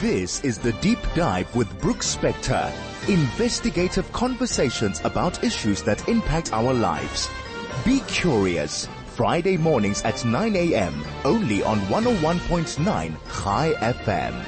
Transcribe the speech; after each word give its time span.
This 0.00 0.44
is 0.44 0.58
the 0.58 0.72
Deep 0.72 0.98
Dive 1.14 1.56
with 1.56 1.80
Brooks 1.80 2.14
Spector. 2.14 2.70
Investigative 3.08 4.12
conversations 4.12 5.00
about 5.04 5.42
issues 5.42 5.82
that 5.84 6.06
impact 6.06 6.52
our 6.52 6.74
lives. 6.74 7.30
Be 7.82 8.00
curious. 8.00 8.86
Friday 9.14 9.56
mornings 9.56 10.02
at 10.02 10.22
9 10.22 10.54
a.m. 10.54 11.02
only 11.24 11.62
on 11.62 11.78
101.9 11.86 13.12
High 13.26 13.72
FM. 13.72 14.44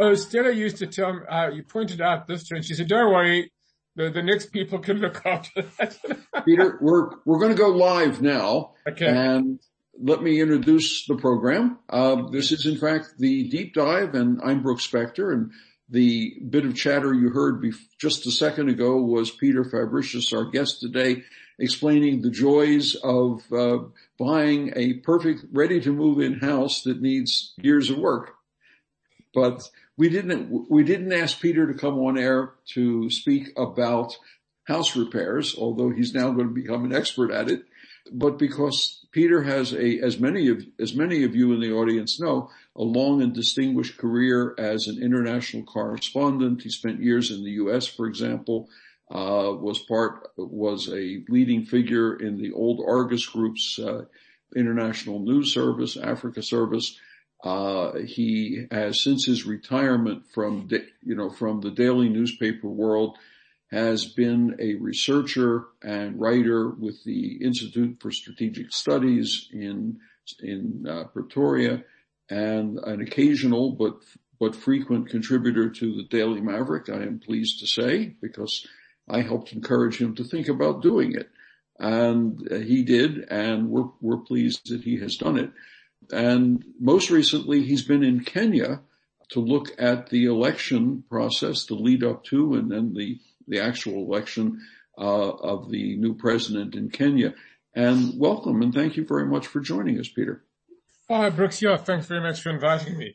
Oh, 0.00 0.14
Stella 0.14 0.50
used 0.50 0.78
to 0.78 0.88
tell 0.88 1.12
me, 1.12 1.20
uh, 1.26 1.50
you 1.50 1.62
pointed 1.62 2.00
out 2.00 2.26
this 2.26 2.48
to 2.48 2.54
her 2.54 2.56
and 2.56 2.64
she 2.64 2.74
said, 2.74 2.88
don't 2.88 3.12
worry, 3.12 3.52
the, 3.94 4.10
the 4.10 4.24
next 4.24 4.46
people 4.46 4.80
can 4.80 4.98
look 4.98 5.24
after 5.24 5.62
that. 5.78 5.96
Peter, 6.44 6.78
we're, 6.80 7.10
we're 7.24 7.38
going 7.38 7.52
to 7.52 7.58
go 7.58 7.68
live 7.68 8.20
now. 8.20 8.72
Okay. 8.88 9.06
And 9.06 9.60
let 10.02 10.22
me 10.22 10.40
introduce 10.40 11.06
the 11.06 11.16
program. 11.16 11.78
Uh, 11.88 12.28
this 12.30 12.52
is 12.52 12.66
in 12.66 12.78
fact 12.78 13.14
the 13.18 13.48
deep 13.48 13.74
dive 13.74 14.14
and 14.14 14.40
I'm 14.42 14.62
Brooks 14.62 14.86
Spector 14.86 15.32
and 15.32 15.52
the 15.88 16.38
bit 16.48 16.64
of 16.64 16.76
chatter 16.76 17.12
you 17.12 17.30
heard 17.30 17.64
just 17.98 18.26
a 18.26 18.30
second 18.30 18.68
ago 18.68 18.96
was 18.96 19.30
Peter 19.30 19.64
Fabricius, 19.64 20.32
our 20.32 20.44
guest 20.44 20.80
today, 20.80 21.24
explaining 21.58 22.22
the 22.22 22.30
joys 22.30 22.94
of 22.94 23.42
uh, 23.52 23.78
buying 24.18 24.72
a 24.76 24.94
perfect, 24.94 25.44
ready 25.52 25.80
to 25.80 25.92
move 25.92 26.20
in 26.20 26.38
house 26.38 26.82
that 26.82 27.02
needs 27.02 27.54
years 27.60 27.90
of 27.90 27.98
work. 27.98 28.34
But 29.34 29.68
we 29.96 30.08
didn't, 30.08 30.70
we 30.70 30.84
didn't 30.84 31.12
ask 31.12 31.40
Peter 31.40 31.66
to 31.66 31.78
come 31.78 31.98
on 31.98 32.16
air 32.16 32.52
to 32.74 33.10
speak 33.10 33.48
about 33.56 34.16
house 34.64 34.94
repairs, 34.94 35.56
although 35.58 35.90
he's 35.90 36.14
now 36.14 36.30
going 36.30 36.48
to 36.48 36.54
become 36.54 36.84
an 36.84 36.94
expert 36.94 37.32
at 37.32 37.50
it, 37.50 37.64
but 38.12 38.38
because 38.38 38.99
Peter 39.12 39.42
has 39.42 39.72
a, 39.72 39.98
as 40.00 40.20
many 40.20 40.48
of, 40.48 40.64
as 40.78 40.94
many 40.94 41.24
of 41.24 41.34
you 41.34 41.52
in 41.52 41.60
the 41.60 41.72
audience 41.72 42.20
know, 42.20 42.48
a 42.76 42.82
long 42.82 43.22
and 43.22 43.34
distinguished 43.34 43.98
career 43.98 44.54
as 44.58 44.86
an 44.86 45.02
international 45.02 45.64
correspondent. 45.64 46.62
He 46.62 46.70
spent 46.70 47.02
years 47.02 47.30
in 47.30 47.42
the 47.42 47.50
U.S., 47.52 47.86
for 47.86 48.06
example, 48.06 48.68
uh, 49.10 49.52
was 49.58 49.80
part, 49.80 50.30
was 50.36 50.88
a 50.88 51.24
leading 51.28 51.64
figure 51.64 52.14
in 52.14 52.36
the 52.40 52.52
old 52.52 52.80
Argus 52.86 53.26
Group's, 53.26 53.78
uh, 53.78 54.04
international 54.54 55.20
news 55.20 55.52
service, 55.52 55.96
Africa 55.96 56.42
service. 56.42 56.98
Uh, 57.42 57.98
he 57.98 58.66
has 58.70 59.02
since 59.02 59.24
his 59.24 59.46
retirement 59.46 60.24
from, 60.32 60.68
you 61.02 61.14
know, 61.14 61.30
from 61.30 61.60
the 61.60 61.70
daily 61.70 62.08
newspaper 62.08 62.68
world, 62.68 63.16
has 63.70 64.06
been 64.06 64.56
a 64.58 64.74
researcher 64.74 65.66
and 65.82 66.20
writer 66.20 66.68
with 66.70 67.04
the 67.04 67.36
Institute 67.36 67.98
for 68.00 68.10
Strategic 68.10 68.72
Studies 68.72 69.48
in, 69.52 70.00
in 70.40 70.86
uh, 70.88 71.04
Pretoria 71.04 71.84
and 72.28 72.78
an 72.78 73.00
occasional 73.00 73.72
but, 73.72 73.96
but 74.40 74.56
frequent 74.56 75.08
contributor 75.08 75.70
to 75.70 75.94
the 75.94 76.04
Daily 76.04 76.40
Maverick, 76.40 76.88
I 76.88 77.02
am 77.02 77.20
pleased 77.20 77.60
to 77.60 77.66
say, 77.66 78.14
because 78.20 78.66
I 79.08 79.22
helped 79.22 79.52
encourage 79.52 79.98
him 79.98 80.14
to 80.16 80.24
think 80.24 80.48
about 80.48 80.82
doing 80.82 81.14
it. 81.14 81.28
And 81.78 82.46
he 82.50 82.82
did, 82.82 83.26
and 83.30 83.70
we're, 83.70 83.88
we're 84.00 84.18
pleased 84.18 84.70
that 84.70 84.82
he 84.82 84.98
has 84.98 85.16
done 85.16 85.38
it. 85.38 85.50
And 86.12 86.64
most 86.80 87.10
recently, 87.10 87.62
he's 87.62 87.82
been 87.82 88.02
in 88.02 88.24
Kenya 88.24 88.82
to 89.30 89.40
look 89.40 89.70
at 89.78 90.10
the 90.10 90.26
election 90.26 91.04
process, 91.08 91.66
the 91.66 91.74
lead 91.74 92.02
up 92.02 92.24
to, 92.24 92.54
and 92.54 92.70
then 92.70 92.94
the 92.94 93.18
the 93.50 93.60
actual 93.60 94.04
election 94.06 94.60
uh, 94.96 95.30
of 95.30 95.70
the 95.70 95.96
new 95.96 96.14
president 96.14 96.74
in 96.74 96.88
Kenya. 96.88 97.34
And 97.74 98.18
welcome 98.18 98.62
and 98.62 98.72
thank 98.72 98.96
you 98.96 99.04
very 99.04 99.26
much 99.26 99.46
for 99.46 99.60
joining 99.60 99.98
us, 99.98 100.08
Peter. 100.08 100.44
Hi, 101.08 101.26
oh, 101.26 101.30
Brooks. 101.30 101.60
Yeah, 101.60 101.76
thanks 101.76 102.06
very 102.06 102.20
much 102.20 102.40
for 102.40 102.50
inviting 102.50 102.96
me. 102.96 103.14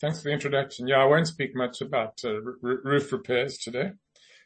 Thanks 0.00 0.20
for 0.20 0.28
the 0.28 0.34
introduction. 0.34 0.88
Yeah, 0.88 0.96
I 0.96 1.06
won't 1.06 1.26
speak 1.26 1.56
much 1.56 1.80
about 1.80 2.20
uh, 2.24 2.30
r- 2.30 2.80
roof 2.84 3.10
repairs 3.12 3.58
today. 3.58 3.92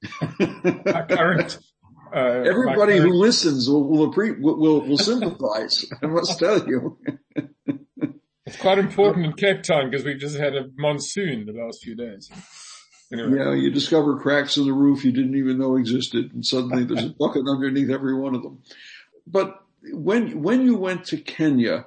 current, 0.21 1.59
uh, 2.15 2.19
Everybody 2.19 2.99
current... 2.99 3.01
who 3.01 3.13
listens 3.13 3.69
will 3.69 3.85
will, 3.85 4.11
will 4.11 4.81
will 4.81 4.99
sympathize. 4.99 5.87
I 6.03 6.07
must 6.07 6.39
tell 6.39 6.67
you. 6.67 6.99
it's 8.47 8.57
quite 8.59 8.79
important 8.79 9.27
in 9.27 9.33
Cape 9.33 9.63
Town 9.63 9.91
because 9.91 10.05
we've 10.05 10.19
just 10.19 10.39
had 10.39 10.55
a 10.55 10.67
monsoon 10.77 11.47
the 11.47 11.53
last 11.53 11.83
few 11.83 11.97
days. 11.97 12.31
Anyway. 13.13 13.39
Yeah, 13.39 13.53
you 13.55 13.71
discover 13.71 14.19
cracks 14.19 14.57
in 14.57 14.67
the 14.67 14.73
roof 14.73 15.05
you 15.05 15.13
didn't 15.13 15.35
even 15.35 15.59
know 15.59 15.77
existed 15.77 16.33
and 16.33 16.47
suddenly 16.47 16.85
there's 16.85 17.05
a 17.05 17.09
bucket 17.19 17.49
underneath 17.49 17.91
every 17.91 18.15
one 18.15 18.35
of 18.35 18.43
them. 18.43 18.63
But 19.27 19.63
when, 19.93 20.43
when 20.43 20.63
you 20.63 20.77
went 20.77 21.07
to 21.07 21.17
Kenya, 21.17 21.87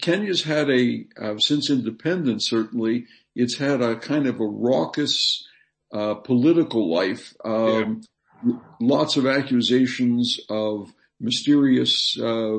Kenya's 0.00 0.44
had 0.44 0.70
a, 0.70 1.04
uh, 1.20 1.38
since 1.38 1.70
independence 1.70 2.48
certainly, 2.48 3.06
it's 3.34 3.56
had 3.56 3.80
a 3.82 3.96
kind 3.96 4.26
of 4.26 4.40
a 4.40 4.46
raucous, 4.46 5.46
uh, 5.92 6.14
political 6.14 6.90
life. 6.90 7.34
Um, 7.44 8.02
yeah. 8.44 8.54
lots 8.80 9.16
of 9.16 9.26
accusations 9.26 10.38
of 10.48 10.92
mysterious, 11.20 12.16
uh, 12.20 12.58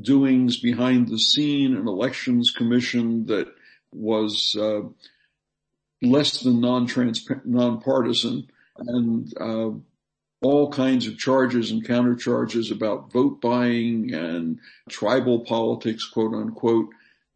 doings 0.00 0.58
behind 0.58 1.08
the 1.08 1.18
scene, 1.18 1.76
an 1.76 1.86
elections 1.86 2.50
commission 2.50 3.26
that 3.26 3.48
was, 3.92 4.56
uh, 4.58 4.80
less 6.02 6.40
than 6.40 6.60
non-transparent, 6.60 7.46
nonpartisan 7.46 8.48
and, 8.78 9.32
uh, 9.40 9.70
all 10.42 10.70
kinds 10.70 11.06
of 11.06 11.18
charges 11.18 11.70
and 11.70 11.84
countercharges 11.84 12.70
about 12.70 13.10
vote 13.10 13.40
buying 13.40 14.12
and 14.12 14.58
tribal 14.88 15.40
politics, 15.40 16.04
quote 16.06 16.34
unquote, 16.34 16.90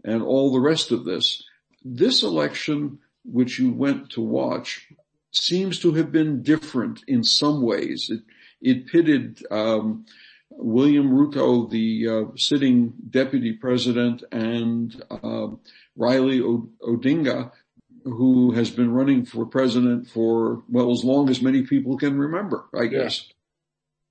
and 0.05 0.23
all 0.23 0.53
the 0.53 0.61
rest 0.61 0.93
of 0.93 1.05
this. 1.05 1.43
This 1.83 2.23
election, 2.23 2.99
which 3.25 3.59
you 3.59 3.73
went 3.73 4.11
to 4.11 4.21
watch, 4.21 4.87
seems 5.33 5.79
to 5.81 5.93
have 5.95 6.13
been 6.13 6.43
different 6.43 7.03
in 7.09 7.25
some 7.25 7.63
ways. 7.63 8.11
It, 8.11 8.23
it 8.61 8.87
pitted, 8.87 9.45
um, 9.51 10.05
William 10.51 11.11
Ruto, 11.11 11.71
the 11.71 12.09
uh, 12.09 12.37
sitting 12.37 12.93
deputy 13.09 13.53
president, 13.55 14.23
and 14.31 15.03
uh, 15.11 15.49
Raila 15.99 16.69
Odinga, 16.83 17.53
who 18.05 18.53
has 18.53 18.71
been 18.71 18.93
running 18.93 19.25
for 19.25 19.47
president 19.47 20.09
for, 20.09 20.63
well, 20.69 20.91
as 20.91 21.05
long 21.05 21.29
as 21.29 21.43
many 21.43 21.63
people 21.63 21.97
can 21.97 22.19
remember, 22.19 22.67
I 22.79 22.87
guess. 22.87 23.27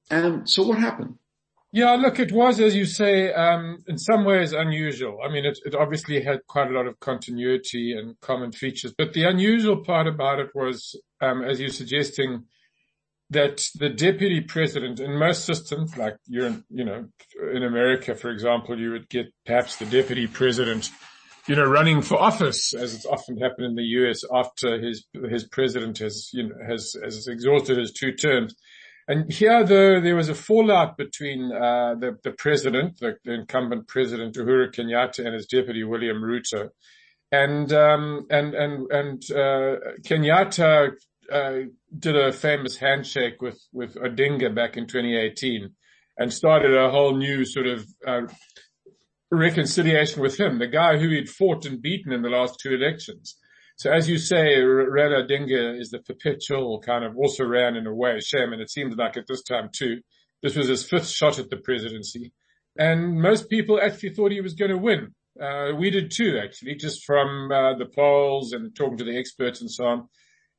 Yeah. 0.09 0.17
And 0.17 0.49
so 0.49 0.63
what 0.63 0.79
happened? 0.79 1.17
Yeah, 1.71 1.91
look, 1.91 2.19
it 2.19 2.31
was, 2.31 2.59
as 2.59 2.75
you 2.75 2.85
say, 2.85 3.31
um, 3.31 3.83
in 3.87 3.99
some 3.99 4.25
ways 4.25 4.53
unusual. 4.53 5.19
I 5.23 5.31
mean, 5.31 5.45
it, 5.45 5.59
it, 5.65 5.75
obviously 5.75 6.19
had 6.21 6.39
quite 6.47 6.71
a 6.71 6.73
lot 6.73 6.87
of 6.87 6.99
continuity 6.99 7.93
and 7.93 8.19
common 8.21 8.51
features, 8.51 8.91
but 8.97 9.13
the 9.13 9.25
unusual 9.25 9.83
part 9.83 10.07
about 10.07 10.39
it 10.39 10.49
was, 10.55 10.99
um, 11.21 11.43
as 11.43 11.59
you're 11.59 11.69
suggesting, 11.69 12.45
that 13.29 13.67
the 13.75 13.89
deputy 13.89 14.41
president 14.41 14.99
in 14.99 15.15
most 15.15 15.45
systems, 15.45 15.95
like 15.95 16.17
you're 16.27 16.47
in, 16.47 16.63
you 16.71 16.83
know, 16.83 17.07
in 17.53 17.63
America, 17.63 18.15
for 18.15 18.31
example, 18.31 18.79
you 18.79 18.89
would 18.91 19.07
get 19.07 19.27
perhaps 19.45 19.75
the 19.75 19.85
deputy 19.85 20.25
president 20.25 20.89
you 21.47 21.55
know, 21.55 21.65
running 21.65 22.01
for 22.01 22.19
office, 22.19 22.73
as 22.73 22.93
it's 22.93 23.05
often 23.05 23.37
happened 23.37 23.67
in 23.67 23.75
the 23.75 23.83
US 23.83 24.23
after 24.31 24.79
his, 24.79 25.05
his 25.29 25.45
president 25.45 25.97
has, 25.99 26.29
you 26.33 26.49
know, 26.49 26.55
has, 26.67 26.95
has 27.03 27.27
exhausted 27.27 27.77
his 27.77 27.91
two 27.91 28.11
terms. 28.11 28.55
And 29.07 29.31
here 29.31 29.63
though, 29.63 29.99
there 29.99 30.15
was 30.15 30.29
a 30.29 30.35
fallout 30.35 30.97
between, 30.97 31.51
uh, 31.51 31.95
the, 31.95 32.17
the 32.23 32.31
president, 32.31 32.99
the, 32.99 33.15
the, 33.25 33.33
incumbent 33.33 33.87
president 33.87 34.35
Uhuru 34.35 34.71
Kenyatta 34.71 35.25
and 35.25 35.33
his 35.33 35.47
deputy 35.47 35.83
William 35.83 36.21
Ruto. 36.21 36.69
And, 37.31 37.71
um, 37.73 38.27
and, 38.29 38.53
and, 38.53 38.91
and, 38.91 39.23
uh, 39.31 39.77
Kenyatta, 40.03 40.91
uh, 41.31 41.53
did 41.97 42.15
a 42.15 42.31
famous 42.31 42.77
handshake 42.77 43.41
with, 43.41 43.59
with 43.73 43.95
Odinga 43.95 44.53
back 44.53 44.77
in 44.77 44.85
2018 44.85 45.71
and 46.17 46.33
started 46.33 46.75
a 46.75 46.91
whole 46.91 47.15
new 47.15 47.45
sort 47.45 47.67
of, 47.67 47.87
uh, 48.05 48.21
reconciliation 49.31 50.21
with 50.21 50.39
him, 50.39 50.59
the 50.59 50.67
guy 50.67 50.97
who 50.97 51.09
he'd 51.09 51.29
fought 51.29 51.65
and 51.65 51.81
beaten 51.81 52.11
in 52.11 52.21
the 52.21 52.29
last 52.29 52.59
two 52.59 52.73
elections. 52.73 53.35
So 53.77 53.91
as 53.91 54.09
you 54.09 54.17
say, 54.17 54.57
Raila 54.57 55.25
Odinga 55.25 55.79
is 55.79 55.89
the 55.89 55.99
perpetual 55.99 56.81
kind 56.81 57.05
of 57.05 57.15
also 57.15 57.45
ran 57.45 57.75
in 57.75 57.87
a 57.87 57.93
way, 57.93 58.19
shame, 58.19 58.51
and 58.51 58.61
it 58.61 58.69
seems 58.69 58.95
like 58.95 59.15
at 59.15 59.27
this 59.27 59.43
time 59.43 59.69
too, 59.73 60.01
this 60.41 60.55
was 60.55 60.67
his 60.67 60.83
fifth 60.83 61.07
shot 61.07 61.39
at 61.39 61.49
the 61.49 61.57
presidency. 61.57 62.33
And 62.77 63.21
most 63.21 63.49
people 63.49 63.79
actually 63.81 64.09
thought 64.09 64.31
he 64.31 64.41
was 64.41 64.53
going 64.53 64.71
to 64.71 64.77
win. 64.77 65.13
Uh, 65.41 65.73
we 65.77 65.89
did 65.89 66.11
too, 66.11 66.39
actually, 66.43 66.75
just 66.75 67.05
from 67.05 67.51
uh, 67.51 67.77
the 67.77 67.85
polls 67.85 68.51
and 68.51 68.75
talking 68.75 68.97
to 68.97 69.03
the 69.03 69.17
experts 69.17 69.61
and 69.61 69.71
so 69.71 69.85
on. 69.85 70.09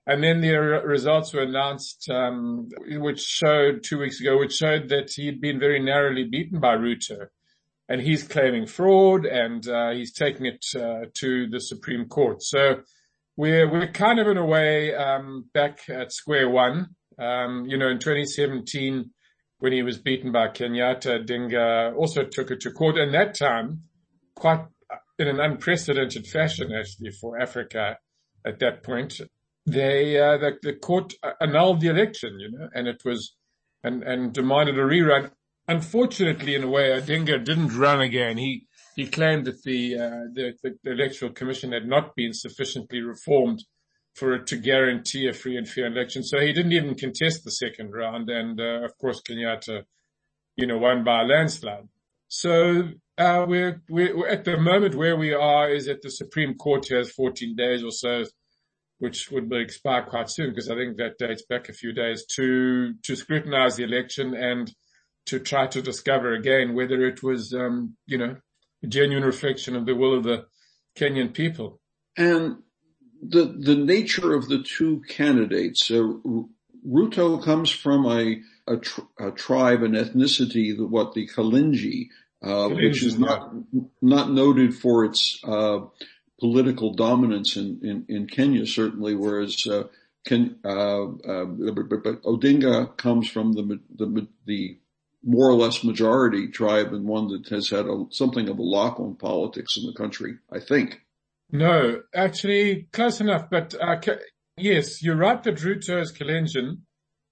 And 0.06 0.24
then 0.24 0.40
the 0.40 0.56
results 0.56 1.34
were 1.34 1.42
announced, 1.42 2.08
um, 2.10 2.68
which 2.88 3.20
showed 3.20 3.82
two 3.82 3.98
weeks 3.98 4.20
ago, 4.20 4.38
which 4.38 4.54
showed 4.54 4.88
that 4.88 5.10
he'd 5.14 5.40
been 5.40 5.60
very 5.60 5.78
narrowly 5.78 6.24
beaten 6.24 6.58
by 6.58 6.74
Ruto 6.76 7.26
and 7.90 8.00
he's 8.00 8.22
claiming 8.22 8.66
fraud 8.66 9.26
and 9.26 9.68
uh, 9.68 9.90
he's 9.90 10.12
taking 10.12 10.46
it 10.46 10.64
uh, 10.76 11.06
to 11.14 11.48
the 11.48 11.60
Supreme 11.60 12.06
Court. 12.06 12.42
So 12.42 12.82
we're 13.36 13.70
we're 13.70 13.90
kind 13.92 14.20
of 14.20 14.28
in 14.28 14.36
a 14.36 14.46
way 14.46 14.94
um, 14.94 15.46
back 15.52 15.80
at 15.90 16.12
square 16.12 16.48
one. 16.48 16.94
Um, 17.18 17.66
you 17.66 17.76
know, 17.76 17.88
in 17.88 17.98
2017, 17.98 19.10
when 19.58 19.72
he 19.72 19.82
was 19.82 19.98
beaten 19.98 20.32
by 20.32 20.48
Kenyatta, 20.48 21.26
Odinga 21.26 21.94
also 21.94 22.24
took 22.24 22.50
it 22.50 22.60
to 22.60 22.70
court, 22.70 22.96
and 22.96 23.12
that 23.12 23.36
time, 23.36 23.82
quite 24.34 24.64
in 25.18 25.28
an 25.28 25.40
unprecedented 25.40 26.26
fashion, 26.26 26.72
actually, 26.72 27.10
for 27.10 27.38
Africa 27.38 27.98
at 28.46 28.58
that 28.60 28.82
point. 28.82 29.20
They, 29.66 30.18
uh, 30.18 30.38
the, 30.38 30.52
the 30.62 30.72
court 30.72 31.12
annulled 31.40 31.82
the 31.82 31.88
election, 31.88 32.40
you 32.40 32.50
know, 32.50 32.68
and 32.74 32.88
it 32.88 33.02
was, 33.04 33.36
and, 33.84 34.02
and 34.02 34.32
demanded 34.32 34.78
a 34.78 34.82
rerun. 34.82 35.30
Unfortunately, 35.70 36.56
in 36.56 36.64
a 36.64 36.68
way, 36.68 36.88
Odinga 36.90 37.44
didn't 37.44 37.78
run 37.78 38.00
again. 38.00 38.38
He, 38.38 38.66
he 38.96 39.06
claimed 39.06 39.44
that 39.44 39.62
the, 39.62 39.94
uh, 39.94 40.24
the, 40.34 40.54
the 40.82 40.90
electoral 40.90 41.30
commission 41.30 41.70
had 41.70 41.86
not 41.86 42.16
been 42.16 42.32
sufficiently 42.32 43.00
reformed 43.00 43.62
for 44.16 44.34
it 44.34 44.48
to 44.48 44.56
guarantee 44.56 45.28
a 45.28 45.32
free 45.32 45.56
and 45.56 45.68
fair 45.68 45.86
election. 45.86 46.24
So 46.24 46.40
he 46.40 46.52
didn't 46.52 46.72
even 46.72 46.96
contest 46.96 47.44
the 47.44 47.52
second 47.52 47.92
round. 47.92 48.28
And, 48.28 48.60
uh, 48.60 48.84
of 48.84 48.98
course, 48.98 49.22
Kenyatta, 49.22 49.84
you 50.56 50.66
know, 50.66 50.78
won 50.78 51.04
by 51.04 51.22
a 51.22 51.24
landslide. 51.24 51.86
So, 52.26 52.88
uh, 53.16 53.44
we're, 53.46 53.80
we're, 53.88 54.26
at 54.26 54.44
the 54.44 54.56
moment 54.56 54.96
where 54.96 55.16
we 55.16 55.32
are 55.32 55.70
is 55.70 55.86
that 55.86 56.02
the 56.02 56.10
Supreme 56.10 56.54
Court 56.54 56.88
has 56.90 57.12
14 57.12 57.54
days 57.54 57.84
or 57.84 57.92
so, 57.92 58.24
which 58.98 59.30
would 59.30 59.48
be 59.48 59.60
expire 59.60 60.02
quite 60.02 60.30
soon 60.30 60.50
because 60.50 60.68
I 60.68 60.74
think 60.74 60.96
that 60.96 61.18
dates 61.18 61.44
back 61.48 61.68
a 61.68 61.72
few 61.72 61.92
days 61.92 62.24
to, 62.34 62.94
to 63.04 63.14
scrutinize 63.14 63.76
the 63.76 63.84
election 63.84 64.34
and 64.34 64.74
to 65.26 65.38
try 65.38 65.66
to 65.66 65.82
discover 65.82 66.32
again 66.32 66.74
whether 66.74 67.06
it 67.06 67.22
was, 67.22 67.52
um, 67.54 67.96
you 68.06 68.18
know, 68.18 68.36
a 68.82 68.86
genuine 68.86 69.24
reflection 69.24 69.76
of 69.76 69.86
the 69.86 69.94
will 69.94 70.16
of 70.16 70.24
the 70.24 70.46
Kenyan 70.96 71.32
people. 71.32 71.80
And 72.16 72.58
the 73.22 73.44
the 73.44 73.76
nature 73.76 74.34
of 74.34 74.48
the 74.48 74.62
two 74.62 75.02
candidates. 75.08 75.90
Uh, 75.90 76.14
Ruto 76.86 77.42
comes 77.42 77.70
from 77.70 78.06
a 78.06 78.40
a, 78.66 78.76
tr- 78.78 79.00
a, 79.18 79.30
tribe, 79.32 79.82
an 79.82 79.92
ethnicity, 79.92 80.78
what 80.78 81.12
the 81.12 81.26
Kalenjin, 81.26 82.08
uh, 82.42 82.68
which 82.68 83.02
is 83.02 83.18
not 83.18 83.52
not 84.00 84.30
noted 84.30 84.74
for 84.74 85.04
its 85.04 85.40
uh, 85.44 85.80
political 86.38 86.94
dominance 86.94 87.56
in, 87.56 87.80
in, 87.82 88.06
in, 88.08 88.26
Kenya, 88.26 88.66
certainly. 88.66 89.14
Whereas 89.14 89.66
uh, 89.66 89.84
Ken, 90.24 90.56
uh, 90.64 91.04
uh, 91.04 91.44
but 91.44 92.22
Odinga 92.22 92.96
comes 92.96 93.28
from 93.28 93.52
the, 93.52 93.80
the 93.94 94.26
the 94.46 94.78
more 95.22 95.48
or 95.48 95.54
less 95.54 95.84
majority 95.84 96.48
tribe 96.48 96.92
and 96.92 97.06
one 97.06 97.28
that 97.28 97.48
has 97.48 97.68
had 97.68 97.86
a, 97.86 98.04
something 98.10 98.48
of 98.48 98.58
a 98.58 98.62
lock 98.62 98.98
on 98.98 99.16
politics 99.16 99.76
in 99.76 99.86
the 99.86 99.92
country. 99.92 100.34
I 100.52 100.60
think. 100.60 101.00
No, 101.52 102.02
actually 102.14 102.88
close 102.92 103.20
enough, 103.20 103.50
but 103.50 103.74
uh, 103.80 103.96
yes, 104.56 105.02
you're 105.02 105.16
right 105.16 105.42
that 105.42 105.56
Ruto 105.56 106.00
is 106.00 106.12
Kalenjin. 106.12 106.78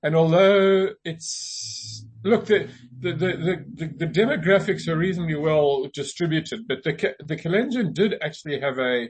And 0.02 0.14
although 0.14 0.90
it's, 1.04 2.04
look, 2.24 2.46
the, 2.46 2.68
the, 2.98 3.12
the, 3.12 3.64
the, 3.74 3.86
the 3.96 4.06
demographics 4.06 4.86
are 4.86 4.96
reasonably 4.96 5.34
well 5.34 5.88
distributed, 5.92 6.68
but 6.68 6.84
the, 6.84 7.14
the 7.24 7.36
Kalenjin 7.36 7.94
did 7.94 8.14
actually 8.22 8.60
have 8.60 8.78
a, 8.78 9.08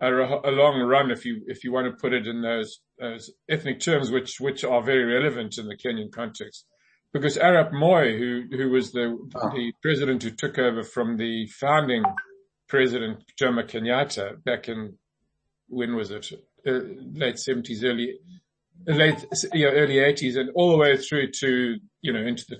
a, 0.00 0.08
a, 0.08 0.52
long 0.52 0.80
run, 0.82 1.10
if 1.10 1.24
you, 1.24 1.42
if 1.46 1.64
you 1.64 1.72
want 1.72 1.86
to 1.86 2.00
put 2.00 2.12
it 2.12 2.26
in 2.26 2.42
those, 2.42 2.80
those 2.98 3.32
ethnic 3.48 3.80
terms, 3.80 4.10
which, 4.10 4.38
which 4.38 4.64
are 4.64 4.82
very 4.82 5.04
relevant 5.04 5.58
in 5.58 5.66
the 5.66 5.76
Kenyan 5.76 6.12
context. 6.12 6.64
Because 7.12 7.36
Arap 7.36 7.72
Moi, 7.72 8.16
who, 8.16 8.44
who 8.52 8.70
was 8.70 8.92
the, 8.92 9.18
oh. 9.34 9.50
the 9.50 9.72
president 9.82 10.22
who 10.22 10.30
took 10.30 10.58
over 10.58 10.84
from 10.84 11.16
the 11.16 11.46
founding 11.46 12.04
President 12.68 13.24
Jomo 13.40 13.68
Kenyatta 13.68 14.44
back 14.44 14.68
in, 14.68 14.96
when 15.68 15.96
was 15.96 16.10
it? 16.12 16.30
Uh, 16.64 16.80
late 17.14 17.38
seventies, 17.38 17.82
early, 17.82 18.18
late, 18.86 19.24
you 19.52 19.66
know, 19.66 19.72
early 19.72 19.98
eighties 19.98 20.36
and 20.36 20.50
all 20.54 20.70
the 20.70 20.76
way 20.76 20.96
through 20.96 21.30
to, 21.32 21.78
you 22.02 22.12
know, 22.12 22.20
into 22.20 22.44
the, 22.48 22.58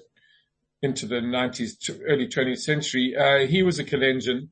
into 0.82 1.06
the 1.06 1.20
nineties, 1.20 1.78
early 2.08 2.26
twentieth 2.26 2.60
century. 2.60 3.14
Uh, 3.14 3.46
he 3.46 3.62
was 3.62 3.78
a 3.78 3.84
Kalenjin. 3.84 4.48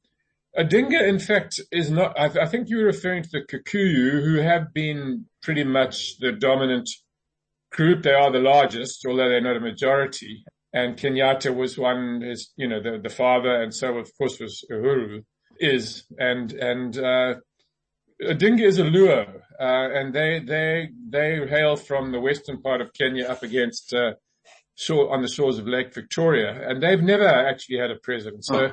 Odinga, 0.57 1.07
in 1.09 1.19
fact, 1.19 1.61
is 1.73 1.91
not, 1.91 2.19
I, 2.19 2.27
I 2.43 2.47
think 2.47 2.69
you're 2.69 2.85
referring 2.85 3.23
to 3.23 3.29
the 3.33 3.41
Kikuyu 3.41 4.23
who 4.23 4.37
have 4.37 4.73
been 4.73 5.27
pretty 5.43 5.65
much 5.65 6.19
the 6.19 6.33
dominant 6.33 6.89
group. 7.71 8.03
They 8.03 8.13
are 8.13 8.31
the 8.31 8.39
largest, 8.41 9.05
although 9.07 9.29
they're 9.29 9.41
not 9.41 9.57
a 9.57 9.61
majority. 9.61 10.45
And 10.73 10.97
Kenyatta 10.97 11.55
was 11.55 11.79
one, 11.79 12.21
his, 12.21 12.53
you 12.57 12.69
know, 12.69 12.83
the, 12.83 12.99
the 13.03 13.09
father, 13.09 13.63
and 13.63 13.75
so 13.75 13.97
of 13.97 14.11
course 14.19 14.39
was 14.39 14.65
Uhuru 14.71 15.25
is, 15.59 16.05
and 16.19 16.53
and 16.53 16.99
uh, 16.99 17.35
Odinga 18.23 18.63
is 18.63 18.79
a 18.79 18.85
Luo, 18.85 19.27
uh, 19.29 19.41
and 19.61 20.15
they 20.15 20.41
they 20.41 20.89
they 21.09 21.47
hail 21.49 21.77
from 21.77 22.13
the 22.13 22.21
western 22.21 22.61
part 22.61 22.81
of 22.81 22.93
Kenya 22.93 23.27
up 23.27 23.43
against 23.43 23.95
uh, 23.95 24.13
shore 24.75 25.13
on 25.13 25.23
the 25.23 25.29
shores 25.29 25.59
of 25.59 25.67
Lake 25.67 25.95
Victoria, 25.95 26.69
and 26.69 26.83
they've 26.83 27.03
never 27.03 27.27
actually 27.27 27.79
had 27.79 27.91
a 27.91 27.97
president. 27.97 28.45
So, 28.45 28.67
oh. 28.67 28.73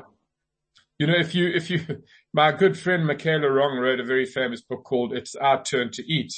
you 0.99 1.07
know, 1.07 1.17
if 1.17 1.33
you 1.33 1.47
if 1.47 1.69
you, 1.69 1.79
my 2.33 2.51
good 2.51 2.77
friend 2.77 3.05
Michaela 3.05 3.49
Wrong 3.49 3.77
wrote 3.77 3.99
a 3.99 4.05
very 4.05 4.25
famous 4.25 4.61
book 4.61 4.83
called 4.83 5.13
"It's 5.13 5.35
Our 5.35 5.63
Turn 5.63 5.91
to 5.91 6.03
Eat," 6.03 6.33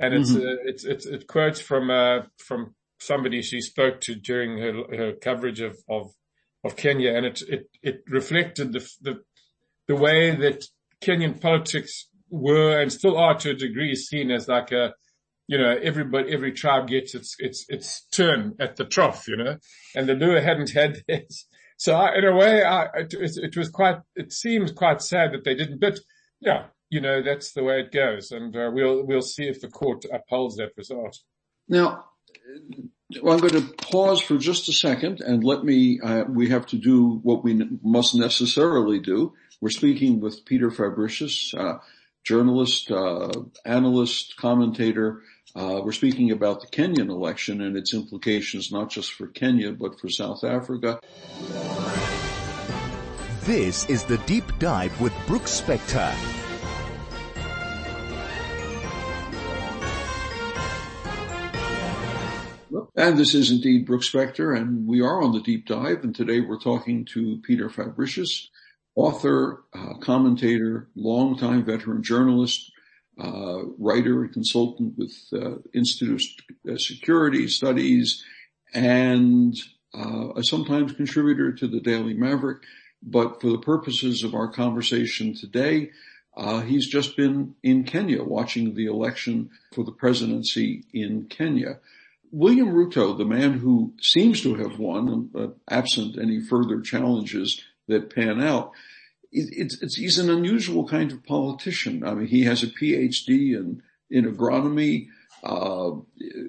and 0.00 0.14
it's 0.14 0.32
mm-hmm. 0.32 0.46
uh, 0.46 0.56
it's, 0.64 0.84
it's 0.84 1.06
it 1.06 1.26
quotes 1.26 1.60
from 1.60 1.90
uh 1.90 2.20
from 2.38 2.74
somebody 2.98 3.42
she 3.42 3.60
spoke 3.60 4.00
to 4.00 4.14
during 4.14 4.58
her 4.58 4.96
her 4.96 5.12
coverage 5.12 5.60
of 5.60 5.76
of 5.88 6.10
of 6.64 6.76
Kenya, 6.76 7.14
and 7.14 7.26
it 7.26 7.42
it 7.48 7.68
it 7.82 8.02
reflected 8.08 8.72
the 8.72 8.88
the 9.00 9.20
the 9.86 9.96
way 9.96 10.34
that 10.34 10.64
Kenyan 11.00 11.40
politics 11.40 12.08
were 12.30 12.80
and 12.80 12.92
still 12.92 13.18
are 13.18 13.36
to 13.38 13.50
a 13.50 13.54
degree 13.54 13.94
seen 13.94 14.30
as 14.30 14.48
like 14.48 14.70
a, 14.72 14.94
you 15.48 15.58
know, 15.58 15.76
everybody, 15.82 16.32
every 16.32 16.52
tribe 16.52 16.86
gets 16.86 17.14
its, 17.14 17.34
its, 17.38 17.66
its 17.68 18.06
turn 18.12 18.54
at 18.60 18.76
the 18.76 18.84
trough, 18.84 19.26
you 19.26 19.36
know, 19.36 19.56
and 19.96 20.08
the 20.08 20.14
Luo 20.14 20.42
hadn't 20.42 20.70
had 20.70 21.02
theirs. 21.08 21.46
So 21.76 21.94
I, 21.94 22.16
in 22.16 22.24
a 22.24 22.36
way, 22.36 22.62
I, 22.62 22.84
it, 22.94 23.14
it, 23.14 23.56
was 23.56 23.68
quite, 23.68 23.96
it 24.14 24.32
seems 24.32 24.70
quite 24.70 25.02
sad 25.02 25.32
that 25.32 25.44
they 25.44 25.54
didn't, 25.54 25.80
but 25.80 25.98
yeah, 26.40 26.66
you 26.90 27.00
know, 27.00 27.22
that's 27.22 27.52
the 27.52 27.62
way 27.62 27.80
it 27.80 27.92
goes. 27.92 28.32
And 28.32 28.54
uh, 28.54 28.70
we'll, 28.72 29.04
we'll 29.04 29.22
see 29.22 29.46
if 29.46 29.60
the 29.60 29.68
court 29.68 30.04
upholds 30.12 30.56
that 30.56 30.72
result. 30.76 31.18
Now, 31.68 32.06
well, 33.22 33.34
I'm 33.34 33.40
going 33.40 33.62
to 33.62 33.74
pause 33.74 34.20
for 34.20 34.36
just 34.36 34.68
a 34.68 34.72
second 34.72 35.20
and 35.20 35.44
let 35.44 35.64
me, 35.64 36.00
uh, 36.02 36.24
we 36.28 36.48
have 36.50 36.66
to 36.66 36.76
do 36.76 37.20
what 37.22 37.44
we 37.44 37.62
must 37.82 38.14
necessarily 38.14 38.98
do. 38.98 39.32
We're 39.60 39.70
speaking 39.70 40.20
with 40.20 40.44
Peter 40.44 40.70
Fabricius, 40.70 41.54
uh, 41.54 41.78
journalist, 42.24 42.90
uh, 42.90 43.30
analyst, 43.64 44.36
commentator. 44.36 45.22
Uh, 45.54 45.80
we're 45.84 45.92
speaking 45.92 46.30
about 46.30 46.60
the 46.60 46.66
Kenyan 46.66 47.08
election 47.08 47.60
and 47.60 47.76
its 47.76 47.94
implications 47.94 48.72
not 48.72 48.90
just 48.90 49.12
for 49.12 49.26
Kenya, 49.26 49.72
but 49.72 49.98
for 50.00 50.08
South 50.08 50.44
Africa. 50.44 51.00
This 53.42 53.88
is 53.88 54.04
the 54.04 54.18
Deep 54.26 54.44
Dive 54.58 54.98
with 55.00 55.12
Brooks 55.26 55.60
Spector. 55.60 56.39
And 62.96 63.16
this 63.16 63.34
is 63.34 63.52
indeed 63.52 63.86
Brooks 63.86 64.10
Spector, 64.10 64.56
and 64.56 64.86
we 64.86 65.00
are 65.00 65.22
on 65.22 65.32
the 65.32 65.40
deep 65.40 65.66
dive, 65.66 66.02
and 66.02 66.14
today 66.14 66.40
we're 66.40 66.58
talking 66.58 67.04
to 67.12 67.40
Peter 67.44 67.68
Fabricius, 67.68 68.48
author, 68.96 69.62
uh, 69.72 69.94
commentator, 70.00 70.88
longtime 70.96 71.64
veteran 71.64 72.02
journalist, 72.02 72.72
uh, 73.22 73.60
writer 73.78 74.24
and 74.24 74.32
consultant 74.32 74.98
with 74.98 75.14
uh, 75.32 75.58
Institute 75.72 76.20
of 76.66 76.80
Security 76.80 77.46
Studies, 77.46 78.24
and 78.74 79.56
uh, 79.96 80.30
a 80.34 80.42
sometimes 80.42 80.92
contributor 80.92 81.52
to 81.52 81.68
the 81.68 81.80
Daily 81.80 82.14
Maverick. 82.14 82.62
But 83.02 83.40
for 83.40 83.50
the 83.50 83.58
purposes 83.58 84.24
of 84.24 84.34
our 84.34 84.48
conversation 84.48 85.34
today, 85.34 85.90
uh, 86.36 86.62
he's 86.62 86.88
just 86.88 87.16
been 87.16 87.54
in 87.62 87.84
Kenya 87.84 88.24
watching 88.24 88.74
the 88.74 88.86
election 88.86 89.50
for 89.74 89.84
the 89.84 89.92
presidency 89.92 90.84
in 90.92 91.26
Kenya. 91.26 91.78
William 92.32 92.68
Ruto, 92.68 93.16
the 93.16 93.24
man 93.24 93.54
who 93.54 93.94
seems 94.00 94.42
to 94.42 94.54
have 94.54 94.78
won, 94.78 95.30
uh, 95.34 95.48
absent 95.68 96.18
any 96.18 96.40
further 96.40 96.80
challenges 96.80 97.62
that 97.88 98.14
pan 98.14 98.40
out, 98.40 98.72
it's, 99.32 99.80
it's, 99.80 99.96
he's 99.96 100.18
an 100.18 100.30
unusual 100.30 100.88
kind 100.88 101.12
of 101.12 101.24
politician. 101.24 102.04
I 102.04 102.14
mean, 102.14 102.26
he 102.26 102.44
has 102.44 102.62
a 102.62 102.68
PhD 102.68 103.56
in, 103.56 103.82
in 104.10 104.24
agronomy. 104.24 105.08
Uh, 105.42 105.92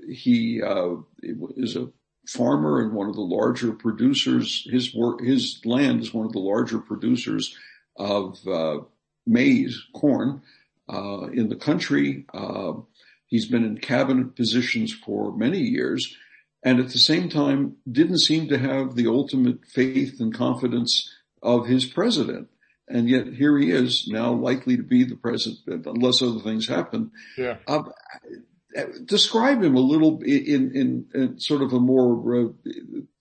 he, 0.09 0.61
uh, 0.61 0.95
is 1.21 1.75
a 1.75 1.89
farmer 2.27 2.81
and 2.81 2.93
one 2.93 3.07
of 3.07 3.15
the 3.15 3.21
larger 3.21 3.71
producers. 3.71 4.67
His 4.69 4.93
work, 4.95 5.21
his 5.21 5.61
land 5.65 6.01
is 6.01 6.13
one 6.13 6.25
of 6.25 6.33
the 6.33 6.39
larger 6.39 6.79
producers 6.79 7.55
of, 7.95 8.39
uh, 8.47 8.79
maize, 9.25 9.81
corn, 9.93 10.41
uh, 10.89 11.27
in 11.27 11.49
the 11.49 11.55
country. 11.55 12.25
Uh, 13.31 13.35
he's 13.35 13.45
been 13.45 13.63
in 13.65 13.77
cabinet 13.77 14.35
positions 14.35 14.93
for 14.93 15.35
many 15.35 15.59
years 15.59 16.15
and 16.63 16.79
at 16.79 16.89
the 16.89 16.99
same 16.99 17.29
time 17.29 17.77
didn't 17.91 18.19
seem 18.19 18.47
to 18.49 18.57
have 18.57 18.95
the 18.95 19.07
ultimate 19.07 19.65
faith 19.65 20.19
and 20.19 20.33
confidence 20.33 21.09
of 21.41 21.67
his 21.67 21.85
president. 21.85 22.49
And 22.87 23.09
yet 23.09 23.27
here 23.27 23.57
he 23.57 23.71
is 23.71 24.07
now 24.07 24.33
likely 24.33 24.77
to 24.77 24.83
be 24.83 25.03
the 25.03 25.15
president 25.15 25.85
unless 25.85 26.21
other 26.21 26.39
things 26.39 26.67
happen. 26.67 27.11
Yeah. 27.37 27.57
Um, 27.67 27.91
describe 29.05 29.63
him 29.63 29.75
a 29.75 29.79
little 29.79 30.21
in, 30.23 30.71
in, 30.75 31.05
in 31.13 31.39
sort 31.39 31.61
of 31.61 31.73
a 31.73 31.79
more 31.79 32.35
uh, 32.35 32.49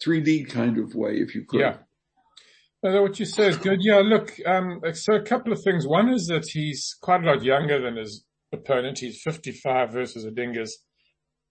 3D 0.05 0.51
kind 0.51 0.79
of 0.79 0.95
way, 0.95 1.15
if 1.15 1.35
you 1.35 1.45
could. 1.45 1.61
Yeah. 1.61 1.77
No, 2.83 3.03
what 3.03 3.19
you 3.21 3.27
say 3.27 3.49
is 3.49 3.59
good. 3.59 3.79
Yeah, 3.83 4.01
look, 4.01 4.33
um, 4.47 4.81
so 4.95 5.15
a 5.15 5.23
couple 5.23 5.53
of 5.53 5.63
things. 5.63 5.87
One 5.87 6.09
is 6.11 6.27
that 6.27 6.49
he's 6.49 6.97
quite 7.01 7.23
a 7.23 7.27
lot 7.27 7.43
younger 7.43 7.81
than 7.81 7.97
his 7.97 8.25
opponent. 8.53 8.99
He's 8.99 9.21
55 9.23 9.93
versus 9.93 10.25
Odinga's 10.25 10.79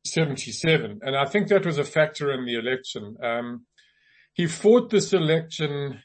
77. 0.05 0.99
And 1.01 1.15
I 1.15 1.25
think 1.25 1.47
that 1.47 1.65
was 1.65 1.77
a 1.77 1.83
factor 1.83 2.31
in 2.31 2.45
the 2.45 2.55
election. 2.55 3.17
Um, 3.23 3.65
he 4.33 4.47
fought 4.47 4.89
this 4.89 5.13
election 5.13 6.01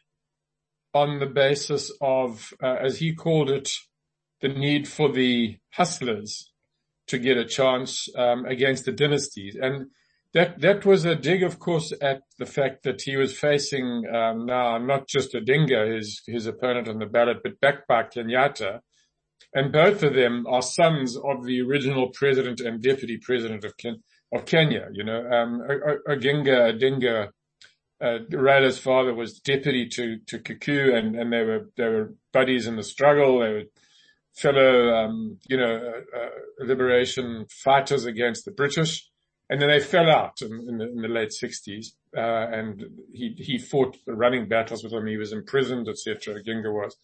on 0.92 1.18
the 1.18 1.26
basis 1.26 1.92
of, 2.00 2.52
uh, 2.62 2.76
as 2.80 2.98
he 2.98 3.14
called 3.14 3.50
it, 3.50 3.70
the 4.40 4.48
need 4.48 4.88
for 4.88 5.10
the 5.10 5.58
hustlers 5.72 6.50
to 7.06 7.18
get 7.18 7.36
a 7.36 7.44
chance 7.44 8.08
um, 8.16 8.44
against 8.46 8.84
the 8.84 8.92
dynasties. 8.92 9.56
And 9.60 9.86
that 10.32 10.60
that 10.60 10.84
was 10.84 11.04
a 11.04 11.14
dig, 11.14 11.42
of 11.42 11.58
course, 11.58 11.92
at 12.00 12.22
the 12.38 12.46
fact 12.46 12.82
that 12.82 13.02
he 13.02 13.16
was 13.16 13.38
facing 13.38 14.04
um, 14.12 14.46
now 14.46 14.78
not 14.78 15.06
just 15.06 15.32
Odinga, 15.32 15.94
his 15.94 16.22
his 16.26 16.46
opponent 16.46 16.88
on 16.88 16.98
the 16.98 17.06
ballot, 17.06 17.38
but 17.42 17.60
backed 17.60 17.86
by 17.86 18.02
Kenyatta, 18.02 18.80
and 19.54 19.72
both 19.72 20.02
of 20.02 20.14
them 20.14 20.46
are 20.48 20.62
sons 20.62 21.16
of 21.16 21.44
the 21.44 21.60
original 21.60 22.08
president 22.08 22.60
and 22.60 22.82
deputy 22.82 23.18
president 23.18 23.64
of 23.64 23.76
Ken, 23.76 24.02
of 24.32 24.44
Kenya. 24.46 24.88
You 24.92 25.04
know, 25.04 25.20
um, 25.30 25.62
Oginga 26.08 26.72
Odinga, 26.74 27.28
uh, 28.02 28.18
Raila's 28.30 28.78
father 28.78 29.14
was 29.14 29.38
deputy 29.38 29.88
to 29.90 30.18
to 30.26 30.38
Kikuyu, 30.38 30.94
and 30.94 31.16
and 31.16 31.32
they 31.32 31.42
were 31.42 31.70
they 31.76 31.88
were 31.88 32.14
buddies 32.32 32.66
in 32.66 32.76
the 32.76 32.82
struggle. 32.82 33.40
They 33.40 33.52
were 33.52 33.62
fellow, 34.34 34.94
um, 34.94 35.38
you 35.48 35.56
know, 35.56 35.76
uh, 35.76 36.18
uh, 36.18 36.28
liberation 36.66 37.46
fighters 37.48 38.04
against 38.04 38.44
the 38.44 38.50
British. 38.50 39.08
And 39.50 39.60
then 39.60 39.68
they 39.68 39.80
fell 39.80 40.10
out 40.10 40.40
in, 40.40 40.52
in, 40.68 40.78
the, 40.78 40.88
in 40.88 41.02
the, 41.02 41.08
late 41.08 41.30
60s, 41.30 41.88
uh, 42.16 42.20
and 42.20 42.82
he, 43.12 43.34
he 43.36 43.58
fought 43.58 43.96
running 44.06 44.48
battles 44.48 44.82
with 44.82 44.92
them. 44.92 45.06
He 45.06 45.18
was 45.18 45.32
imprisoned, 45.32 45.86
etc. 45.86 46.42
Ginga 46.42 46.72
was. 46.72 46.96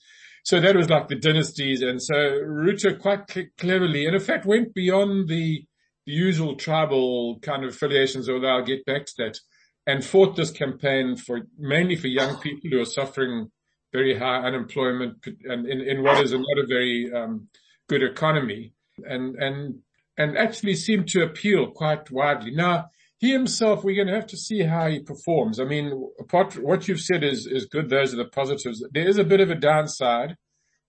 So 0.44 0.60
that 0.60 0.76
was 0.76 0.88
like 0.88 1.08
the 1.08 1.16
dynasties. 1.16 1.82
And 1.82 2.02
so 2.02 2.14
Ruto 2.14 2.98
quite 2.98 3.30
cl- 3.30 3.46
cleverly, 3.58 4.06
in 4.06 4.18
fact 4.20 4.46
went 4.46 4.74
beyond 4.74 5.28
the, 5.28 5.64
the 6.06 6.12
usual 6.12 6.56
tribal 6.56 7.38
kind 7.40 7.64
of 7.64 7.70
affiliations, 7.70 8.28
although 8.28 8.48
I'll 8.48 8.64
get 8.64 8.84
back 8.84 9.06
to 9.06 9.12
that, 9.18 9.38
and 9.86 10.04
fought 10.04 10.36
this 10.36 10.50
campaign 10.50 11.16
for 11.16 11.42
mainly 11.58 11.96
for 11.96 12.08
young 12.08 12.36
people 12.38 12.70
who 12.70 12.80
are 12.80 12.86
suffering 12.86 13.50
very 13.92 14.18
high 14.18 14.38
unemployment 14.38 15.16
and 15.44 15.66
in, 15.66 15.80
in 15.80 16.02
what 16.02 16.22
is 16.24 16.32
not 16.32 16.58
a 16.58 16.66
very 16.66 17.12
um, 17.12 17.48
good 17.88 18.02
economy. 18.02 18.74
And, 19.04 19.36
and 19.36 19.80
and 20.18 20.36
actually 20.36 20.74
seemed 20.74 21.08
to 21.08 21.22
appeal 21.22 21.70
quite 21.70 22.10
widely. 22.10 22.50
Now, 22.50 22.90
he 23.20 23.32
himself, 23.32 23.84
we're 23.84 23.94
going 23.94 24.08
to 24.08 24.14
have 24.14 24.28
to 24.28 24.36
see 24.38 24.62
how 24.62 24.88
he 24.88 24.98
performs. 24.98 25.60
I 25.60 25.64
mean, 25.64 26.10
apart 26.18 26.54
what 26.54 26.88
you've 26.88 27.00
said 27.00 27.22
is, 27.22 27.46
is 27.46 27.66
good. 27.66 27.90
Those 27.90 28.14
are 28.14 28.16
the 28.16 28.24
positives. 28.24 28.82
There 28.92 29.06
is 29.06 29.18
a 29.18 29.24
bit 29.24 29.40
of 29.40 29.50
a 29.50 29.54
downside, 29.54 30.36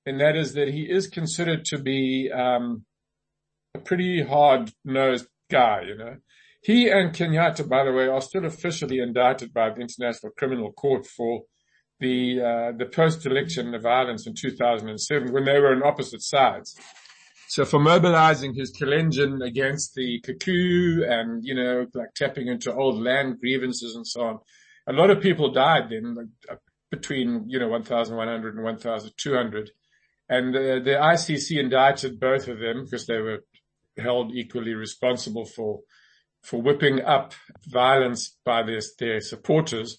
and 0.06 0.18
that 0.22 0.38
is 0.38 0.54
that 0.54 0.70
he 0.70 0.84
is 0.84 1.08
considered 1.08 1.66
to 1.66 1.78
be, 1.78 2.32
um, 2.34 2.86
a 3.76 3.80
pretty 3.80 4.24
hard 4.24 4.72
nosed 4.86 5.28
guy, 5.52 5.82
you 5.86 5.98
know. 5.98 6.16
He 6.64 6.88
and 6.90 7.14
Kenyatta, 7.14 7.68
by 7.68 7.84
the 7.84 7.92
way, 7.92 8.08
are 8.08 8.22
still 8.22 8.46
officially 8.46 9.00
indicted 9.00 9.54
by 9.54 9.70
the 9.70 9.82
International 9.82 10.32
Criminal 10.38 10.72
Court 10.72 11.06
for 11.06 11.42
the, 12.00 12.40
uh, 12.40 12.78
the 12.78 12.86
post-election 12.86 13.78
violence 13.82 14.26
in 14.26 14.36
2007 14.36 15.34
when 15.34 15.44
they 15.44 15.60
were 15.60 15.76
on 15.76 15.84
opposite 15.84 16.22
sides. 16.22 16.80
So 17.52 17.66
for 17.66 17.80
mobilizing 17.80 18.54
his 18.54 18.72
Kalenjin 18.72 19.46
against 19.46 19.94
the 19.94 20.22
Kikuyu 20.22 21.06
and, 21.06 21.44
you 21.44 21.54
know, 21.54 21.86
like 21.94 22.14
tapping 22.16 22.48
into 22.48 22.74
old 22.74 23.04
land 23.04 23.42
grievances 23.42 23.94
and 23.94 24.08
so 24.08 24.22
on, 24.22 24.40
a 24.88 24.94
lot 24.94 25.10
of 25.10 25.20
people 25.20 25.52
died 25.52 25.90
then 25.90 26.16
like, 26.16 26.28
uh, 26.50 26.56
between, 26.92 27.44
you 27.50 27.60
know, 27.60 27.68
1,100 27.68 28.56
and 28.56 28.64
1,200. 28.64 29.70
And 30.30 30.56
uh, 30.56 30.60
the 30.80 30.98
ICC 30.98 31.60
indicted 31.60 32.22
both 32.22 32.48
of 32.48 32.60
them 32.60 32.86
because 32.86 33.06
they 33.06 33.20
were 33.20 33.40
held 33.98 34.32
equally 34.34 34.74
responsible 34.74 35.44
for, 35.44 35.82
for 36.42 36.62
whipping 36.62 37.02
up 37.02 37.34
violence 37.68 38.38
by 38.46 38.64
their, 38.64 38.80
their 38.98 39.20
supporters. 39.20 39.98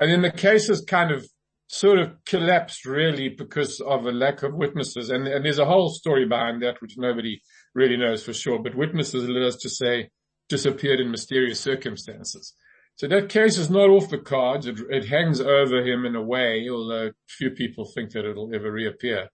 And 0.00 0.10
then 0.10 0.22
the 0.22 0.32
cases 0.32 0.84
kind 0.84 1.12
of 1.12 1.24
sort 1.72 1.98
of 1.98 2.12
collapsed 2.26 2.84
really 2.84 3.30
because 3.30 3.80
of 3.80 4.04
a 4.04 4.12
lack 4.12 4.42
of 4.42 4.52
witnesses. 4.52 5.08
And, 5.08 5.26
and 5.26 5.42
there's 5.42 5.58
a 5.58 5.64
whole 5.64 5.88
story 5.88 6.26
behind 6.26 6.60
that, 6.62 6.82
which 6.82 6.98
nobody 6.98 7.40
really 7.74 7.96
knows 7.96 8.22
for 8.22 8.34
sure, 8.34 8.58
but 8.62 8.74
witnesses, 8.74 9.26
let 9.26 9.42
us 9.42 9.56
just 9.56 9.78
say, 9.78 10.10
disappeared 10.50 11.00
in 11.00 11.10
mysterious 11.10 11.60
circumstances. 11.60 12.54
So 12.96 13.08
that 13.08 13.30
case 13.30 13.56
is 13.56 13.70
not 13.70 13.88
off 13.88 14.10
the 14.10 14.18
cards. 14.18 14.66
It, 14.66 14.80
it 14.90 15.08
hangs 15.08 15.40
over 15.40 15.80
him 15.80 16.04
in 16.04 16.14
a 16.14 16.20
way, 16.20 16.68
although 16.70 17.12
few 17.26 17.50
people 17.50 17.86
think 17.86 18.10
that 18.10 18.28
it'll 18.28 18.54
ever 18.54 18.70
reappear. 18.70 19.30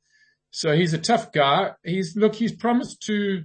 So 0.53 0.77
he's 0.77 0.95
a 0.95 0.99
tough 0.99 1.33
guy. 1.33 1.73
He's, 1.83 2.15
look, 2.15 2.37
he's 2.37 2.55
promised 2.55 3.03
to, 3.07 3.43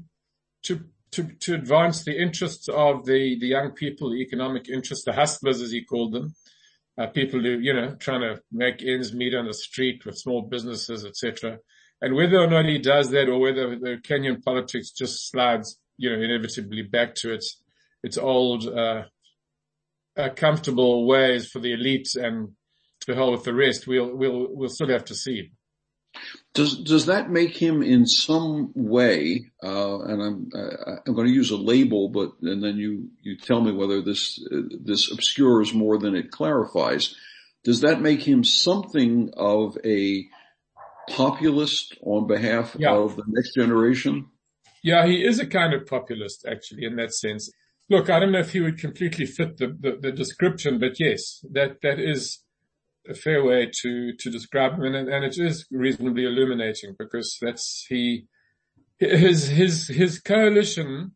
to, 0.66 0.82
to, 1.14 1.24
to 1.40 1.56
advance 1.56 2.04
the 2.04 2.22
interests 2.22 2.70
of 2.70 3.06
the, 3.06 3.40
the 3.40 3.48
young 3.48 3.72
people, 3.72 4.12
the 4.12 4.22
economic 4.22 4.70
interests, 4.70 5.04
the 5.04 5.14
hustlers 5.14 5.62
as 5.62 5.72
he 5.72 5.84
called 5.84 6.14
them 6.14 6.36
uh, 6.98 7.08
people 7.08 7.42
who, 7.42 7.60
you 7.60 7.74
know, 7.74 7.96
trying 7.96 8.22
to 8.22 8.42
make 8.52 8.84
ends 8.84 9.14
meet 9.14 9.34
on 9.34 9.48
the 9.48 9.54
street 9.54 10.06
with 10.06 10.18
small 10.18 10.44
businesses, 10.44 11.06
etc. 11.06 11.58
And 12.02 12.16
whether 12.16 12.38
or 12.38 12.48
not 12.48 12.66
he 12.66 12.78
does 12.80 13.10
that 13.12 13.30
or 13.30 13.40
whether 13.40 13.76
the 13.80 13.98
Kenyan 14.04 14.44
politics 14.44 14.92
just 14.92 15.30
slides, 15.30 15.80
you 15.98 16.10
know, 16.10 16.22
inevitably 16.22 16.84
back 16.84 17.16
to 17.16 17.34
its, 17.34 17.62
its 18.04 18.18
old, 18.18 18.68
uh, 18.68 19.04
uh, 20.16 20.30
comfortable 20.36 21.08
ways 21.08 21.48
for 21.48 21.60
the 21.60 21.74
elites 21.74 22.16
and 22.16 22.50
to 23.02 23.16
hell 23.16 23.32
with 23.32 23.44
the 23.44 23.54
rest, 23.54 23.88
we'll, 23.88 24.16
we'll, 24.16 24.48
we'll 24.52 24.70
still 24.70 24.90
have 24.90 25.06
to 25.06 25.16
see. 25.16 25.52
Does 26.54 26.78
does 26.84 27.08
that 27.08 27.32
make 27.32 27.58
him 27.58 27.82
in 27.82 28.06
some 28.06 28.72
way? 28.76 29.50
Uh, 29.64 30.02
and 30.02 30.22
I'm 30.22 30.50
uh, 30.56 30.96
I'm 31.06 31.16
going 31.16 31.28
to 31.28 31.34
use 31.34 31.50
a 31.50 31.58
label, 31.58 32.10
but 32.10 32.34
and 32.42 32.64
then 32.64 32.78
you 32.78 33.10
you 33.22 33.38
tell 33.38 33.60
me 33.62 33.72
whether 33.72 34.02
this 34.02 34.40
uh, 34.52 34.62
this 34.84 35.12
obscures 35.12 35.74
more 35.74 35.98
than 35.98 36.16
it 36.16 36.30
clarifies. 36.30 37.16
Does 37.64 37.82
that 37.82 38.02
make 38.02 38.22
him 38.22 38.44
something 38.44 39.32
of 39.36 39.78
a 39.84 40.28
populist 41.10 41.98
on 42.02 42.28
behalf 42.28 42.76
yeah. 42.78 42.92
of 42.92 43.16
the 43.16 43.24
next 43.26 43.56
generation? 43.56 44.28
Yeah, 44.84 45.08
he 45.08 45.26
is 45.26 45.40
a 45.40 45.48
kind 45.48 45.74
of 45.74 45.88
populist 45.88 46.46
actually 46.46 46.86
in 46.86 46.98
that 46.98 47.14
sense. 47.14 47.50
Look, 47.90 48.10
I 48.10 48.20
don't 48.20 48.32
know 48.32 48.40
if 48.40 48.52
he 48.52 48.60
would 48.60 48.78
completely 48.78 49.26
fit 49.26 49.58
the, 49.58 49.68
the, 49.68 49.98
the 50.00 50.12
description, 50.12 50.80
but 50.80 51.00
yes, 51.00 51.44
that 51.52 51.82
that 51.82 52.00
is 52.00 52.40
a 53.10 53.14
fair 53.14 53.44
way 53.44 53.70
to, 53.82 54.14
to 54.14 54.30
describe 54.30 54.74
him. 54.74 54.84
And, 54.84 55.10
and 55.10 55.26
it 55.26 55.38
is 55.38 55.66
reasonably 55.72 56.26
illuminating 56.26 56.96
because 56.98 57.38
that's 57.42 57.86
he, 57.90 58.28
his, 59.00 59.48
his, 59.50 59.88
his 59.88 60.20
coalition 60.20 61.12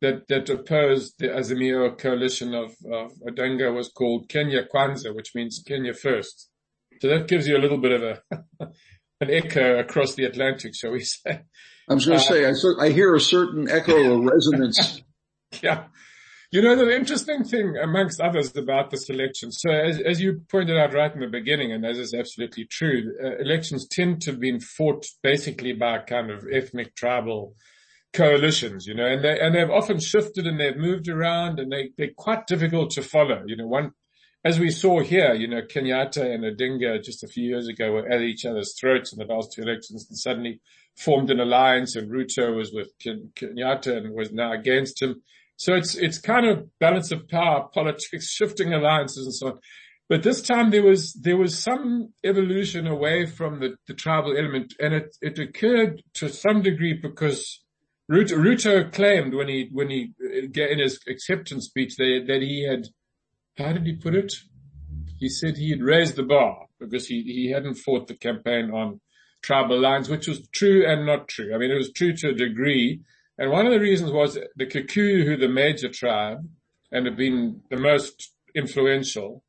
that, 0.00 0.28
that 0.28 0.48
opposed 0.50 1.14
the 1.18 1.28
Azimio 1.28 1.96
coalition 1.98 2.54
of, 2.54 2.76
of 2.92 3.12
Odinga 3.26 3.74
was 3.74 3.88
called 3.88 4.28
Kenya 4.28 4.64
Kwanza, 4.64 5.14
which 5.14 5.34
means 5.34 5.62
Kenya 5.66 5.94
first. 5.94 6.50
So 7.00 7.08
that 7.08 7.28
gives 7.28 7.46
you 7.46 7.56
a 7.56 7.60
little 7.60 7.78
bit 7.78 7.92
of 7.92 8.02
a, 8.02 8.22
an 9.20 9.30
echo 9.30 9.78
across 9.78 10.14
the 10.14 10.24
Atlantic, 10.24 10.74
shall 10.74 10.92
we 10.92 11.00
say. 11.00 11.42
I 11.88 11.94
was 11.94 12.06
going 12.06 12.18
to 12.18 12.24
uh, 12.24 12.54
say, 12.54 12.80
I, 12.80 12.86
I 12.86 12.90
hear 12.90 13.14
a 13.14 13.20
certain 13.20 13.70
echo 13.70 14.16
or 14.16 14.30
resonance. 14.32 15.02
yeah. 15.62 15.84
You 16.52 16.62
know, 16.62 16.76
the 16.76 16.94
interesting 16.94 17.42
thing 17.42 17.76
amongst 17.76 18.20
others 18.20 18.56
about 18.56 18.90
this 18.90 19.10
election, 19.10 19.50
so 19.50 19.70
as, 19.70 20.00
as 20.00 20.20
you 20.20 20.42
pointed 20.48 20.78
out 20.78 20.94
right 20.94 21.12
in 21.12 21.20
the 21.20 21.26
beginning, 21.26 21.72
and 21.72 21.84
as 21.84 21.98
is 21.98 22.14
absolutely 22.14 22.66
true, 22.66 23.14
uh, 23.22 23.36
elections 23.38 23.88
tend 23.88 24.22
to 24.22 24.30
have 24.30 24.40
been 24.40 24.60
fought 24.60 25.06
basically 25.22 25.72
by 25.72 25.98
kind 25.98 26.30
of 26.30 26.46
ethnic 26.52 26.94
tribal 26.94 27.56
coalitions, 28.12 28.86
you 28.86 28.94
know, 28.94 29.06
and 29.06 29.24
they, 29.24 29.38
and 29.40 29.54
they've 29.54 29.70
often 29.70 29.98
shifted 29.98 30.46
and 30.46 30.58
they've 30.60 30.76
moved 30.76 31.08
around 31.08 31.58
and 31.58 31.72
they, 31.72 31.90
they're 31.98 32.14
quite 32.16 32.46
difficult 32.46 32.90
to 32.92 33.02
follow. 33.02 33.42
You 33.46 33.56
know, 33.56 33.66
one, 33.66 33.90
as 34.44 34.60
we 34.60 34.70
saw 34.70 35.00
here, 35.00 35.34
you 35.34 35.48
know, 35.48 35.62
Kenyatta 35.62 36.32
and 36.32 36.44
Odinga 36.44 37.02
just 37.02 37.24
a 37.24 37.28
few 37.28 37.44
years 37.44 37.66
ago 37.66 37.90
were 37.90 38.08
at 38.08 38.22
each 38.22 38.46
other's 38.46 38.74
throats 38.78 39.12
in 39.12 39.18
the 39.18 39.32
last 39.32 39.52
two 39.52 39.62
elections 39.62 40.06
and 40.08 40.16
suddenly 40.16 40.60
formed 40.96 41.30
an 41.30 41.40
alliance 41.40 41.96
and 41.96 42.10
Ruto 42.10 42.56
was 42.56 42.72
with 42.72 42.92
Kenyatta 43.00 43.96
and 43.96 44.14
was 44.14 44.32
now 44.32 44.52
against 44.52 45.02
him. 45.02 45.22
So 45.56 45.74
it's, 45.74 45.94
it's 45.94 46.18
kind 46.18 46.46
of 46.46 46.68
balance 46.78 47.10
of 47.12 47.28
power, 47.28 47.68
politics, 47.72 48.28
shifting 48.30 48.72
alliances 48.72 49.26
and 49.26 49.34
so 49.34 49.46
on. 49.48 49.58
But 50.08 50.22
this 50.22 50.40
time 50.40 50.70
there 50.70 50.84
was, 50.84 51.12
there 51.14 51.36
was 51.36 51.58
some 51.58 52.12
evolution 52.24 52.86
away 52.86 53.26
from 53.26 53.58
the, 53.58 53.76
the 53.88 53.94
tribal 53.94 54.36
element 54.36 54.74
and 54.78 54.94
it, 54.94 55.16
it 55.20 55.38
occurred 55.38 56.02
to 56.14 56.28
some 56.28 56.62
degree 56.62 56.94
because 56.94 57.60
Ruto, 58.10 58.36
Ruto 58.36 58.92
claimed 58.92 59.34
when 59.34 59.48
he, 59.48 59.68
when 59.72 59.90
he, 59.90 60.12
uh, 60.24 60.62
in 60.62 60.78
his 60.78 61.00
acceptance 61.08 61.64
speech 61.64 61.96
that, 61.96 62.24
that 62.28 62.40
he 62.40 62.64
had, 62.64 62.86
how 63.58 63.72
did 63.72 63.84
he 63.84 63.94
put 63.94 64.14
it? 64.14 64.32
He 65.18 65.28
said 65.28 65.56
he 65.56 65.70
had 65.70 65.82
raised 65.82 66.14
the 66.14 66.22
bar 66.22 66.66
because 66.78 67.08
he, 67.08 67.22
he 67.22 67.50
hadn't 67.50 67.74
fought 67.76 68.06
the 68.06 68.14
campaign 68.14 68.70
on 68.70 69.00
tribal 69.42 69.80
lines, 69.80 70.08
which 70.08 70.28
was 70.28 70.46
true 70.48 70.84
and 70.86 71.06
not 71.06 71.26
true. 71.26 71.54
I 71.54 71.58
mean, 71.58 71.70
it 71.70 71.76
was 71.76 71.92
true 71.92 72.14
to 72.14 72.28
a 72.28 72.34
degree, 72.34 73.00
and 73.38 73.50
one 73.50 73.66
of 73.66 73.72
the 73.72 73.80
reasons 73.80 74.12
was 74.12 74.38
the 74.56 74.66
Kikuyu, 74.66 75.24
who 75.24 75.36
the 75.36 75.48
major 75.48 75.88
tribe 75.88 76.48
and 76.92 77.06
have 77.06 77.16
been 77.16 77.62
the 77.70 77.76
most 77.76 78.32
influential, 78.54 79.42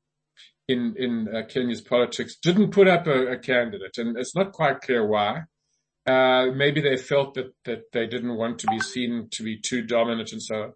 in 0.67 0.95
in 0.97 1.27
uh, 1.33 1.43
Kenya's 1.47 1.81
politics 1.81 2.35
didn't 2.35 2.71
put 2.71 2.87
up 2.87 3.07
a, 3.07 3.27
a, 3.27 3.37
candidate, 3.37 3.97
and 3.97 4.17
it's 4.17 4.35
not 4.35 4.51
quite 4.51 4.81
clear 4.81 5.05
why. 5.05 5.43
Uh, 6.05 6.47
maybe 6.53 6.81
they 6.81 6.97
felt 6.97 7.33
that 7.35 7.53
that 7.65 7.83
they 7.93 8.05
didn't 8.05 8.35
want 8.35 8.59
to 8.59 8.67
be 8.67 8.79
seen 8.79 9.27
to 9.31 9.43
be 9.43 9.57
too 9.57 9.81
dominant 9.81 10.31
and 10.31 10.41
so 10.41 10.55
on. 10.55 10.73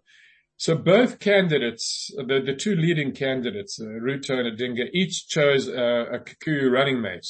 So 0.56 0.76
both 0.76 1.18
candidates, 1.18 2.10
the, 2.16 2.40
the 2.40 2.54
two 2.54 2.76
leading 2.76 3.12
candidates, 3.12 3.80
uh, 3.80 3.84
Ruto 3.84 4.38
and 4.38 4.56
Odinga, 4.56 4.88
each 4.92 5.26
chose 5.26 5.66
a, 5.66 6.06
a 6.12 6.18
Kikuyu 6.20 6.70
running 6.70 7.00
mate. 7.00 7.26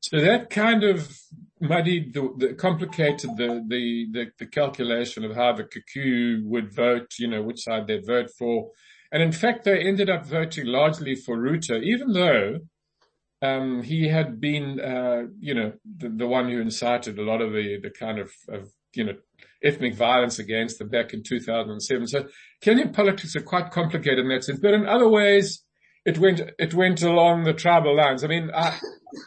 So 0.00 0.20
that 0.20 0.50
kind 0.50 0.82
of 0.82 1.16
muddied 1.60 2.12
the, 2.12 2.34
the 2.36 2.54
complicated 2.54 3.30
the, 3.36 3.64
the, 3.66 4.06
the, 4.10 4.26
the, 4.38 4.46
calculation 4.46 5.24
of 5.24 5.34
how 5.34 5.52
the 5.52 5.64
Kikuyu 5.64 6.44
would 6.44 6.74
vote, 6.74 7.14
you 7.18 7.28
know, 7.28 7.42
which 7.42 7.60
side 7.60 7.86
they'd 7.86 8.06
vote 8.06 8.30
for. 8.38 8.70
And 9.10 9.22
in 9.22 9.32
fact, 9.32 9.64
they 9.64 9.80
ended 9.80 10.10
up 10.10 10.26
voting 10.26 10.66
largely 10.66 11.14
for 11.14 11.36
Ruto, 11.36 11.82
even 11.82 12.12
though, 12.12 12.58
um, 13.42 13.82
he 13.82 14.08
had 14.08 14.40
been, 14.40 14.80
uh, 14.80 15.24
you 15.40 15.54
know, 15.54 15.72
the, 15.84 16.08
the, 16.08 16.26
one 16.26 16.50
who 16.50 16.60
incited 16.60 17.18
a 17.18 17.22
lot 17.22 17.40
of 17.40 17.52
the, 17.52 17.78
the 17.82 17.90
kind 17.90 18.18
of, 18.18 18.32
of, 18.48 18.70
you 18.94 19.04
know, 19.04 19.14
ethnic 19.62 19.94
violence 19.94 20.38
against 20.38 20.78
them 20.78 20.88
back 20.88 21.12
in 21.12 21.22
2007. 21.22 22.06
So 22.06 22.26
Kenyan 22.62 22.94
politics 22.94 23.36
are 23.36 23.42
quite 23.42 23.70
complicated 23.70 24.20
in 24.20 24.28
that 24.28 24.44
sense, 24.44 24.58
but 24.58 24.74
in 24.74 24.86
other 24.86 25.08
ways, 25.08 25.62
it 26.04 26.18
went, 26.18 26.40
it 26.58 26.72
went 26.72 27.02
along 27.02 27.44
the 27.44 27.52
tribal 27.52 27.96
lines. 27.96 28.24
I 28.24 28.28
mean, 28.28 28.50
I, 28.54 28.78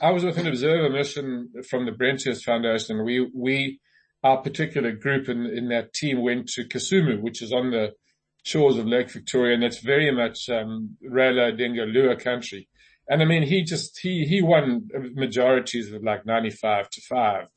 I 0.01 0.11
was 0.11 0.23
with 0.23 0.37
an 0.37 0.47
observer 0.47 0.89
mission 0.89 1.51
from 1.69 1.85
the 1.85 1.91
Brenthurst 1.91 2.43
Foundation. 2.43 3.03
We, 3.03 3.29
we, 3.33 3.79
our 4.23 4.41
particular 4.41 4.91
group 4.91 5.29
in, 5.29 5.45
in 5.45 5.69
that 5.69 5.93
team 5.93 6.21
went 6.21 6.47
to 6.49 6.65
Kisumu, 6.65 7.21
which 7.21 7.41
is 7.41 7.51
on 7.51 7.71
the 7.71 7.93
shores 8.43 8.77
of 8.77 8.87
Lake 8.87 9.09
Victoria, 9.09 9.53
and 9.53 9.63
that's 9.63 9.79
very 9.79 10.11
much, 10.11 10.49
um, 10.49 10.97
Raila 11.03 11.53
Odinga 11.53 11.85
Luo 11.91 12.21
country. 12.21 12.67
And 13.09 13.21
I 13.21 13.25
mean, 13.25 13.43
he 13.43 13.63
just, 13.63 13.99
he, 13.99 14.25
he 14.25 14.41
won 14.41 14.87
majorities 15.15 15.91
of 15.91 16.03
like 16.03 16.25
95 16.25 16.89
to 16.89 17.01
5%, 17.11 17.47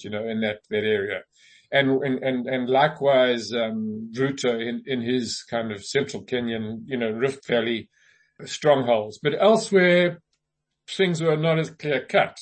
you 0.00 0.10
know, 0.10 0.26
in 0.28 0.40
that, 0.40 0.58
that 0.70 0.84
area. 0.84 1.22
And, 1.70 2.02
and, 2.02 2.22
and, 2.22 2.46
and 2.46 2.68
likewise, 2.68 3.52
um, 3.52 4.10
Ruto 4.16 4.60
in, 4.60 4.82
in 4.86 5.02
his 5.02 5.44
kind 5.48 5.72
of 5.72 5.84
central 5.84 6.24
Kenyan, 6.24 6.82
you 6.86 6.96
know, 6.96 7.10
Rift 7.10 7.46
Valley, 7.46 7.88
strongholds, 8.44 9.18
but 9.22 9.32
elsewhere 9.40 10.20
things 10.88 11.22
were 11.22 11.36
not 11.36 11.58
as 11.58 11.70
clear 11.70 12.04
cut. 12.04 12.38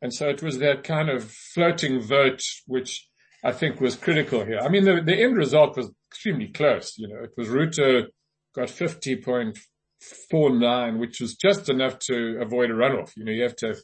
And 0.00 0.12
so 0.12 0.28
it 0.28 0.42
was 0.42 0.58
that 0.58 0.84
kind 0.84 1.08
of 1.08 1.24
floating 1.24 2.00
vote, 2.00 2.42
which 2.66 3.08
I 3.44 3.52
think 3.52 3.80
was 3.80 3.94
critical 3.96 4.44
here. 4.44 4.60
I 4.60 4.68
mean, 4.68 4.84
the, 4.84 5.00
the 5.00 5.22
end 5.22 5.36
result 5.36 5.76
was 5.76 5.90
extremely 6.10 6.48
close. 6.48 6.98
You 6.98 7.06
know, 7.08 7.22
it 7.22 7.30
was 7.36 7.48
Ruto 7.48 8.06
got 8.54 8.68
50.49, 8.68 10.98
which 10.98 11.20
was 11.20 11.34
just 11.34 11.68
enough 11.68 11.98
to 12.00 12.38
avoid 12.40 12.70
a 12.70 12.74
runoff. 12.74 13.16
You 13.16 13.24
know, 13.24 13.32
you 13.32 13.42
have 13.42 13.56
to 13.56 13.66
have 13.68 13.78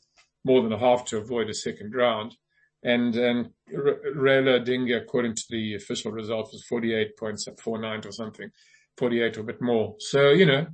more 0.44 0.62
than 0.62 0.72
a 0.72 0.78
half 0.78 1.04
to 1.06 1.16
avoid 1.18 1.50
a 1.50 1.54
second 1.54 1.92
round. 1.94 2.36
And, 2.84 3.16
and 3.16 3.48
Raila 3.72 4.64
Odinga, 4.64 5.02
according 5.02 5.34
to 5.34 5.42
the 5.50 5.74
official 5.74 6.12
result, 6.12 6.52
was 6.52 6.64
48.49 6.70 8.06
or 8.06 8.12
something, 8.12 8.50
48 8.96 9.36
or 9.36 9.40
a 9.40 9.44
bit 9.44 9.60
more. 9.60 9.96
So, 9.98 10.28
you 10.30 10.46
know, 10.46 10.68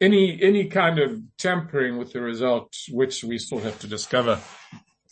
any 0.00 0.38
any 0.42 0.66
kind 0.66 0.98
of 0.98 1.20
tampering 1.38 1.96
with 1.96 2.12
the 2.12 2.20
result, 2.20 2.74
which 2.90 3.24
we 3.24 3.38
still 3.38 3.60
have 3.60 3.78
to 3.80 3.86
discover 3.86 4.40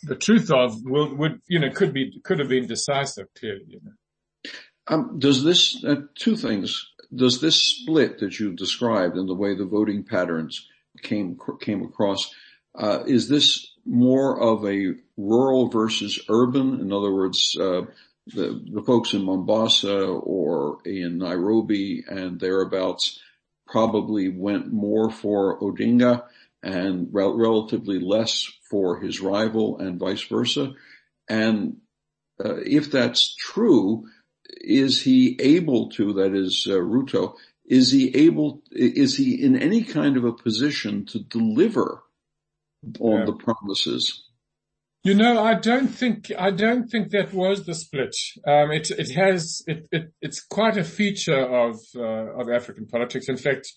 the 0.03 0.15
truth 0.15 0.51
of, 0.51 0.83
will 0.83 1.13
would 1.15 1.41
you 1.47 1.59
know 1.59 1.69
could 1.69 1.93
be 1.93 2.19
could 2.23 2.39
have 2.39 2.49
been 2.49 2.67
decisive. 2.67 3.27
Clearly, 3.37 3.65
you 3.67 3.81
know. 3.83 4.51
Um, 4.87 5.17
does 5.19 5.43
this 5.43 5.83
uh, 5.83 6.01
two 6.15 6.35
things? 6.35 6.91
Does 7.13 7.41
this 7.41 7.55
split 7.55 8.19
that 8.19 8.39
you 8.39 8.53
described 8.53 9.17
in 9.17 9.25
the 9.25 9.35
way 9.35 9.55
the 9.55 9.65
voting 9.65 10.03
patterns 10.03 10.67
came 11.01 11.37
came 11.59 11.83
across? 11.83 12.33
Uh, 12.75 13.03
is 13.07 13.29
this 13.29 13.71
more 13.85 14.39
of 14.39 14.65
a 14.65 14.95
rural 15.17 15.69
versus 15.69 16.19
urban? 16.29 16.81
In 16.81 16.91
other 16.91 17.11
words, 17.11 17.57
uh, 17.59 17.81
the 18.27 18.63
the 18.71 18.83
folks 18.83 19.13
in 19.13 19.23
Mombasa 19.23 20.05
or 20.05 20.79
in 20.85 21.17
Nairobi 21.17 22.03
and 22.07 22.39
thereabouts 22.39 23.19
probably 23.67 24.29
went 24.29 24.71
more 24.71 25.09
for 25.09 25.59
Odinga 25.59 26.23
and 26.61 27.09
rel- 27.11 27.37
relatively 27.37 27.99
less 27.99 28.51
for 28.69 28.99
his 28.99 29.21
rival 29.21 29.79
and 29.79 29.99
vice 29.99 30.23
versa. 30.23 30.73
And 31.29 31.77
uh, 32.43 32.57
if 32.57 32.91
that's 32.91 33.35
true, 33.35 34.07
is 34.49 35.01
he 35.01 35.37
able 35.39 35.89
to, 35.91 36.13
that 36.13 36.33
is 36.33 36.67
uh, 36.69 36.73
Ruto, 36.73 37.35
is 37.65 37.91
he 37.91 38.15
able, 38.15 38.61
is 38.71 39.17
he 39.17 39.41
in 39.41 39.55
any 39.55 39.83
kind 39.83 40.17
of 40.17 40.25
a 40.25 40.33
position 40.33 41.05
to 41.07 41.19
deliver 41.19 42.03
on 42.99 43.19
yeah. 43.19 43.25
the 43.25 43.33
promises? 43.33 44.23
You 45.05 45.13
know, 45.13 45.39
I 45.43 45.53
don't 45.53 45.89
think 45.89 46.31
I 46.35 46.49
don't 46.49 46.87
think 46.89 47.11
that 47.11 47.31
was 47.31 47.67
the 47.67 47.75
split. 47.75 48.15
Um, 48.47 48.71
it 48.71 48.89
it 48.89 49.11
has 49.11 49.61
it, 49.67 49.87
it 49.91 50.11
it's 50.19 50.43
quite 50.43 50.77
a 50.77 50.83
feature 50.83 51.45
of 51.45 51.75
uh, 51.95 52.41
of 52.41 52.49
African 52.49 52.87
politics. 52.87 53.29
In 53.29 53.37
fact, 53.37 53.71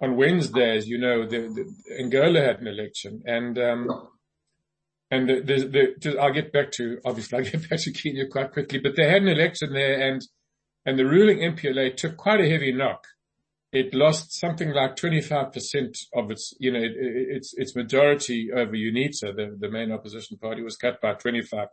on 0.00 0.16
Wednesday, 0.16 0.74
as 0.78 0.88
you 0.88 0.96
know, 0.96 1.26
the, 1.26 1.40
the, 1.40 2.00
Angola 2.00 2.40
had 2.40 2.60
an 2.62 2.68
election, 2.68 3.20
and 3.26 3.58
um, 3.58 4.08
and 5.10 5.28
the, 5.28 5.40
the, 5.42 5.94
the, 6.00 6.18
I'll 6.18 6.32
get 6.32 6.54
back 6.54 6.72
to 6.72 6.98
obviously 7.04 7.36
I'll 7.44 7.44
get 7.44 7.68
back 7.68 7.80
to 7.80 7.92
Kenya 7.92 8.26
quite 8.28 8.52
quickly, 8.52 8.78
but 8.78 8.96
they 8.96 9.10
had 9.10 9.20
an 9.20 9.28
election 9.28 9.74
there, 9.74 10.00
and 10.00 10.22
and 10.86 10.98
the 10.98 11.04
ruling 11.04 11.40
MPLA 11.40 11.94
took 11.98 12.16
quite 12.16 12.40
a 12.40 12.48
heavy 12.48 12.72
knock 12.72 13.04
it 13.72 13.94
lost 13.94 14.38
something 14.38 14.70
like 14.72 14.96
25% 14.96 15.98
of 16.14 16.30
its, 16.30 16.54
you 16.60 16.70
know, 16.70 16.78
it, 16.78 16.92
it, 16.94 17.36
its, 17.36 17.54
its 17.56 17.74
majority 17.74 18.50
over 18.54 18.72
UNITA, 18.72 19.34
the, 19.34 19.56
the 19.58 19.70
main 19.70 19.90
opposition 19.90 20.36
party 20.36 20.62
was 20.62 20.76
cut 20.76 21.00
by 21.00 21.14
25%. 21.14 21.68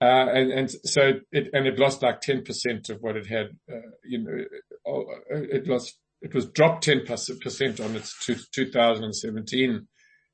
Uh, 0.00 0.04
and, 0.04 0.50
and 0.50 0.70
so 0.70 1.12
it, 1.30 1.48
and 1.52 1.66
it 1.66 1.78
lost 1.78 2.02
like 2.02 2.20
10% 2.22 2.88
of 2.88 3.02
what 3.02 3.16
it 3.16 3.26
had, 3.26 3.50
uh, 3.70 3.90
you 4.02 4.18
know, 4.18 4.44
oh, 4.86 5.04
it 5.30 5.68
lost, 5.68 5.98
it 6.22 6.34
was 6.34 6.46
dropped 6.46 6.86
10% 6.86 7.84
on 7.84 7.94
its 7.94 8.26
2017 8.52 9.86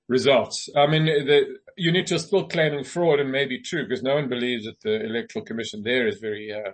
results. 0.08 0.68
I 0.74 0.86
mean, 0.86 1.04
the 1.04 1.58
UNITA 1.78 2.12
is 2.12 2.22
still 2.22 2.46
claiming 2.46 2.84
fraud 2.84 3.18
and 3.18 3.32
maybe 3.32 3.60
true 3.60 3.86
because 3.86 4.04
no 4.04 4.14
one 4.14 4.28
believes 4.28 4.66
that 4.66 4.80
the 4.82 5.04
electoral 5.04 5.44
commission 5.44 5.82
there 5.82 6.06
is 6.06 6.18
very, 6.18 6.52
uh, 6.52 6.70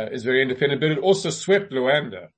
uh, 0.00 0.08
is 0.10 0.24
very 0.24 0.42
independent, 0.42 0.80
but 0.80 0.90
it 0.90 0.98
also 0.98 1.28
swept 1.30 1.72
Luanda 1.72 2.28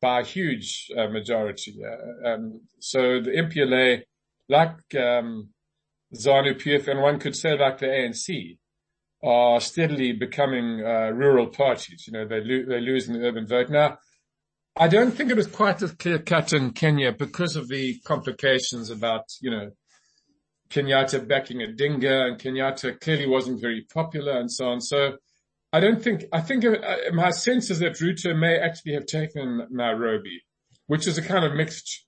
by 0.00 0.20
a 0.20 0.24
huge 0.24 0.90
uh, 0.96 1.08
majority. 1.08 1.76
Uh, 1.84 2.28
um, 2.28 2.60
so 2.78 3.20
the 3.20 3.30
MPLA, 3.30 4.02
like 4.48 4.76
um, 4.94 5.50
ZANU 6.14 6.54
PF, 6.60 6.88
and 6.88 7.00
one 7.00 7.18
could 7.18 7.36
say 7.36 7.56
like 7.58 7.78
the 7.78 7.86
ANC, 7.86 8.58
are 9.22 9.60
steadily 9.60 10.12
becoming 10.12 10.84
uh, 10.84 11.10
rural 11.10 11.48
parties. 11.48 12.06
You 12.06 12.12
know, 12.12 12.26
they 12.26 12.40
lo- 12.40 12.64
they're 12.68 12.80
losing 12.80 13.14
the 13.14 13.26
urban 13.26 13.46
vote 13.46 13.70
now. 13.70 13.98
I 14.78 14.88
don't 14.88 15.12
think 15.12 15.30
it 15.30 15.36
was 15.36 15.46
quite 15.46 15.80
as 15.82 15.92
clear 15.92 16.18
cut 16.18 16.52
in 16.52 16.72
Kenya 16.72 17.12
because 17.12 17.56
of 17.56 17.68
the 17.68 17.98
complications 18.04 18.90
about 18.90 19.24
you 19.40 19.50
know 19.50 19.70
Kenyatta 20.70 21.26
backing 21.26 21.62
a 21.62 21.66
Odinga, 21.66 22.28
and 22.28 22.38
Kenyatta 22.38 23.00
clearly 23.00 23.26
wasn't 23.26 23.60
very 23.60 23.86
popular, 23.92 24.38
and 24.38 24.52
so 24.52 24.68
on. 24.68 24.80
So 24.80 25.16
I 25.72 25.80
don't 25.80 26.02
think, 26.02 26.24
I 26.32 26.40
think 26.40 26.64
uh, 26.64 26.74
my 27.12 27.30
sense 27.30 27.70
is 27.70 27.80
that 27.80 27.94
Ruto 27.94 28.36
may 28.36 28.58
actually 28.58 28.94
have 28.94 29.06
taken 29.06 29.66
Nairobi, 29.70 30.42
which 30.86 31.06
is 31.06 31.18
a 31.18 31.22
kind 31.22 31.44
of 31.44 31.54
mixed 31.54 32.06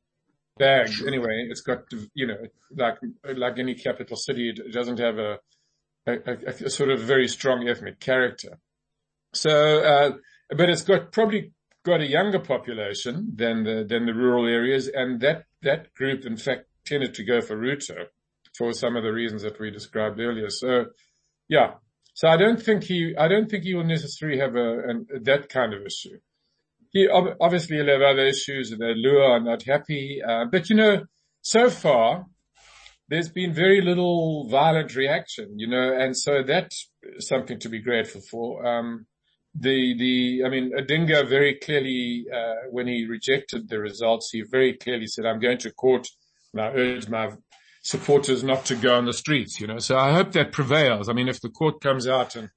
bag 0.59 0.89
anyway. 1.07 1.47
It's 1.51 1.61
got, 1.61 1.81
you 2.15 2.27
know, 2.27 2.37
like, 2.77 2.99
like 3.37 3.59
any 3.59 3.75
capital 3.75 4.17
city, 4.17 4.51
it 4.51 4.73
doesn't 4.73 4.99
have 4.99 5.19
a, 5.19 5.39
a, 6.07 6.13
a, 6.13 6.65
a 6.67 6.71
sort 6.71 6.91
of 6.91 7.01
very 7.01 7.29
strong 7.29 7.69
ethnic 7.69 8.01
character. 8.01 8.59
So, 9.35 9.51
uh, 9.81 10.11
but 10.57 10.71
it's 10.71 10.83
got 10.83 11.13
probably 11.13 11.53
got 11.85 12.01
a 12.01 12.07
younger 12.07 12.39
population 12.39 13.33
than 13.35 13.65
the, 13.65 13.85
than 13.89 14.07
the 14.07 14.15
rural 14.15 14.47
areas. 14.47 14.89
And 14.89 15.21
that, 15.21 15.45
that 15.63 15.95
group, 15.95 16.25
in 16.25 16.37
fact, 16.37 16.65
tended 16.87 17.15
to 17.15 17.25
go 17.25 17.41
for 17.41 17.57
Ruto 17.57 18.07
for 18.57 18.73
some 18.73 18.97
of 18.97 19.03
the 19.03 19.13
reasons 19.13 19.43
that 19.43 19.61
we 19.61 19.71
described 19.71 20.19
earlier. 20.19 20.49
So 20.49 20.87
yeah, 21.49 21.75
so 22.19 22.27
I 22.27 22.37
don't 22.37 22.61
think 22.61 22.83
he, 22.83 23.15
I 23.17 23.29
don't 23.29 23.49
think 23.49 23.63
he 23.63 23.75
will 23.75 23.85
necessarily 23.85 24.41
have 24.41 24.57
a, 24.57 24.75
that 25.23 25.49
kind 25.49 25.73
of 25.73 25.87
issue. 25.87 26.19
He 26.91 27.07
obviously 27.07 27.77
will 27.77 27.93
have 27.93 28.03
other 28.03 28.27
issues 28.27 28.71
the 28.71 28.77
Luo 28.77 29.25
are 29.35 29.39
not 29.39 29.63
happy. 29.63 30.21
Uh, 30.29 30.47
but 30.51 30.69
you 30.69 30.75
know, 30.75 31.05
so 31.43 31.71
far, 31.71 32.27
there's 33.09 33.29
been 33.29 33.53
very 33.55 33.81
little 33.83 34.49
violent 34.49 34.97
reaction, 34.97 35.61
you 35.61 35.69
know, 35.69 35.97
and 35.97 36.17
so 36.17 36.43
that's 36.45 36.91
something 37.21 37.61
to 37.61 37.69
be 37.69 37.81
grateful 37.81 38.21
for. 38.21 38.67
Um, 38.67 39.07
the, 39.55 39.97
the, 39.97 40.43
I 40.45 40.49
mean, 40.49 40.73
Odinga 40.77 41.29
very 41.29 41.55
clearly, 41.55 42.27
uh, 42.35 42.67
when 42.73 42.89
he 42.89 43.07
rejected 43.07 43.69
the 43.69 43.79
results, 43.79 44.31
he 44.33 44.43
very 44.43 44.77
clearly 44.77 45.07
said, 45.07 45.25
I'm 45.25 45.39
going 45.39 45.59
to 45.59 45.71
court 45.71 46.09
and 46.53 46.63
I 46.63 46.71
urge 46.71 47.09
my 47.09 47.31
supporters 47.89 48.45
not 48.45 48.67
to 48.67 48.75
go 48.75 48.95
on 48.99 49.07
the 49.07 49.15
streets, 49.15 49.59
you 49.59 49.67
know. 49.67 49.79
So 49.79 49.97
I 49.97 50.13
hope 50.13 50.33
that 50.33 50.53
prevails. 50.53 51.09
I 51.09 51.15
mean, 51.15 51.27
if 51.27 51.41
the 51.41 51.49
court 51.49 51.81
comes 51.81 52.07
out 52.07 52.37
and 52.37 52.51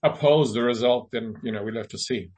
upholds 0.00 0.52
the 0.52 0.62
result, 0.62 1.10
then, 1.10 1.34
you 1.42 1.50
know, 1.50 1.64
we'll 1.64 1.74
have 1.74 1.88
to 1.88 1.98
see. 1.98 2.30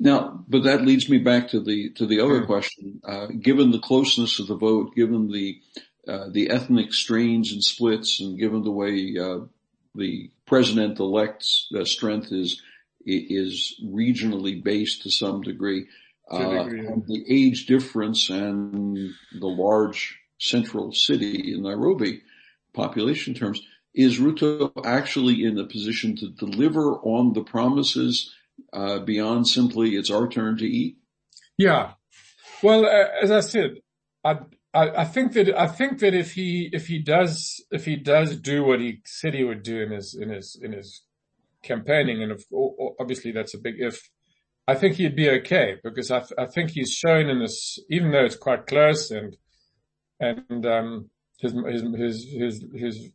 Now, 0.00 0.44
but 0.48 0.64
that 0.64 0.82
leads 0.82 1.08
me 1.08 1.18
back 1.18 1.50
to 1.50 1.60
the 1.60 1.90
to 1.90 2.06
the 2.06 2.18
other 2.18 2.44
question. 2.44 3.00
Uh, 3.06 3.26
given 3.26 3.70
the 3.70 3.78
closeness 3.78 4.40
of 4.40 4.48
the 4.48 4.56
vote, 4.56 4.96
given 4.96 5.30
the 5.30 5.60
uh, 6.08 6.26
the 6.32 6.50
ethnic 6.50 6.92
strains 6.92 7.52
and 7.52 7.62
splits, 7.62 8.18
and 8.18 8.36
given 8.36 8.62
the 8.64 8.72
way 8.72 9.14
uh, 9.20 9.46
the 9.94 10.32
president-elect's 10.46 11.68
uh, 11.78 11.84
strength 11.84 12.32
is 12.32 12.60
is 13.06 13.80
regionally 13.84 14.60
based 14.60 15.02
to 15.02 15.10
some 15.10 15.42
degree, 15.42 15.86
uh, 16.30 16.64
the 17.06 17.24
age 17.28 17.66
difference 17.66 18.30
and 18.30 18.96
the 19.38 19.46
large 19.46 20.18
central 20.42 20.92
city 20.92 21.54
in 21.54 21.62
Nairobi, 21.62 22.22
population 22.74 23.32
terms, 23.32 23.62
is 23.94 24.18
Ruto 24.18 24.72
actually 24.84 25.44
in 25.44 25.58
a 25.58 25.64
position 25.64 26.16
to 26.16 26.28
deliver 26.30 26.96
on 26.96 27.32
the 27.32 27.44
promises 27.44 28.34
uh, 28.72 28.98
beyond 29.00 29.46
simply 29.46 29.96
it's 29.96 30.10
our 30.10 30.28
turn 30.28 30.56
to 30.58 30.66
eat? 30.66 30.96
Yeah. 31.56 31.92
Well, 32.62 32.84
uh, 32.86 33.08
as 33.22 33.30
I 33.30 33.40
said, 33.40 33.76
I, 34.24 34.38
I, 34.74 35.02
I, 35.02 35.04
think 35.04 35.32
that 35.34 35.58
I 35.58 35.66
think 35.66 36.00
that 36.00 36.14
if 36.14 36.32
he 36.32 36.70
if 36.72 36.86
he 36.86 36.98
does 36.98 37.62
if 37.70 37.84
he 37.84 37.96
does 37.96 38.36
do 38.36 38.64
what 38.64 38.80
he 38.80 39.00
said 39.04 39.34
he 39.34 39.44
would 39.44 39.62
do 39.62 39.80
in 39.80 39.90
his 39.90 40.14
in 40.14 40.30
his 40.30 40.58
in 40.60 40.72
his 40.72 41.02
campaigning, 41.62 42.22
and 42.22 42.32
if, 42.32 42.44
obviously 42.98 43.32
that's 43.32 43.54
a 43.54 43.58
big 43.58 43.76
if. 43.78 44.08
I 44.68 44.76
think 44.76 44.94
he'd 44.94 45.16
be 45.16 45.28
okay 45.28 45.78
because 45.82 46.12
I, 46.12 46.22
I 46.38 46.46
think 46.46 46.70
he's 46.70 46.92
shown 46.92 47.28
in 47.28 47.40
this, 47.40 47.80
even 47.90 48.12
though 48.12 48.24
it's 48.24 48.36
quite 48.36 48.68
close 48.68 49.10
and 49.10 49.36
and 50.22 50.66
um, 50.66 51.10
his 51.38 51.52
his 51.52 51.82
his 51.96 52.24
his, 52.32 52.64
his 52.74 53.10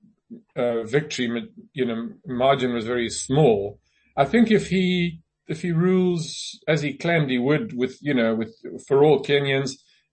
uh, 0.56 0.84
victory, 0.84 1.50
you 1.74 1.86
know, 1.86 2.10
margin 2.26 2.74
was 2.74 2.86
very 2.86 3.10
small. 3.10 3.80
I 4.16 4.26
think 4.26 4.52
if 4.52 4.68
he 4.68 5.22
if 5.48 5.62
he 5.62 5.72
rules 5.72 6.60
as 6.68 6.82
he 6.82 6.94
claimed 6.94 7.30
he 7.30 7.40
would 7.40 7.76
with, 7.76 7.98
you 8.02 8.14
know, 8.14 8.36
with, 8.36 8.54
for 8.86 9.04
all 9.04 9.24
Kenyans 9.24 9.72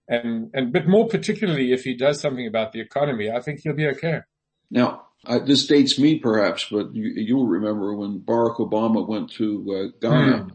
and, 0.09 0.51
and, 0.55 0.73
but 0.73 0.87
more 0.87 1.09
particularly 1.09 1.73
if 1.73 1.83
he 1.83 1.95
does 1.95 2.21
something 2.21 2.47
about 2.47 2.73
the 2.73 2.81
economy, 2.81 3.31
I 3.31 3.41
think 3.41 3.61
he'll 3.61 3.75
be 3.75 3.89
okay. 3.89 4.21
Now, 4.71 5.07
uh, 5.27 5.41
this 5.41 5.67
dates 5.67 5.99
me 5.99 6.19
perhaps, 6.19 6.67
but 6.71 6.95
you, 6.95 7.37
will 7.37 7.47
remember 7.47 7.95
when 7.97 8.21
Barack 8.21 8.59
Obama 8.59 9.07
went 9.07 9.33
to 9.33 9.93
uh, 9.93 9.99
Ghana 10.01 10.45
mm. 10.45 10.51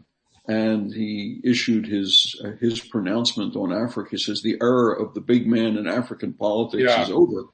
And 0.50 0.92
he 0.92 1.40
issued 1.44 1.86
his, 1.86 2.34
uh, 2.44 2.50
his 2.60 2.80
pronouncement 2.80 3.54
on 3.54 3.72
Africa. 3.72 4.10
He 4.10 4.18
says 4.18 4.42
the 4.42 4.58
era 4.60 5.00
of 5.00 5.14
the 5.14 5.20
big 5.20 5.46
man 5.46 5.76
in 5.76 5.86
African 5.86 6.32
politics 6.32 6.82
yeah. 6.82 7.02
is 7.02 7.10
over. 7.10 7.44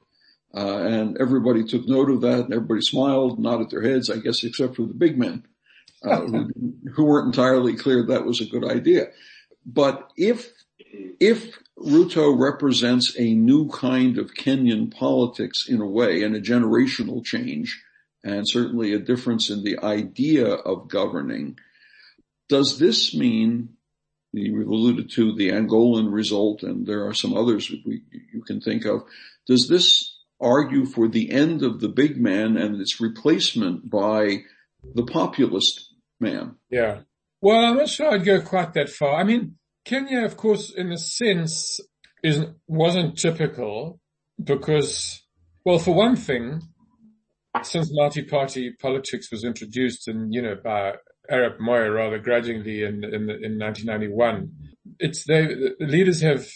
Uh, 0.51 0.79
and 0.79 1.17
everybody 1.21 1.63
took 1.63 1.87
note 1.87 2.09
of 2.09 2.21
that 2.21 2.45
and 2.45 2.53
everybody 2.53 2.81
smiled, 2.81 3.37
nodded 3.37 3.69
their 3.69 3.83
heads, 3.83 4.09
I 4.09 4.17
guess, 4.17 4.43
except 4.43 4.77
for 4.77 4.87
the 4.87 4.95
big 4.95 5.15
men 5.15 5.45
uh, 6.03 6.21
who, 6.21 6.49
who 6.95 7.05
weren't 7.05 7.27
entirely 7.27 7.75
clear 7.75 8.03
that 8.03 8.25
was 8.25 8.41
a 8.41 8.45
good 8.45 8.65
idea. 8.65 9.09
But 9.63 10.11
if, 10.17 10.49
if 11.19 11.55
Ruto 11.77 12.35
represents 12.35 13.15
a 13.19 13.35
new 13.35 13.69
kind 13.69 14.17
of 14.17 14.33
Kenyan 14.33 14.91
politics 14.91 15.67
in 15.69 15.81
a 15.81 15.87
way 15.87 16.23
and 16.23 16.35
a 16.35 16.41
generational 16.41 17.23
change 17.23 17.79
and 18.23 18.49
certainly 18.49 18.93
a 18.93 18.99
difference 18.99 19.51
in 19.51 19.63
the 19.63 19.77
idea 19.83 20.47
of 20.47 20.87
governing, 20.87 21.59
does 22.49 22.79
this 22.79 23.13
mean 23.15 23.69
you've 24.33 24.67
alluded 24.67 25.09
to 25.11 25.35
the 25.35 25.49
Angolan 25.49 26.11
result 26.11 26.63
and 26.63 26.85
there 26.85 27.07
are 27.07 27.13
some 27.13 27.35
others 27.35 27.69
we, 27.85 28.03
you 28.33 28.43
can 28.43 28.61
think 28.61 28.85
of. 28.85 29.03
Does 29.47 29.67
this 29.67 30.17
argue 30.39 30.85
for 30.85 31.07
the 31.07 31.31
end 31.31 31.63
of 31.63 31.79
the 31.79 31.89
big 31.89 32.17
man 32.17 32.57
and 32.57 32.79
its 32.79 33.01
replacement 33.01 33.89
by 33.89 34.43
the 34.93 35.03
populist 35.03 35.93
man. 36.19 36.55
Yeah. 36.69 37.01
Well, 37.41 37.63
I'm 37.63 37.77
not 37.77 37.89
sure 37.89 38.11
I'd 38.11 38.25
go 38.25 38.41
quite 38.41 38.73
that 38.73 38.89
far. 38.89 39.19
I 39.19 39.23
mean, 39.23 39.55
Kenya, 39.85 40.23
of 40.23 40.37
course, 40.37 40.71
in 40.71 40.91
a 40.91 40.97
sense, 40.97 41.79
isn't 42.23 42.57
wasn't 42.67 43.17
typical 43.17 43.99
because, 44.43 45.21
well, 45.65 45.79
for 45.79 45.93
one 45.93 46.15
thing, 46.15 46.61
since 47.63 47.89
multi-party 47.91 48.73
politics 48.79 49.31
was 49.31 49.43
introduced 49.43 50.07
and, 50.07 50.33
you 50.33 50.41
know, 50.41 50.55
by 50.61 50.95
Arap 51.31 51.59
Moi 51.59 51.87
rather 51.87 52.19
grudgingly 52.19 52.83
in, 52.83 53.03
in, 53.03 53.29
in 53.29 53.59
1991, 53.59 54.51
it's 54.99 55.25
they, 55.25 55.45
the 55.45 55.75
leaders 55.79 56.21
have, 56.21 56.47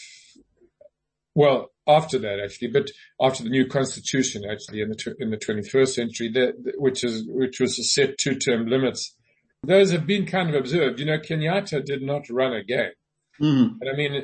well, 1.34 1.70
after 1.86 2.18
that 2.18 2.40
actually, 2.40 2.68
but 2.68 2.90
after 3.20 3.42
the 3.42 3.50
new 3.50 3.66
constitution 3.66 4.44
actually 4.50 4.80
in 4.80 4.90
the, 4.90 5.16
in 5.18 5.30
the 5.30 5.36
21st 5.36 5.88
century, 5.88 6.30
that, 6.32 6.74
which 6.78 7.04
is, 7.04 7.24
which 7.26 7.60
was 7.60 7.76
to 7.76 7.84
set 7.84 8.18
two-term 8.18 8.66
limits 8.66 9.14
those 9.64 9.92
have 9.92 10.06
been 10.06 10.26
kind 10.26 10.48
of 10.48 10.56
observed. 10.56 10.98
You 10.98 11.06
know, 11.06 11.18
Kenyatta 11.18 11.84
did 11.84 12.02
not 12.02 12.28
run 12.28 12.52
again. 12.52 12.92
Mm-hmm. 13.40 13.76
And 13.80 13.90
I 13.90 13.94
mean, 13.94 14.14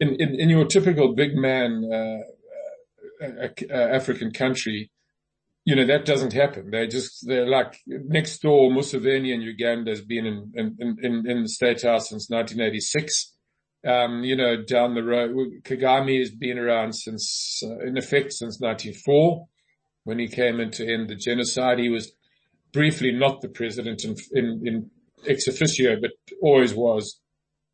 in, 0.00 0.08
in, 0.20 0.40
in, 0.40 0.48
your 0.48 0.66
typical 0.66 1.14
big 1.14 1.34
man, 1.34 1.88
uh, 1.92 3.24
uh, 3.24 3.48
uh, 3.70 3.74
African 3.74 4.32
country, 4.32 4.90
you 5.68 5.76
know, 5.76 5.84
that 5.84 6.06
doesn't 6.06 6.32
happen. 6.32 6.70
They 6.70 6.86
just, 6.86 7.26
they're 7.26 7.46
like 7.46 7.78
next 7.86 8.38
door, 8.38 8.70
Museveni 8.70 9.34
in 9.34 9.42
Uganda 9.42 9.90
has 9.90 10.00
been 10.00 10.24
in, 10.24 10.50
in, 10.54 10.96
in, 11.02 11.30
in 11.30 11.42
the 11.42 11.48
state 11.50 11.82
house 11.82 12.08
since 12.08 12.30
1986. 12.30 13.34
Um, 13.86 14.24
you 14.24 14.34
know, 14.34 14.64
down 14.64 14.94
the 14.94 15.04
road, 15.04 15.36
Kagame 15.64 16.20
has 16.20 16.30
been 16.30 16.58
around 16.58 16.94
since, 16.94 17.62
uh, 17.62 17.86
in 17.86 17.98
effect 17.98 18.32
since 18.32 18.62
94 18.62 19.46
when 20.04 20.18
he 20.18 20.26
came 20.26 20.58
in 20.58 20.70
to 20.70 20.90
end 20.90 21.10
the 21.10 21.16
genocide. 21.16 21.78
He 21.78 21.90
was 21.90 22.12
briefly 22.72 23.12
not 23.12 23.42
the 23.42 23.50
president 23.50 24.06
in, 24.06 24.16
in, 24.32 24.62
in 24.64 24.90
ex 25.26 25.46
officio, 25.48 26.00
but 26.00 26.12
always 26.40 26.72
was, 26.72 27.20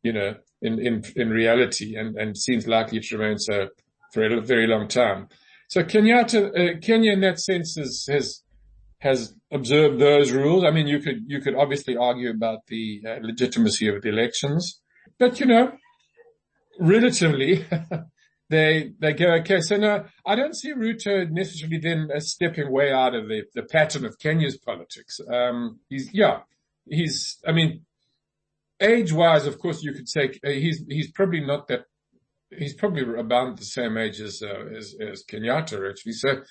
you 0.03 0.11
know, 0.11 0.35
in, 0.61 0.85
in, 0.85 1.05
in 1.15 1.29
reality 1.29 1.95
and, 1.95 2.17
and 2.17 2.37
seems 2.37 2.67
likely 2.67 2.99
to 2.99 3.17
remain 3.17 3.37
so 3.37 3.69
for 4.11 4.25
a 4.25 4.41
very 4.41 4.67
long 4.67 4.89
time. 4.89 5.29
So 5.67 5.83
Kenyatta, 5.83 6.75
uh, 6.75 6.79
Kenya 6.79 7.13
in 7.13 7.21
that 7.21 7.39
sense 7.39 7.77
is, 7.77 8.07
has, 8.11 8.43
has 8.99 9.35
observed 9.51 9.99
those 9.99 10.31
rules. 10.31 10.63
I 10.63 10.71
mean, 10.71 10.87
you 10.87 10.99
could, 10.99 11.23
you 11.27 11.41
could 11.41 11.55
obviously 11.55 11.97
argue 11.97 12.29
about 12.29 12.59
the 12.67 13.01
uh, 13.07 13.15
legitimacy 13.21 13.87
of 13.87 14.01
the 14.01 14.09
elections, 14.09 14.81
but 15.19 15.39
you 15.39 15.45
know, 15.45 15.73
relatively, 16.79 17.65
they 18.49 18.91
they 18.99 19.13
go, 19.13 19.33
okay, 19.35 19.61
so 19.61 19.77
no, 19.77 20.05
I 20.25 20.35
don't 20.35 20.55
see 20.55 20.73
Ruto 20.73 21.29
necessarily 21.29 21.79
then 21.79 22.09
stepping 22.19 22.71
way 22.71 22.91
out 22.91 23.15
of 23.15 23.27
the, 23.27 23.43
the 23.53 23.63
pattern 23.63 24.05
of 24.05 24.19
Kenya's 24.19 24.57
politics. 24.57 25.19
Um, 25.31 25.79
he's, 25.89 26.13
yeah, 26.13 26.39
he's, 26.87 27.37
I 27.47 27.51
mean, 27.51 27.85
age 28.79 29.11
wise, 29.11 29.45
of 29.45 29.59
course, 29.59 29.81
you 29.81 29.93
could 29.93 30.07
say 30.07 30.31
uh, 30.45 30.49
he's, 30.49 30.83
he's 30.87 31.11
probably 31.11 31.41
not 31.41 31.67
that, 31.69 31.85
he's 32.51 32.73
probably 32.73 33.03
about 33.19 33.57
the 33.57 33.65
same 33.65 33.97
age 33.97 34.19
as, 34.21 34.41
uh, 34.41 34.65
as, 34.75 34.95
as 34.99 35.23
Kenyatta 35.23 35.89
actually. 35.89 36.13
So, 36.13 36.41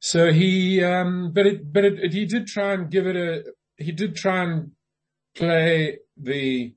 so 0.00 0.32
he, 0.32 0.82
um, 0.82 1.32
but 1.32 1.46
it, 1.46 1.72
but 1.72 1.84
it, 1.84 1.98
it, 1.98 2.12
he 2.12 2.26
did 2.26 2.46
try 2.46 2.74
and 2.74 2.90
give 2.90 3.06
it 3.06 3.16
a, 3.16 3.44
he 3.76 3.92
did 3.92 4.16
try 4.16 4.42
and 4.42 4.72
play 5.34 5.98
the, 6.16 6.74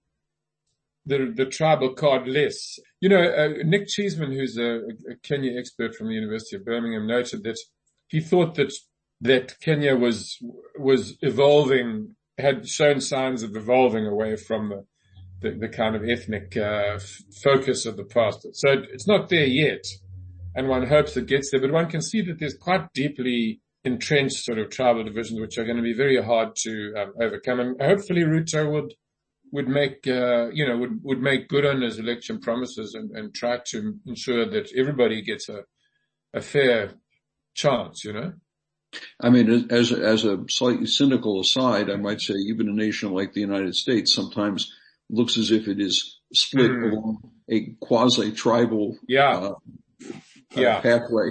the, 1.05 1.33
the 1.35 1.45
tribal 1.45 1.93
card 1.93 2.27
less. 2.27 2.79
You 2.99 3.09
know, 3.09 3.21
uh, 3.21 3.63
Nick 3.63 3.87
Cheeseman, 3.87 4.31
who's 4.31 4.57
a, 4.57 4.79
a, 5.11 5.15
Kenya 5.23 5.57
expert 5.57 5.95
from 5.95 6.07
the 6.07 6.15
University 6.15 6.55
of 6.55 6.65
Birmingham, 6.65 7.07
noted 7.07 7.43
that 7.43 7.57
he 8.07 8.21
thought 8.21 8.55
that 8.55 8.73
that 9.21 9.59
Kenya 9.59 9.95
was 9.95 10.37
was 10.77 11.17
evolving, 11.21 12.15
had 12.37 12.67
shown 12.67 13.01
signs 13.01 13.43
of 13.43 13.55
evolving 13.55 14.05
away 14.05 14.35
from 14.35 14.69
the 14.69 14.85
the, 15.41 15.51
the 15.51 15.69
kind 15.69 15.95
of 15.95 16.03
ethnic 16.07 16.55
uh, 16.57 16.95
f- 16.95 17.21
focus 17.43 17.85
of 17.85 17.97
the 17.97 18.03
past. 18.03 18.47
So 18.53 18.69
it's 18.91 19.07
not 19.07 19.29
there 19.29 19.45
yet, 19.45 19.85
and 20.55 20.67
one 20.67 20.87
hopes 20.87 21.15
it 21.17 21.27
gets 21.27 21.51
there. 21.51 21.61
But 21.61 21.71
one 21.71 21.89
can 21.89 22.01
see 22.01 22.21
that 22.21 22.39
there's 22.39 22.57
quite 22.57 22.91
deeply 22.93 23.61
entrenched 23.83 24.43
sort 24.43 24.59
of 24.59 24.69
tribal 24.69 25.03
divisions, 25.03 25.39
which 25.39 25.57
are 25.57 25.65
going 25.65 25.77
to 25.77 25.83
be 25.83 25.93
very 25.93 26.21
hard 26.21 26.55
to 26.63 26.93
um, 26.97 27.13
overcome. 27.21 27.59
And 27.59 27.81
hopefully, 27.81 28.23
Ruto 28.23 28.71
would 28.71 28.93
would 29.51 29.67
make, 29.67 30.05
uh, 30.07 30.49
you 30.51 30.67
know, 30.67 30.77
would, 30.77 31.03
would 31.03 31.21
make 31.21 31.47
good 31.47 31.65
on 31.65 31.81
his 31.81 31.99
election 31.99 32.39
promises 32.39 32.93
and, 32.93 33.11
and 33.11 33.33
try 33.33 33.57
to 33.67 33.95
ensure 34.05 34.45
that 34.49 34.69
everybody 34.75 35.21
gets 35.21 35.47
a, 35.47 35.61
a 36.33 36.41
fair 36.41 36.91
chance, 37.53 38.03
you 38.03 38.13
know? 38.13 38.33
I 39.21 39.29
mean, 39.29 39.67
as, 39.71 39.91
as 39.91 40.25
a 40.25 40.43
slightly 40.49 40.85
cynical 40.85 41.39
aside, 41.39 41.89
I 41.89 41.95
might 41.95 42.21
say 42.21 42.33
even 42.35 42.69
a 42.69 42.73
nation 42.73 43.13
like 43.13 43.33
the 43.33 43.41
United 43.41 43.75
States 43.75 44.13
sometimes 44.13 44.71
looks 45.09 45.37
as 45.37 45.51
if 45.51 45.67
it 45.67 45.79
is 45.79 46.19
split 46.33 46.71
mm. 46.71 46.91
along 46.91 47.31
a 47.49 47.75
quasi 47.79 48.31
tribal, 48.31 48.97
yeah. 49.07 49.37
Uh, 49.37 49.53
uh, 50.55 50.81
pathway. 50.81 51.29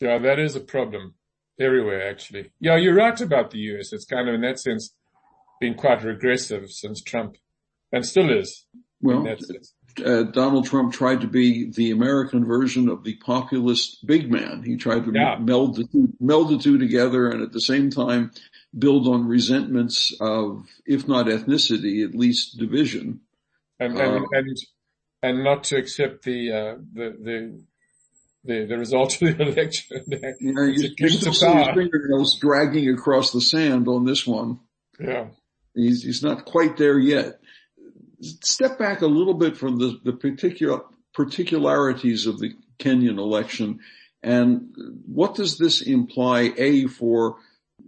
Yeah, 0.00 0.18
that 0.18 0.38
is 0.38 0.56
a 0.56 0.60
problem 0.60 1.14
everywhere 1.60 2.08
actually. 2.08 2.52
Yeah, 2.60 2.76
you're 2.76 2.94
right 2.94 3.18
about 3.20 3.50
the 3.50 3.58
US. 3.58 3.92
It's 3.92 4.04
kind 4.04 4.28
of 4.28 4.34
in 4.34 4.40
that 4.42 4.58
sense, 4.58 4.94
been 5.60 5.74
quite 5.74 6.02
regressive 6.02 6.70
since 6.70 7.02
Trump 7.02 7.36
and 7.92 8.04
still 8.04 8.30
is. 8.30 8.66
Well, 9.00 9.26
uh, 10.04 10.22
Donald 10.22 10.66
Trump 10.66 10.92
tried 10.92 11.20
to 11.20 11.26
be 11.26 11.70
the 11.70 11.90
American 11.90 12.44
version 12.44 12.88
of 12.88 13.04
the 13.04 13.16
populist 13.16 14.06
big 14.06 14.30
man. 14.30 14.62
He 14.64 14.76
tried 14.76 15.04
to 15.04 15.12
yeah. 15.12 15.36
meld 15.38 15.76
the 15.76 15.84
two, 15.84 16.12
meld 16.18 16.50
the 16.50 16.58
two 16.58 16.78
together 16.78 17.28
and 17.28 17.42
at 17.42 17.52
the 17.52 17.60
same 17.60 17.90
time 17.90 18.32
build 18.76 19.06
on 19.06 19.28
resentments 19.28 20.14
of, 20.20 20.66
if 20.86 21.06
not 21.06 21.26
ethnicity, 21.26 22.06
at 22.06 22.14
least 22.14 22.58
division. 22.58 23.20
and, 23.78 23.98
and, 23.98 24.24
uh, 24.24 24.28
and, 24.32 24.58
and 25.22 25.44
not 25.44 25.64
to 25.64 25.76
accept 25.76 26.24
the, 26.24 26.52
uh, 26.52 26.76
the, 26.92 27.16
the, 27.20 27.62
the, 28.44 28.66
the 28.66 28.78
result 28.78 29.20
of 29.20 29.36
the 29.36 29.42
election. 29.48 30.02
you 30.40 30.52
know, 30.52 30.62
you, 30.62 30.90
you 30.98 31.08
still 31.08 31.32
see 31.32 31.52
his 31.52 31.68
fingernails 31.68 32.38
dragging 32.38 32.88
across 32.88 33.32
the 33.32 33.40
sand 33.40 33.88
on 33.88 34.04
this 34.04 34.26
one. 34.26 34.60
Yeah. 34.98 35.26
He's, 35.74 36.02
he's 36.02 36.22
not 36.22 36.44
quite 36.44 36.76
there 36.76 36.98
yet. 36.98 37.40
Step 38.20 38.78
back 38.78 39.02
a 39.02 39.06
little 39.06 39.34
bit 39.34 39.56
from 39.56 39.78
the, 39.78 39.98
the 40.04 40.12
particular 40.12 40.80
particularities 41.12 42.26
of 42.26 42.38
the 42.38 42.54
Kenyan 42.78 43.18
election 43.18 43.80
and 44.22 44.74
what 45.06 45.34
does 45.34 45.58
this 45.58 45.82
imply, 45.82 46.52
A, 46.56 46.86
for 46.86 47.36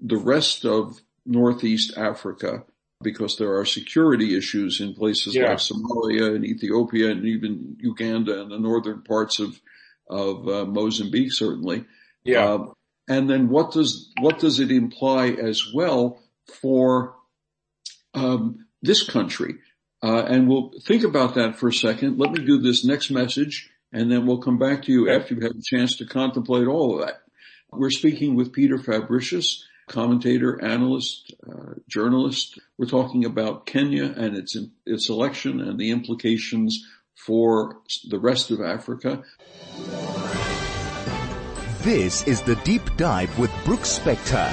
the 0.03 0.17
rest 0.17 0.65
of 0.65 1.01
Northeast 1.27 1.97
Africa? 1.97 2.65
Because 3.03 3.37
there 3.37 3.59
are 3.59 3.65
security 3.65 4.37
issues 4.37 4.81
in 4.81 4.95
places 4.95 5.35
yeah. 5.35 5.51
like 5.51 5.59
Somalia 5.59 6.35
and 6.35 6.45
Ethiopia 6.45 7.11
and 7.11 7.27
even 7.27 7.77
Uganda 7.81 8.41
and 8.41 8.51
the 8.51 8.59
northern 8.59 9.03
parts 9.03 9.41
of, 9.41 9.61
of 10.09 10.49
uh, 10.49 10.65
Mozambique, 10.65 11.33
certainly. 11.33 11.85
Yeah. 12.25 12.45
Uh, 12.45 12.67
and 13.07 13.29
then 13.29 13.49
what 13.49 13.73
does, 13.73 14.11
what 14.21 14.39
does 14.39 14.61
it 14.61 14.71
imply 14.71 15.29
as 15.29 15.73
well 15.75 16.19
for, 16.61 17.17
um, 18.15 18.67
this 18.81 19.03
country? 19.03 19.57
Uh, 20.03 20.25
and 20.25 20.49
we'll 20.49 20.73
think 20.83 21.03
about 21.03 21.35
that 21.35 21.57
for 21.57 21.69
a 21.69 21.73
second. 21.73 22.19
Let 22.19 22.33
me 22.33 22.45
do 22.45 22.59
this 22.59 22.85
next 22.85 23.11
message 23.11 23.71
and 23.95 24.11
then 24.11 24.27
we'll 24.27 24.39
come 24.39 24.59
back 24.59 24.83
to 24.83 24.93
you 24.93 25.09
after 25.09 25.35
you've 25.35 25.43
had 25.45 25.53
a 25.53 25.63
chance 25.63 25.97
to 25.97 26.05
contemplate 26.05 26.67
all 26.67 26.95
of 26.99 27.07
that. 27.07 27.23
We're 27.71 27.91
speaking 27.91 28.35
with 28.35 28.53
Peter 28.53 28.77
Fabricius, 28.77 29.63
commentator, 29.89 30.63
analyst, 30.63 31.35
uh, 31.49 31.75
journalist. 31.89 32.59
We're 32.79 32.87
talking 32.87 33.25
about 33.25 33.67
Kenya 33.67 34.05
and 34.05 34.37
its 34.37 34.57
its 34.87 35.09
election 35.09 35.61
and 35.61 35.79
the 35.79 35.91
implications 35.91 36.85
for 37.15 37.81
the 38.09 38.19
rest 38.19 38.51
of 38.51 38.61
Africa. 38.61 39.23
This 41.83 42.27
is 42.27 42.41
the 42.43 42.57
deep 42.65 42.97
dive 42.97 43.39
with 43.39 43.51
Brooks 43.65 43.99
Spector. 43.99 44.53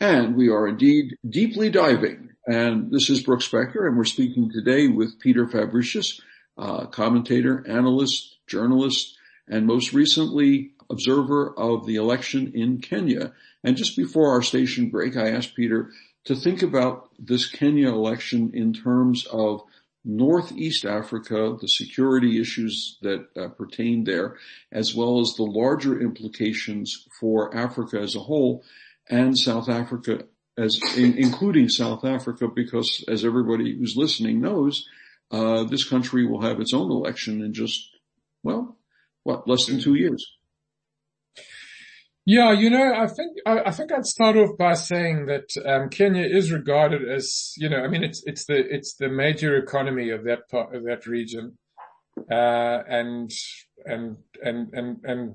And 0.00 0.36
we 0.36 0.48
are 0.48 0.68
indeed 0.68 1.16
deeply 1.28 1.70
diving 1.70 2.28
and 2.48 2.90
this 2.90 3.10
is 3.10 3.22
Brooks 3.22 3.46
Spector, 3.46 3.86
and 3.86 3.96
we're 3.96 4.04
speaking 4.04 4.50
today 4.50 4.88
with 4.88 5.20
Peter 5.20 5.46
Fabricius, 5.46 6.18
uh, 6.56 6.86
commentator, 6.86 7.62
analyst, 7.68 8.37
journalist, 8.48 9.16
and 9.46 9.66
most 9.66 9.92
recently 9.92 10.72
observer 10.90 11.54
of 11.58 11.86
the 11.86 11.96
election 11.96 12.52
in 12.54 12.80
Kenya. 12.80 13.32
And 13.62 13.76
just 13.76 13.96
before 13.96 14.30
our 14.30 14.42
station 14.42 14.90
break, 14.90 15.16
I 15.16 15.30
asked 15.30 15.54
Peter 15.54 15.90
to 16.24 16.34
think 16.34 16.62
about 16.62 17.08
this 17.18 17.50
Kenya 17.50 17.88
election 17.88 18.50
in 18.54 18.72
terms 18.72 19.26
of 19.26 19.62
Northeast 20.04 20.84
Africa, 20.84 21.56
the 21.60 21.68
security 21.68 22.40
issues 22.40 22.98
that 23.02 23.26
uh, 23.36 23.48
pertain 23.48 24.04
there, 24.04 24.36
as 24.72 24.94
well 24.94 25.20
as 25.20 25.34
the 25.36 25.42
larger 25.42 26.00
implications 26.00 27.06
for 27.20 27.54
Africa 27.54 28.00
as 28.00 28.14
a 28.14 28.20
whole 28.20 28.64
and 29.10 29.38
South 29.38 29.68
Africa 29.68 30.24
as 30.58 30.78
in, 30.96 31.16
including 31.16 31.68
South 31.68 32.04
Africa, 32.04 32.48
because 32.48 33.04
as 33.08 33.24
everybody 33.24 33.76
who's 33.76 33.96
listening 33.96 34.40
knows, 34.40 34.86
uh, 35.30 35.64
this 35.64 35.88
country 35.88 36.26
will 36.26 36.40
have 36.42 36.60
its 36.60 36.74
own 36.74 36.90
election 36.90 37.42
in 37.42 37.52
just 37.54 37.90
well, 38.48 38.78
what 39.24 39.46
less 39.46 39.66
than 39.66 39.80
two 39.80 39.94
years. 39.94 40.22
Yeah, 42.24 42.52
you 42.52 42.68
know, 42.70 42.92
I 43.04 43.06
think 43.06 43.30
I, 43.46 43.54
I 43.70 43.72
think 43.76 43.90
I'd 43.90 44.04
start 44.04 44.36
off 44.36 44.58
by 44.58 44.74
saying 44.74 45.26
that 45.26 45.48
um, 45.64 45.88
Kenya 45.88 46.24
is 46.38 46.52
regarded 46.52 47.02
as, 47.08 47.52
you 47.56 47.68
know, 47.70 47.80
I 47.84 47.88
mean, 47.88 48.04
it's 48.08 48.22
it's 48.30 48.44
the 48.50 48.58
it's 48.76 48.94
the 49.00 49.08
major 49.08 49.56
economy 49.56 50.10
of 50.10 50.24
that 50.24 50.48
part 50.50 50.74
of 50.74 50.84
that 50.84 51.06
region, 51.06 51.56
uh, 52.30 52.78
and 52.98 53.30
and 53.92 54.16
and 54.42 54.74
and 54.74 54.88
and 55.04 55.34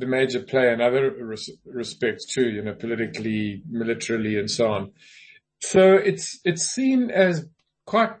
the 0.00 0.06
major 0.06 0.40
player 0.40 0.72
in 0.72 0.80
other 0.80 1.10
res- 1.10 1.56
respects 1.64 2.24
too, 2.34 2.48
you 2.48 2.62
know, 2.62 2.74
politically, 2.74 3.62
militarily 3.68 4.38
and 4.38 4.50
so 4.50 4.70
on. 4.70 4.92
So 5.60 5.94
it's, 5.94 6.38
it's 6.44 6.66
seen 6.66 7.10
as 7.10 7.46
quite, 7.84 8.12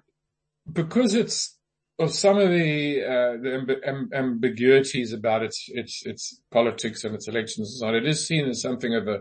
because 0.70 1.14
it's 1.14 1.57
of 1.98 2.14
some 2.14 2.38
of 2.38 2.50
the, 2.50 3.02
uh, 3.02 3.42
the 3.42 3.80
amb- 3.86 4.12
ambiguities 4.14 5.12
about 5.12 5.42
its, 5.42 5.68
its, 5.68 6.06
its 6.06 6.40
politics 6.50 7.04
and 7.04 7.14
its 7.14 7.26
elections 7.26 7.70
and 7.70 7.78
so 7.78 7.86
on, 7.88 7.94
it 7.94 8.06
is 8.06 8.26
seen 8.26 8.48
as 8.48 8.62
something 8.62 8.94
of 8.94 9.08
a, 9.08 9.20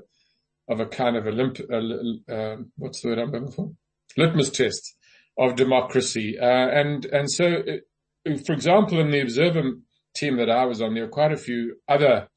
of 0.69 0.79
a 0.79 0.85
kind 0.85 1.15
of 1.15 1.25
a 1.25 1.31
limp, 1.31 1.59
uh, 1.71 2.31
uh, 2.31 2.57
what's 2.77 3.01
the 3.01 3.09
word 3.09 3.19
I'm 3.19 3.31
looking 3.31 3.51
for? 3.51 3.71
Litmus 4.15 4.51
test 4.51 4.95
of 5.37 5.55
democracy. 5.55 6.37
Uh, 6.39 6.45
and, 6.45 7.05
and 7.05 7.31
so, 7.31 7.45
it, 7.45 7.87
uh, 8.29 8.37
for 8.45 8.53
example, 8.53 8.99
in 8.99 9.11
the 9.11 9.21
Observer 9.21 9.71
team 10.15 10.37
that 10.37 10.49
I 10.49 10.65
was 10.65 10.81
on, 10.81 10.93
there 10.93 11.03
were 11.03 11.09
quite 11.09 11.31
a 11.31 11.37
few 11.37 11.77
other, 11.87 12.27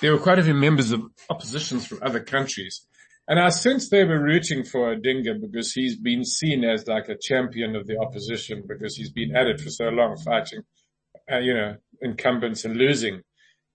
there 0.00 0.12
were 0.12 0.18
quite 0.18 0.38
a 0.38 0.42
few 0.42 0.54
members 0.54 0.90
of 0.90 1.02
oppositions 1.30 1.86
from 1.86 1.98
other 2.02 2.20
countries. 2.20 2.86
And 3.26 3.40
I 3.40 3.48
sense 3.48 3.88
they 3.88 4.04
were 4.04 4.20
rooting 4.20 4.64
for 4.64 4.94
Odinga 4.94 5.40
because 5.40 5.72
he's 5.72 5.96
been 5.96 6.24
seen 6.24 6.62
as 6.62 6.86
like 6.86 7.08
a 7.08 7.16
champion 7.16 7.74
of 7.74 7.86
the 7.86 7.98
opposition 7.98 8.64
because 8.68 8.96
he's 8.96 9.10
been 9.10 9.34
at 9.34 9.46
it 9.46 9.60
for 9.60 9.70
so 9.70 9.88
long 9.88 10.16
fighting, 10.18 10.60
uh, 11.32 11.38
you 11.38 11.54
know, 11.54 11.76
incumbents 12.02 12.64
and 12.66 12.76
losing. 12.76 13.22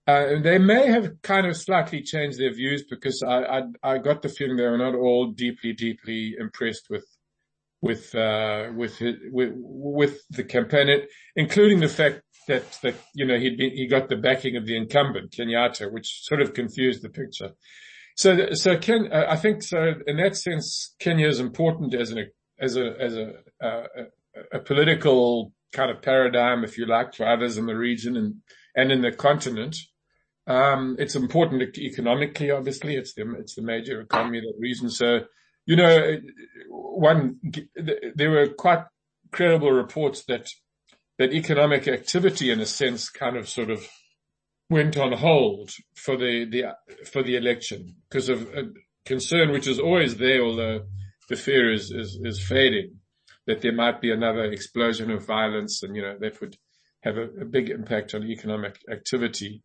Uh, 0.06 0.40
they 0.42 0.58
may 0.60 0.88
have 0.88 1.22
kind 1.24 1.48
of 1.48 1.58
slightly 1.58 2.02
changed 2.02 2.40
their 2.40 2.54
views 2.54 2.84
because 2.90 3.24
I, 3.24 3.44
I, 3.44 3.62
I 3.84 3.98
got 3.98 4.22
the 4.22 4.30
feeling 4.30 4.58
they 4.58 4.64
were 4.64 4.78
not 4.78 4.96
all 4.96 5.32
deeply, 5.32 5.74
deeply 5.74 6.36
impressed 6.40 6.88
with, 6.90 7.06
with, 7.82 8.14
uh, 8.14 8.68
with, 8.76 9.02
with, 9.32 9.54
with 9.56 10.20
the 10.30 10.44
campaign, 10.44 11.06
including 11.36 11.80
the 11.80 11.88
fact 11.88 12.22
that, 12.48 12.80
that, 12.84 12.96
you 13.16 13.26
know, 13.26 13.38
he'd 13.38 13.58
been, 13.58 13.72
he 13.72 13.88
got 13.88 14.10
the 14.10 14.16
backing 14.16 14.58
of 14.58 14.66
the 14.66 14.78
incumbent, 14.78 15.32
Kenyatta, 15.32 15.92
which 15.92 16.22
sort 16.24 16.42
of 16.42 16.54
confused 16.54 17.02
the 17.02 17.10
picture. 17.10 17.52
So, 18.20 18.52
so 18.52 18.78
Ken, 18.78 19.08
uh, 19.14 19.28
I 19.30 19.38
think 19.38 19.64
so 19.64 19.94
in 20.06 20.18
that 20.18 20.36
sense, 20.36 20.94
Kenya 21.00 21.30
is 21.30 21.40
important 21.40 21.94
as 21.94 22.12
an, 22.12 22.30
as 22.60 22.76
a, 22.76 22.94
as 23.00 23.16
a, 23.16 23.32
uh, 23.64 23.84
a, 24.52 24.60
political 24.60 25.54
kind 25.72 25.90
of 25.90 26.02
paradigm, 26.02 26.66
if 26.66 26.78
you 26.78 26.86
like, 26.86 27.14
for 27.14 27.26
others 27.26 27.58
in 27.58 27.66
the 27.66 27.78
region 27.78 28.18
and, 28.18 28.36
and 28.76 28.92
in 28.92 29.04
the 29.04 29.14
continent. 29.14 29.78
Um, 30.48 30.98
it's 31.00 31.16
important 31.16 31.78
economically, 31.78 32.52
obviously. 32.52 32.98
It's 32.98 33.14
the, 33.14 33.36
it's 33.40 33.56
the 33.56 33.62
major 33.62 34.02
economy 34.02 34.40
of 34.40 34.44
that 34.44 34.60
region. 34.60 34.90
So, 34.90 35.22
you 35.66 35.78
know, 35.78 36.18
one, 36.68 37.40
there 38.16 38.32
were 38.32 38.50
quite 38.50 38.84
credible 39.32 39.72
reports 39.72 40.26
that 40.26 40.50
that 41.20 41.32
economic 41.32 41.88
activity 41.88 42.52
in 42.52 42.60
a 42.60 42.66
sense 42.66 43.10
kind 43.10 43.38
of 43.38 43.48
sort 43.48 43.70
of 43.70 43.88
went 44.70 44.98
on 44.98 45.14
hold 45.14 45.72
for 45.96 46.16
the, 46.16 46.46
the, 46.46 47.06
for 47.06 47.24
the 47.24 47.36
election 47.36 47.96
because 48.10 48.30
of 48.30 48.48
concern 49.06 49.52
which 49.52 49.68
is 49.68 49.80
always 49.80 50.18
there, 50.18 50.44
although 50.44 50.82
the 51.30 51.36
fear 51.36 51.74
is, 51.74 51.92
is, 51.92 52.20
is 52.24 52.42
fading 52.42 52.98
that 53.48 53.62
there 53.62 53.74
might 53.74 54.00
be 54.00 54.12
another 54.12 54.44
explosion 54.44 55.10
of 55.10 55.26
violence 55.26 55.82
and, 55.82 55.96
you 55.96 56.02
know, 56.02 56.16
that 56.20 56.40
would 56.40 56.56
have 57.02 57.18
a, 57.18 57.24
a 57.42 57.46
big 57.46 57.70
impact 57.70 58.14
on 58.14 58.24
economic 58.24 58.78
activity. 58.92 59.64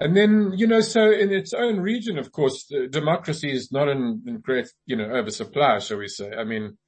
And 0.00 0.16
then, 0.16 0.52
you 0.54 0.68
know, 0.68 0.80
so 0.80 1.10
in 1.10 1.32
its 1.32 1.52
own 1.52 1.80
region, 1.80 2.18
of 2.18 2.30
course, 2.30 2.70
democracy 2.90 3.50
is 3.50 3.72
not 3.72 3.88
in, 3.88 4.22
in, 4.26 4.38
great, 4.38 4.68
you 4.86 4.94
know, 4.94 5.10
oversupply, 5.10 5.80
shall 5.80 5.98
we 5.98 6.06
say. 6.06 6.30
I 6.30 6.44
mean, 6.44 6.78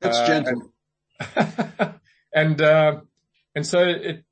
that's 0.00 0.18
uh, 0.18 0.26
gentle. 0.26 0.72
And, 1.36 1.94
and 2.34 2.60
uh, 2.60 3.00
and 3.54 3.66
so 3.66 3.78
it 3.84 4.24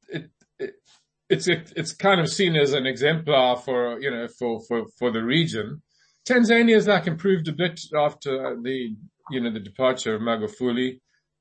it's, 1.28 1.48
it, 1.48 1.72
it's 1.76 1.92
kind 1.92 2.20
of 2.20 2.28
seen 2.28 2.56
as 2.56 2.72
an 2.72 2.86
exemplar 2.86 3.56
for, 3.56 4.00
you 4.00 4.10
know, 4.10 4.28
for, 4.38 4.60
for, 4.66 4.86
for 4.98 5.10
the 5.12 5.22
region. 5.22 5.82
Tanzania 6.28 6.74
has 6.74 6.86
like 6.86 7.06
improved 7.06 7.48
a 7.48 7.52
bit 7.52 7.80
after 7.96 8.56
the, 8.62 8.96
you 9.30 9.40
know, 9.40 9.52
the 9.52 9.60
departure 9.60 10.14
of 10.14 10.22
Magufuli. 10.22 11.00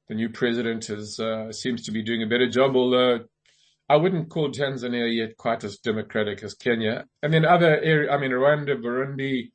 The 0.09 0.15
new 0.15 0.29
president 0.29 0.85
has, 0.85 1.19
uh, 1.19 1.51
seems 1.51 1.83
to 1.83 1.91
be 1.91 2.01
doing 2.01 2.23
a 2.23 2.27
better 2.27 2.49
job, 2.49 2.75
although 2.75 3.25
I 3.89 3.97
wouldn't 3.97 4.29
call 4.29 4.49
Tanzania 4.49 5.13
yet 5.13 5.37
quite 5.37 5.63
as 5.63 5.77
democratic 5.77 6.43
as 6.43 6.53
Kenya. 6.53 7.05
And 7.21 7.33
then 7.33 7.45
other 7.45 7.79
areas, 7.79 8.09
I 8.11 8.17
mean, 8.17 8.31
Rwanda, 8.31 8.81
Burundi, 8.81 9.51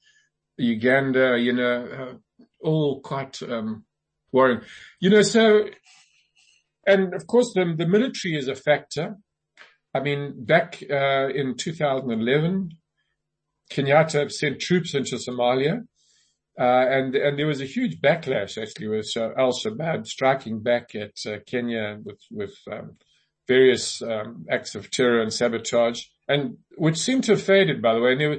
Uganda, 0.59 1.39
you 1.39 1.55
know, 1.55 1.87
uh, 1.87 2.47
all 2.67 3.01
quite, 3.01 3.43
um, 3.43 3.85
worrying. 4.33 4.61
You 5.01 5.11
know, 5.11 5.23
so 5.23 5.67
and 6.87 7.15
of 7.15 7.27
course, 7.27 7.53
the, 7.55 7.75
the 7.77 7.87
military 7.87 8.37
is 8.37 8.49
a 8.49 8.55
factor. 8.55 9.17
I 9.95 10.01
mean, 10.01 10.45
back 10.45 10.83
uh, 10.91 11.29
in 11.29 11.57
2011, 11.57 12.71
Kenyatta 13.71 14.31
sent 14.31 14.61
troops 14.61 14.95
into 14.95 15.17
Somalia, 15.17 15.85
uh, 16.59 16.87
and 16.89 17.15
and 17.15 17.39
there 17.39 17.47
was 17.47 17.61
a 17.61 17.67
huge 17.67 18.01
backlash 18.01 18.61
actually 18.61 18.89
with 18.89 19.11
Al 19.17 19.53
Shabaab 19.53 20.07
striking 20.07 20.61
back 20.63 20.95
at 20.95 21.15
uh, 21.27 21.39
Kenya 21.47 21.99
with 22.05 22.21
with 22.31 22.55
um, 22.71 22.97
various 23.49 24.03
um, 24.03 24.47
acts 24.51 24.75
of 24.75 24.91
terror 24.91 25.21
and 25.21 25.33
sabotage, 25.33 26.05
and 26.29 26.59
which 26.77 26.99
seemed 26.99 27.25
to 27.25 27.33
have 27.33 27.43
faded, 27.43 27.81
by 27.81 27.95
the 27.95 28.01
way. 28.01 28.13
And 28.13 28.21
there, 28.21 28.39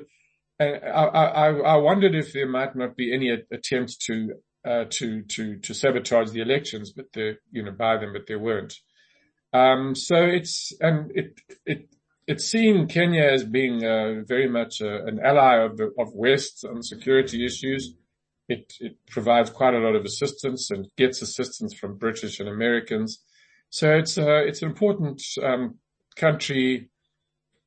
and 0.59 0.83
I, 0.85 1.05
I, 1.05 1.47
I 1.49 1.75
wondered 1.77 2.15
if 2.15 2.33
there 2.33 2.47
might 2.47 2.75
not 2.75 2.95
be 2.95 3.13
any 3.13 3.29
attempts 3.51 3.97
to 4.05 4.35
uh, 4.65 4.85
to 4.91 5.23
to 5.23 5.57
to 5.57 5.73
sabotage 5.73 6.31
the 6.31 6.41
elections, 6.41 6.91
but 6.91 7.07
there, 7.13 7.39
you 7.51 7.63
know, 7.63 7.71
by 7.71 7.97
them, 7.97 8.13
but 8.13 8.27
there 8.27 8.39
weren't. 8.39 8.75
Um, 9.53 9.95
so 9.95 10.15
it's 10.15 10.73
and 10.81 11.11
it 11.15 11.39
it 11.65 11.89
it's 12.27 12.45
seen 12.45 12.87
Kenya 12.87 13.23
as 13.23 13.43
being 13.43 13.85
uh, 13.85 14.23
very 14.25 14.49
much 14.49 14.81
uh, 14.81 15.05
an 15.05 15.19
ally 15.23 15.57
of 15.57 15.77
the 15.77 15.91
of 15.99 16.13
West 16.13 16.65
on 16.67 16.81
security 16.81 17.45
issues. 17.45 17.93
It 18.49 18.73
it 18.79 18.97
provides 19.09 19.49
quite 19.49 19.73
a 19.73 19.79
lot 19.79 19.95
of 19.95 20.05
assistance 20.05 20.71
and 20.71 20.87
gets 20.97 21.21
assistance 21.21 21.73
from 21.73 21.97
British 21.97 22.39
and 22.39 22.49
Americans. 22.49 23.19
So 23.69 23.95
it's 23.95 24.17
uh, 24.17 24.43
it's 24.45 24.61
an 24.61 24.69
important 24.69 25.21
um, 25.41 25.75
country 26.15 26.89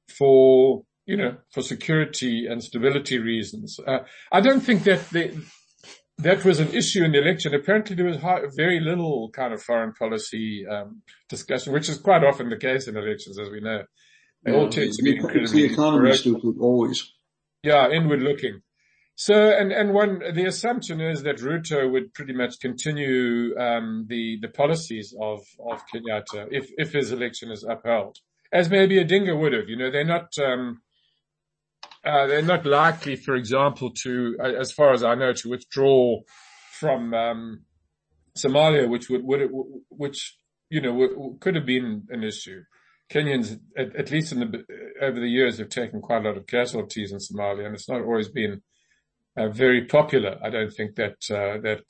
for 0.08 0.82
you 1.06 1.16
know 1.16 1.36
for 1.52 1.62
security 1.62 2.46
and 2.46 2.62
stability 2.62 3.18
reasons. 3.18 3.78
Uh, 3.86 4.00
I 4.32 4.40
don't 4.40 4.60
think 4.60 4.84
that 4.84 5.08
the 5.10 5.40
that 6.18 6.44
was 6.44 6.60
an 6.60 6.68
issue 6.74 7.04
in 7.04 7.12
the 7.12 7.20
election. 7.20 7.54
Apparently, 7.54 7.94
there 7.94 8.06
was 8.06 8.18
very 8.54 8.80
little 8.80 9.30
kind 9.30 9.52
of 9.52 9.62
foreign 9.62 9.92
policy 9.92 10.66
um, 10.66 11.02
discussion, 11.28 11.72
which 11.72 11.88
is 11.88 11.98
quite 11.98 12.24
often 12.24 12.48
the 12.48 12.56
case 12.56 12.88
in 12.88 12.96
elections, 12.96 13.38
as 13.38 13.50
we 13.50 13.60
know. 13.60 13.82
They 14.42 14.52
yeah, 14.52 14.58
all 14.58 14.68
tend 14.68 14.92
to 14.92 15.02
be 15.02 15.18
the 15.18 16.56
always. 16.60 17.12
Yeah, 17.62 17.90
inward 17.90 18.22
looking. 18.22 18.62
So, 19.16 19.34
and 19.34 19.72
and 19.72 19.92
one 19.92 20.22
the 20.34 20.44
assumption 20.44 21.00
is 21.00 21.22
that 21.22 21.38
Ruto 21.38 21.90
would 21.90 22.12
pretty 22.14 22.34
much 22.34 22.60
continue 22.60 23.58
um, 23.58 24.06
the 24.08 24.38
the 24.40 24.48
policies 24.48 25.14
of 25.20 25.40
of 25.70 25.82
Kenyatta 25.92 26.48
if 26.50 26.70
if 26.76 26.92
his 26.92 27.12
election 27.12 27.50
is 27.50 27.64
upheld, 27.64 28.18
as 28.52 28.70
maybe 28.70 28.96
Odinga 28.96 29.38
would 29.38 29.52
have. 29.52 29.68
You 29.68 29.76
know, 29.76 29.90
they're 29.90 30.04
not. 30.04 30.32
Um, 30.38 30.82
uh, 32.06 32.26
they're 32.26 32.42
not 32.42 32.64
likely, 32.64 33.16
for 33.16 33.34
example, 33.34 33.90
to, 34.02 34.36
uh, 34.42 34.52
as 34.60 34.70
far 34.72 34.92
as 34.92 35.02
I 35.02 35.14
know, 35.14 35.32
to 35.32 35.50
withdraw 35.50 36.20
from 36.78 37.12
um, 37.12 37.64
Somalia, 38.36 38.88
which 38.88 39.08
would, 39.10 39.24
would 39.24 39.50
which 39.88 40.38
you 40.68 40.80
know 40.80 41.36
could 41.40 41.56
have 41.56 41.66
been 41.66 42.06
an 42.10 42.22
issue. 42.22 42.62
Kenyans, 43.10 43.58
at, 43.76 43.94
at 43.96 44.10
least 44.10 44.32
in 44.32 44.40
the 44.40 44.64
over 45.00 45.18
the 45.18 45.28
years, 45.28 45.58
have 45.58 45.68
taken 45.68 46.00
quite 46.00 46.24
a 46.24 46.28
lot 46.28 46.36
of 46.36 46.46
casualties 46.46 47.12
in 47.12 47.18
Somalia, 47.18 47.66
and 47.66 47.74
it's 47.74 47.88
not 47.88 48.02
always 48.02 48.28
been 48.28 48.62
uh, 49.36 49.48
very 49.48 49.86
popular. 49.86 50.38
I 50.44 50.50
don't 50.50 50.72
think 50.72 50.96
that 50.96 51.16
uh, 51.30 51.60
that 51.62 51.84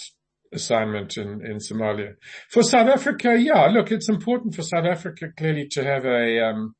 assignment 0.52 1.16
in, 1.16 1.44
in 1.44 1.56
Somalia. 1.56 2.14
For 2.50 2.62
South 2.62 2.88
Africa, 2.88 3.36
yeah, 3.38 3.66
look, 3.66 3.90
it's 3.90 4.08
important 4.08 4.54
for 4.54 4.62
South 4.62 4.84
Africa 4.84 5.28
clearly 5.36 5.68
to 5.72 5.84
have 5.84 6.04
a 6.04 6.40
um, 6.40 6.74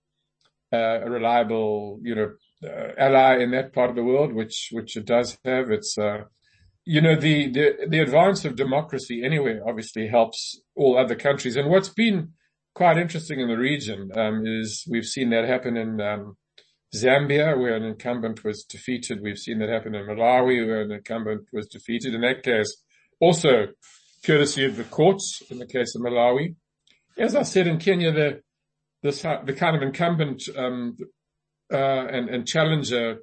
uh, 0.73 1.01
a 1.05 1.11
reliable, 1.11 1.99
you 2.03 2.15
know, 2.15 2.33
ally 2.99 3.39
in 3.39 3.51
that 3.53 3.73
part 3.73 3.91
of 3.91 3.97
the 3.97 4.05
world, 4.05 4.33
which 4.33 4.71
which 4.73 4.97
it 4.97 5.07
does 5.07 5.39
have. 5.45 5.71
It's 5.71 5.97
uh, 5.99 6.25
you 6.85 7.01
know 7.01 7.17
the, 7.19 7.51
the 7.51 7.87
the 7.89 8.01
advance 8.01 8.45
of 8.45 8.57
democracy 8.57 9.23
anyway 9.25 9.61
obviously 9.67 10.09
helps 10.09 10.61
all 10.75 10.99
other 10.99 11.15
countries. 11.15 11.57
And 11.57 11.71
what's 11.71 11.89
been 11.89 12.33
quite 12.75 12.99
interesting 12.99 13.41
in 13.41 13.49
the 13.49 13.57
region 13.57 14.11
um, 14.17 14.45
is 14.47 14.85
we've 14.89 15.07
seen 15.07 15.31
that 15.31 15.49
happen 15.49 15.77
in 15.77 16.01
um, 16.01 16.37
Zambia, 16.95 17.59
where 17.59 17.75
an 17.75 17.85
incumbent 17.85 18.45
was 18.45 18.65
defeated. 18.65 19.21
We've 19.23 19.39
seen 19.39 19.59
that 19.59 19.69
happen 19.69 19.95
in 19.95 20.07
Malawi, 20.07 20.67
where 20.67 20.83
an 20.83 20.93
incumbent 20.93 21.49
was 21.53 21.67
defeated. 21.67 22.15
In 22.15 22.21
that 22.21 22.43
case, 22.43 22.77
also 23.21 23.69
courtesy 24.25 24.65
of 24.65 24.77
the 24.77 24.85
courts. 24.85 25.43
In 25.51 25.59
the 25.59 25.67
case 25.67 25.95
of 25.95 26.03
Malawi, 26.03 26.55
as 27.19 27.35
I 27.35 27.43
said 27.43 27.67
in 27.67 27.79
Kenya, 27.79 28.13
the 28.13 28.41
this 29.03 29.23
the 29.23 29.55
kind 29.57 29.77
of 29.77 29.83
incumbent 29.83 30.43
um, 30.57 30.97
uh, 31.01 31.05
and, 31.75 32.29
and 32.29 32.47
challenger 32.47 33.19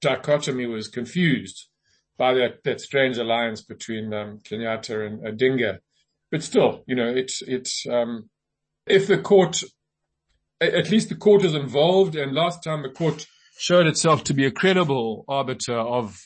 dichotomy 0.00 0.66
was 0.66 0.88
confused 0.88 1.68
by 2.18 2.34
that, 2.34 2.62
that 2.64 2.80
strange 2.80 3.18
alliance 3.18 3.62
between 3.62 4.12
um, 4.12 4.38
Kenyatta 4.38 5.06
and 5.06 5.22
Odinga. 5.22 5.78
But 6.30 6.42
still, 6.42 6.82
you 6.86 6.94
know, 6.94 7.08
it's, 7.08 7.42
it's, 7.42 7.86
um, 7.90 8.30
if 8.86 9.06
the 9.06 9.18
court, 9.18 9.62
at 10.60 10.90
least 10.90 11.08
the 11.08 11.14
court 11.14 11.44
is 11.44 11.54
involved 11.54 12.16
and 12.16 12.32
last 12.34 12.62
time 12.62 12.82
the 12.82 12.88
court 12.88 13.26
showed 13.58 13.86
itself 13.86 14.24
to 14.24 14.34
be 14.34 14.46
a 14.46 14.50
credible 14.50 15.24
arbiter 15.28 15.78
of, 15.78 16.18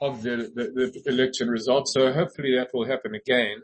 of 0.00 0.22
the, 0.22 0.50
the, 0.54 0.92
the 1.04 1.10
election 1.10 1.48
results. 1.48 1.92
So 1.94 2.12
hopefully 2.12 2.56
that 2.56 2.70
will 2.72 2.86
happen 2.86 3.14
again. 3.14 3.62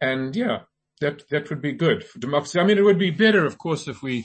And 0.00 0.34
yeah, 0.36 0.60
that, 1.00 1.28
that 1.30 1.48
would 1.50 1.62
be 1.62 1.72
good 1.72 2.04
for 2.04 2.18
democracy. 2.18 2.58
I 2.58 2.64
mean, 2.64 2.78
it 2.78 2.84
would 2.84 2.98
be 2.98 3.10
better, 3.10 3.46
of 3.46 3.58
course, 3.58 3.88
if 3.88 4.02
we 4.02 4.24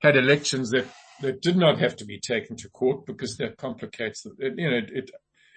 had 0.00 0.16
elections 0.16 0.70
that 0.70 0.86
that 1.20 1.42
did 1.42 1.56
not 1.56 1.78
have 1.78 1.96
to 1.96 2.04
be 2.04 2.18
taken 2.18 2.56
to 2.56 2.68
court 2.68 3.06
because 3.06 3.36
that 3.36 3.56
complicates 3.56 4.26
it. 4.26 4.54
You 4.56 4.70
know, 4.70 4.80
it, 4.92 5.10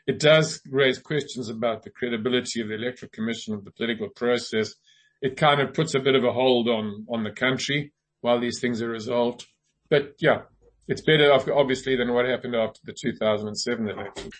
it 0.05 0.19
does 0.19 0.61
raise 0.69 0.99
questions 0.99 1.49
about 1.49 1.83
the 1.83 1.89
credibility 1.89 2.61
of 2.61 2.67
the 2.67 2.75
electoral 2.75 3.09
commission 3.13 3.53
of 3.53 3.63
the 3.63 3.71
political 3.71 4.09
process. 4.09 4.75
It 5.21 5.37
kind 5.37 5.61
of 5.61 5.73
puts 5.73 5.95
a 5.95 5.99
bit 5.99 6.15
of 6.15 6.23
a 6.23 6.33
hold 6.33 6.67
on, 6.67 7.05
on 7.09 7.23
the 7.23 7.31
country 7.31 7.93
while 8.21 8.39
these 8.39 8.59
things 8.59 8.81
are 8.81 8.89
resolved. 8.89 9.45
But 9.89 10.15
yeah, 10.19 10.41
it's 10.87 11.01
better 11.01 11.31
obviously 11.31 11.95
than 11.95 12.13
what 12.13 12.25
happened 12.25 12.55
after 12.55 12.79
the 12.83 12.93
2007 12.93 13.89
election. 13.89 14.31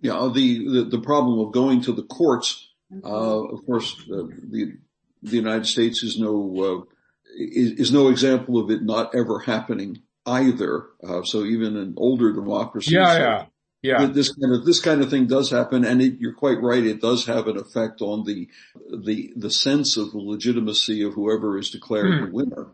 Yeah, 0.00 0.30
the, 0.32 0.68
the, 0.68 0.84
the 0.84 1.00
problem 1.00 1.40
of 1.40 1.52
going 1.52 1.80
to 1.82 1.92
the 1.92 2.02
courts, 2.02 2.68
uh, 3.02 3.42
of 3.44 3.64
course, 3.66 3.94
uh, 4.12 4.26
the, 4.50 4.74
the 5.22 5.36
United 5.36 5.66
States 5.66 6.02
is 6.02 6.18
no, 6.18 6.86
uh, 6.86 6.93
is, 7.36 7.72
is, 7.72 7.92
no 7.92 8.08
example 8.08 8.58
of 8.58 8.70
it 8.70 8.82
not 8.82 9.14
ever 9.14 9.40
happening 9.40 10.02
either. 10.26 10.86
Uh, 11.06 11.22
so 11.22 11.44
even 11.44 11.76
in 11.76 11.94
older 11.96 12.32
democracies, 12.32 12.92
yeah, 12.92 13.18
yeah, 13.18 13.46
yeah, 13.82 14.06
this 14.06 14.32
kind 14.32 14.54
of 14.54 14.64
this 14.64 14.80
kind 14.80 15.02
of 15.02 15.10
thing 15.10 15.26
does 15.26 15.50
happen, 15.50 15.84
and 15.84 16.00
it, 16.00 16.18
you're 16.18 16.34
quite 16.34 16.60
right. 16.62 16.84
It 16.84 17.00
does 17.00 17.26
have 17.26 17.48
an 17.48 17.58
effect 17.58 18.00
on 18.00 18.24
the 18.24 18.48
the 18.90 19.32
the 19.36 19.50
sense 19.50 19.96
of 19.96 20.12
the 20.12 20.18
legitimacy 20.18 21.02
of 21.02 21.14
whoever 21.14 21.58
is 21.58 21.70
declared 21.70 22.18
hmm. 22.18 22.24
the 22.24 22.32
winner. 22.32 22.72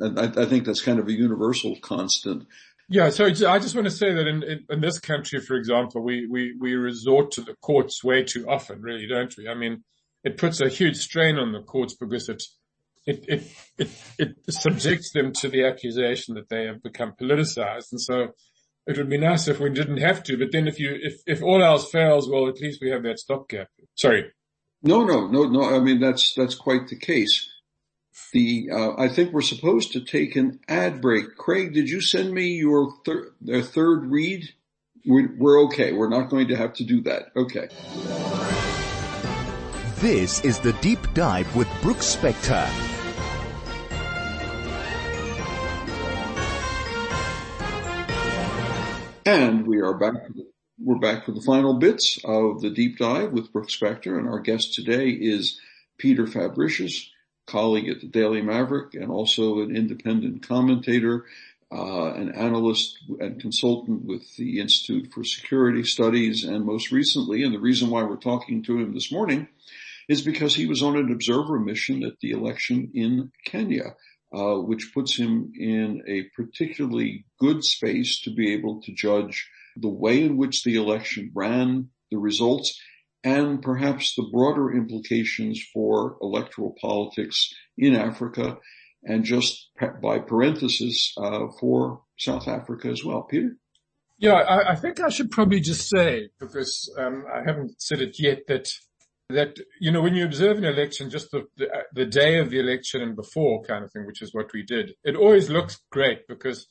And 0.00 0.18
I, 0.18 0.42
I, 0.42 0.46
think 0.46 0.64
that's 0.64 0.80
kind 0.80 1.00
of 1.00 1.08
a 1.08 1.12
universal 1.12 1.76
constant. 1.80 2.46
Yeah, 2.88 3.10
so 3.10 3.26
I 3.26 3.58
just 3.58 3.74
want 3.74 3.86
to 3.86 3.90
say 3.90 4.14
that 4.14 4.26
in, 4.26 4.42
in, 4.42 4.64
in, 4.70 4.80
this 4.80 4.98
country, 4.98 5.40
for 5.40 5.56
example, 5.56 6.02
we, 6.02 6.26
we, 6.26 6.54
we 6.58 6.74
resort 6.74 7.32
to 7.32 7.42
the 7.42 7.54
courts 7.60 8.02
way 8.02 8.22
too 8.22 8.48
often, 8.48 8.80
really, 8.80 9.06
don't 9.06 9.36
we? 9.36 9.48
I 9.48 9.54
mean, 9.54 9.82
it 10.24 10.38
puts 10.38 10.60
a 10.60 10.68
huge 10.68 10.96
strain 10.96 11.36
on 11.36 11.52
the 11.52 11.62
courts 11.62 11.94
because 11.94 12.28
it's 12.28 12.46
it, 12.46 12.57
it, 13.06 13.24
it, 13.78 13.88
it 14.18 14.36
subjects 14.50 15.12
them 15.12 15.32
to 15.34 15.48
the 15.48 15.64
accusation 15.64 16.34
that 16.34 16.48
they 16.48 16.66
have 16.66 16.82
become 16.82 17.14
politicized. 17.20 17.92
And 17.92 18.00
so 18.00 18.34
it 18.86 18.96
would 18.96 19.08
be 19.08 19.18
nice 19.18 19.48
if 19.48 19.60
we 19.60 19.70
didn't 19.70 19.98
have 19.98 20.22
to, 20.24 20.38
but 20.38 20.52
then 20.52 20.66
if 20.66 20.78
you, 20.78 20.98
if, 21.00 21.20
if 21.26 21.42
all 21.42 21.62
else 21.62 21.90
fails, 21.90 22.28
well, 22.28 22.48
at 22.48 22.60
least 22.60 22.80
we 22.80 22.90
have 22.90 23.02
that 23.02 23.18
stopgap. 23.18 23.68
Sorry. 23.94 24.32
No, 24.82 25.04
no, 25.04 25.26
no, 25.26 25.44
no. 25.44 25.74
I 25.74 25.80
mean, 25.80 26.00
that's, 26.00 26.34
that's 26.34 26.54
quite 26.54 26.88
the 26.88 26.96
case. 26.96 27.48
The, 28.32 28.70
uh, 28.72 28.92
I 28.98 29.08
think 29.08 29.32
we're 29.32 29.42
supposed 29.42 29.92
to 29.92 30.00
take 30.00 30.36
an 30.36 30.60
ad 30.68 31.00
break. 31.00 31.36
Craig, 31.36 31.72
did 31.72 31.88
you 31.88 32.00
send 32.00 32.32
me 32.32 32.48
your 32.48 32.92
thir- 33.04 33.32
third 33.46 34.10
read? 34.10 34.48
We're, 35.06 35.34
we're 35.36 35.64
okay. 35.66 35.92
We're 35.92 36.08
not 36.08 36.28
going 36.28 36.48
to 36.48 36.56
have 36.56 36.74
to 36.74 36.84
do 36.84 37.02
that. 37.02 37.30
Okay. 37.36 37.68
This 40.00 40.44
is 40.44 40.60
the 40.60 40.74
deep 40.74 41.12
dive 41.12 41.56
with 41.56 41.66
Brooks 41.82 42.14
Spector. 42.14 42.68
And 49.26 49.66
we 49.66 49.80
are 49.80 49.94
back. 49.94 50.14
We're 50.80 51.00
back 51.00 51.24
for 51.24 51.32
the 51.32 51.40
final 51.40 51.80
bits 51.80 52.16
of 52.24 52.60
the 52.60 52.70
deep 52.70 52.98
dive 52.98 53.32
with 53.32 53.52
Brooks 53.52 53.76
Spector, 53.76 54.16
and 54.16 54.28
our 54.28 54.38
guest 54.38 54.72
today 54.72 55.08
is 55.08 55.58
Peter 55.98 56.28
Fabricius, 56.28 57.08
colleague 57.48 57.88
at 57.88 58.00
the 58.00 58.06
Daily 58.06 58.40
Maverick, 58.40 58.94
and 58.94 59.10
also 59.10 59.62
an 59.62 59.74
independent 59.74 60.46
commentator, 60.46 61.24
uh, 61.72 62.12
an 62.12 62.30
analyst 62.36 62.98
and 63.18 63.40
consultant 63.40 64.04
with 64.04 64.36
the 64.36 64.60
Institute 64.60 65.12
for 65.12 65.24
Security 65.24 65.82
Studies, 65.82 66.44
and 66.44 66.64
most 66.64 66.92
recently, 66.92 67.42
and 67.42 67.52
the 67.52 67.58
reason 67.58 67.90
why 67.90 68.04
we're 68.04 68.14
talking 68.14 68.62
to 68.62 68.78
him 68.78 68.94
this 68.94 69.10
morning, 69.10 69.48
is 70.08 70.22
because 70.22 70.54
he 70.54 70.66
was 70.66 70.82
on 70.82 70.96
an 70.96 71.12
observer 71.12 71.58
mission 71.58 72.02
at 72.02 72.14
the 72.20 72.30
election 72.30 72.90
in 72.94 73.30
Kenya 73.44 73.94
uh, 74.32 74.56
which 74.56 74.90
puts 74.92 75.16
him 75.16 75.52
in 75.58 76.02
a 76.06 76.24
particularly 76.36 77.24
good 77.40 77.64
space 77.64 78.20
to 78.22 78.30
be 78.30 78.52
able 78.52 78.80
to 78.82 78.92
judge 78.94 79.48
the 79.76 79.88
way 79.88 80.22
in 80.22 80.36
which 80.36 80.64
the 80.64 80.76
election 80.76 81.30
ran, 81.34 81.88
the 82.10 82.18
results, 82.18 82.78
and 83.24 83.62
perhaps 83.62 84.14
the 84.14 84.28
broader 84.32 84.72
implications 84.72 85.62
for 85.72 86.16
electoral 86.20 86.74
politics 86.80 87.48
in 87.76 87.94
Africa 87.94 88.58
and 89.02 89.24
just 89.24 89.70
by 90.02 90.18
parenthesis 90.18 91.14
uh, 91.16 91.46
for 91.60 92.02
South 92.18 92.48
Africa 92.48 92.88
as 92.88 93.04
well. 93.04 93.22
Peter? 93.22 93.56
Yeah, 94.18 94.34
I, 94.34 94.72
I, 94.72 94.74
think 94.74 95.00
I 95.00 95.08
should 95.08 95.30
probably 95.30 95.60
just 95.60 95.88
say, 95.88 96.30
because 96.40 96.92
um, 96.98 97.24
I 97.32 97.42
haven't 97.46 97.80
said 97.80 98.02
it 98.02 98.16
yet, 98.18 98.40
that 98.48 98.68
that, 99.30 99.56
you 99.80 99.90
know, 99.90 100.00
when 100.00 100.14
you 100.14 100.24
observe 100.24 100.58
an 100.58 100.64
election, 100.64 101.10
just 101.10 101.30
the, 101.30 101.44
the, 101.56 101.66
the, 101.92 102.06
day 102.06 102.38
of 102.38 102.50
the 102.50 102.58
election 102.58 103.02
and 103.02 103.14
before 103.14 103.62
kind 103.62 103.84
of 103.84 103.92
thing, 103.92 104.06
which 104.06 104.22
is 104.22 104.32
what 104.32 104.52
we 104.54 104.62
did, 104.62 104.92
it 105.04 105.16
always 105.16 105.50
looks 105.50 105.80
great 105.90 106.26
because 106.26 106.66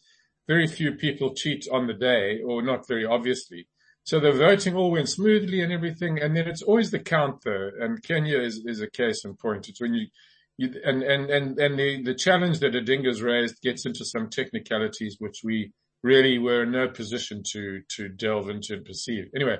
very 0.47 0.65
few 0.65 0.93
people 0.93 1.35
cheat 1.35 1.67
on 1.71 1.85
the 1.85 1.93
day 1.93 2.39
or 2.41 2.63
not 2.63 2.87
very 2.87 3.05
obviously. 3.05 3.67
So 4.05 4.19
the 4.19 4.31
voting 4.31 4.75
all 4.75 4.91
went 4.91 5.09
smoothly 5.09 5.61
and 5.61 5.71
everything. 5.71 6.19
And 6.19 6.35
then 6.35 6.47
it's 6.47 6.63
always 6.63 6.89
the 6.89 6.99
count 6.99 7.43
though. 7.43 7.69
And 7.79 8.01
Kenya 8.01 8.39
is, 8.39 8.63
is 8.65 8.81
a 8.81 8.89
case 8.89 9.23
in 9.23 9.35
point. 9.35 9.69
It's 9.69 9.81
when 9.81 9.93
you, 9.93 10.07
you 10.57 10.73
and, 10.83 11.03
and, 11.03 11.29
and, 11.29 11.59
and 11.59 11.77
the, 11.77 12.01
the 12.01 12.15
challenge 12.15 12.59
that 12.59 12.73
Odinga's 12.73 13.21
raised 13.21 13.61
gets 13.61 13.85
into 13.85 14.03
some 14.05 14.29
technicalities, 14.29 15.17
which 15.19 15.41
we 15.43 15.73
really 16.03 16.37
were 16.37 16.63
in 16.63 16.71
no 16.71 16.87
position 16.87 17.43
to, 17.51 17.81
to 17.89 18.09
delve 18.09 18.49
into 18.49 18.73
and 18.73 18.85
perceive. 18.85 19.25
Anyway, 19.35 19.57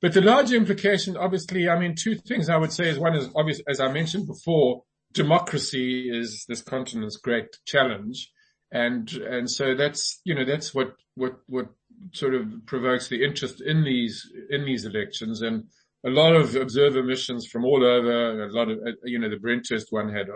but 0.00 0.12
the 0.12 0.20
larger 0.20 0.56
implication, 0.56 1.16
obviously, 1.16 1.68
I 1.68 1.78
mean, 1.78 1.94
two 1.94 2.16
things 2.16 2.48
I 2.48 2.56
would 2.56 2.72
say 2.72 2.88
is 2.88 2.98
one 2.98 3.16
is 3.16 3.28
obvious, 3.34 3.60
as 3.68 3.80
I 3.80 3.90
mentioned 3.90 4.26
before, 4.26 4.82
democracy 5.12 6.10
is 6.10 6.44
this 6.48 6.62
continent's 6.62 7.16
great 7.16 7.48
challenge. 7.66 8.30
And, 8.70 9.10
and 9.12 9.50
so 9.50 9.74
that's, 9.74 10.20
you 10.24 10.34
know, 10.34 10.44
that's 10.44 10.74
what, 10.74 10.92
what, 11.14 11.38
what 11.46 11.68
sort 12.12 12.34
of 12.34 12.66
provokes 12.66 13.08
the 13.08 13.24
interest 13.24 13.62
in 13.62 13.82
these, 13.82 14.30
in 14.50 14.66
these 14.66 14.84
elections. 14.84 15.40
And 15.40 15.64
a 16.04 16.10
lot 16.10 16.36
of 16.36 16.54
observer 16.54 17.02
missions 17.02 17.46
from 17.46 17.64
all 17.64 17.84
over, 17.84 18.44
a 18.44 18.52
lot 18.52 18.70
of, 18.70 18.78
you 19.04 19.18
know, 19.18 19.30
the 19.30 19.36
Brenthurst 19.36 19.86
one 19.90 20.12
had 20.12 20.28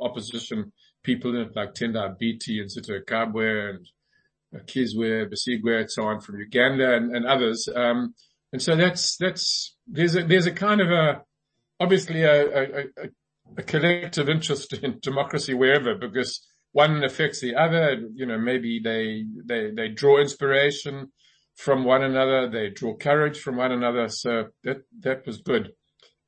opposition 0.00 0.72
people 1.02 1.34
in 1.34 1.42
it 1.42 1.56
like 1.56 1.74
Tendai 1.74 2.14
Biti 2.20 2.60
and 2.60 2.68
Zitto 2.68 3.00
Kabwe 3.04 3.70
and 3.70 3.86
Kizza, 4.60 5.28
Besigye, 5.30 5.88
so 5.88 6.04
on 6.04 6.20
from 6.20 6.38
Uganda 6.38 6.94
and, 6.94 7.14
and 7.14 7.26
others. 7.26 7.68
Um, 7.74 8.14
and 8.52 8.60
so 8.60 8.76
that's, 8.76 9.16
that's, 9.16 9.76
there's 9.86 10.14
a, 10.16 10.24
there's 10.24 10.46
a 10.46 10.52
kind 10.52 10.80
of 10.80 10.90
a, 10.90 11.22
obviously 11.80 12.22
a, 12.22 12.42
a, 12.42 12.84
a 13.56 13.62
collective 13.62 14.28
interest 14.28 14.72
in 14.82 14.98
democracy 15.00 15.54
wherever 15.54 15.94
because 15.94 16.46
one 16.72 17.02
affects 17.04 17.40
the 17.40 17.54
other. 17.54 18.08
You 18.14 18.26
know, 18.26 18.38
maybe 18.38 18.80
they, 18.82 19.24
they, 19.44 19.70
they 19.74 19.88
draw 19.88 20.20
inspiration 20.20 21.12
from 21.54 21.84
one 21.84 22.02
another. 22.02 22.48
They 22.48 22.70
draw 22.70 22.96
courage 22.96 23.38
from 23.38 23.56
one 23.56 23.72
another. 23.72 24.08
So 24.08 24.48
that, 24.64 24.82
that 25.00 25.26
was 25.26 25.38
good. 25.38 25.72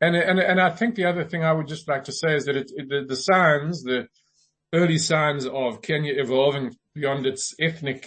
And, 0.00 0.16
and, 0.16 0.38
and 0.38 0.60
I 0.60 0.70
think 0.70 0.96
the 0.96 1.06
other 1.06 1.24
thing 1.24 1.44
I 1.44 1.52
would 1.52 1.68
just 1.68 1.88
like 1.88 2.04
to 2.04 2.12
say 2.12 2.34
is 2.34 2.44
that 2.44 2.56
it, 2.56 2.70
it, 2.74 2.88
the, 2.88 3.04
the 3.08 3.16
signs, 3.16 3.82
the 3.82 4.08
early 4.74 4.98
signs 4.98 5.46
of 5.46 5.80
Kenya 5.80 6.12
evolving 6.16 6.76
beyond 6.94 7.26
its 7.26 7.54
ethnic 7.60 8.06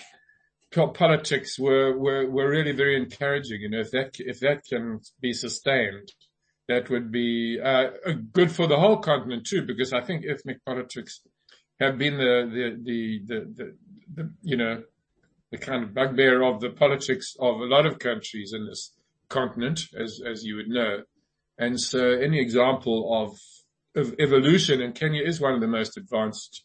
politics 0.93 1.57
were, 1.57 1.97
were, 1.97 2.29
were 2.29 2.49
really 2.49 2.73
very 2.73 2.95
encouraging. 2.97 3.61
You 3.61 3.69
know, 3.69 3.79
if 3.79 3.91
that, 3.91 4.15
if 4.19 4.39
that 4.41 4.65
can 4.69 4.99
be 5.21 5.33
sustained, 5.33 6.11
that 6.67 6.89
would 6.89 7.11
be, 7.11 7.59
uh, 7.63 7.87
good 8.33 8.51
for 8.51 8.67
the 8.67 8.77
whole 8.77 8.97
continent 8.97 9.47
too, 9.47 9.63
because 9.65 9.93
I 9.93 10.01
think 10.01 10.25
ethnic 10.25 10.63
politics 10.65 11.21
have 11.79 11.97
been 11.97 12.17
the, 12.17 12.49
the, 12.53 12.77
the, 12.83 13.21
the, 13.25 13.39
the, 13.55 13.77
the 14.13 14.33
you 14.41 14.57
know, 14.57 14.83
the 15.51 15.57
kind 15.57 15.83
of 15.83 15.93
bugbear 15.93 16.43
of 16.43 16.59
the 16.59 16.69
politics 16.69 17.35
of 17.39 17.61
a 17.61 17.65
lot 17.65 17.85
of 17.85 17.99
countries 17.99 18.51
in 18.53 18.67
this 18.67 18.91
continent, 19.29 19.79
as, 19.97 20.19
as 20.25 20.43
you 20.43 20.57
would 20.57 20.67
know. 20.67 21.03
And 21.57 21.79
so 21.79 22.11
any 22.11 22.39
example 22.39 23.09
of, 23.23 23.39
of 23.97 24.15
evolution, 24.19 24.81
and 24.81 24.95
Kenya 24.95 25.23
is 25.23 25.41
one 25.41 25.53
of 25.53 25.61
the 25.61 25.67
most 25.67 25.97
advanced 25.97 26.63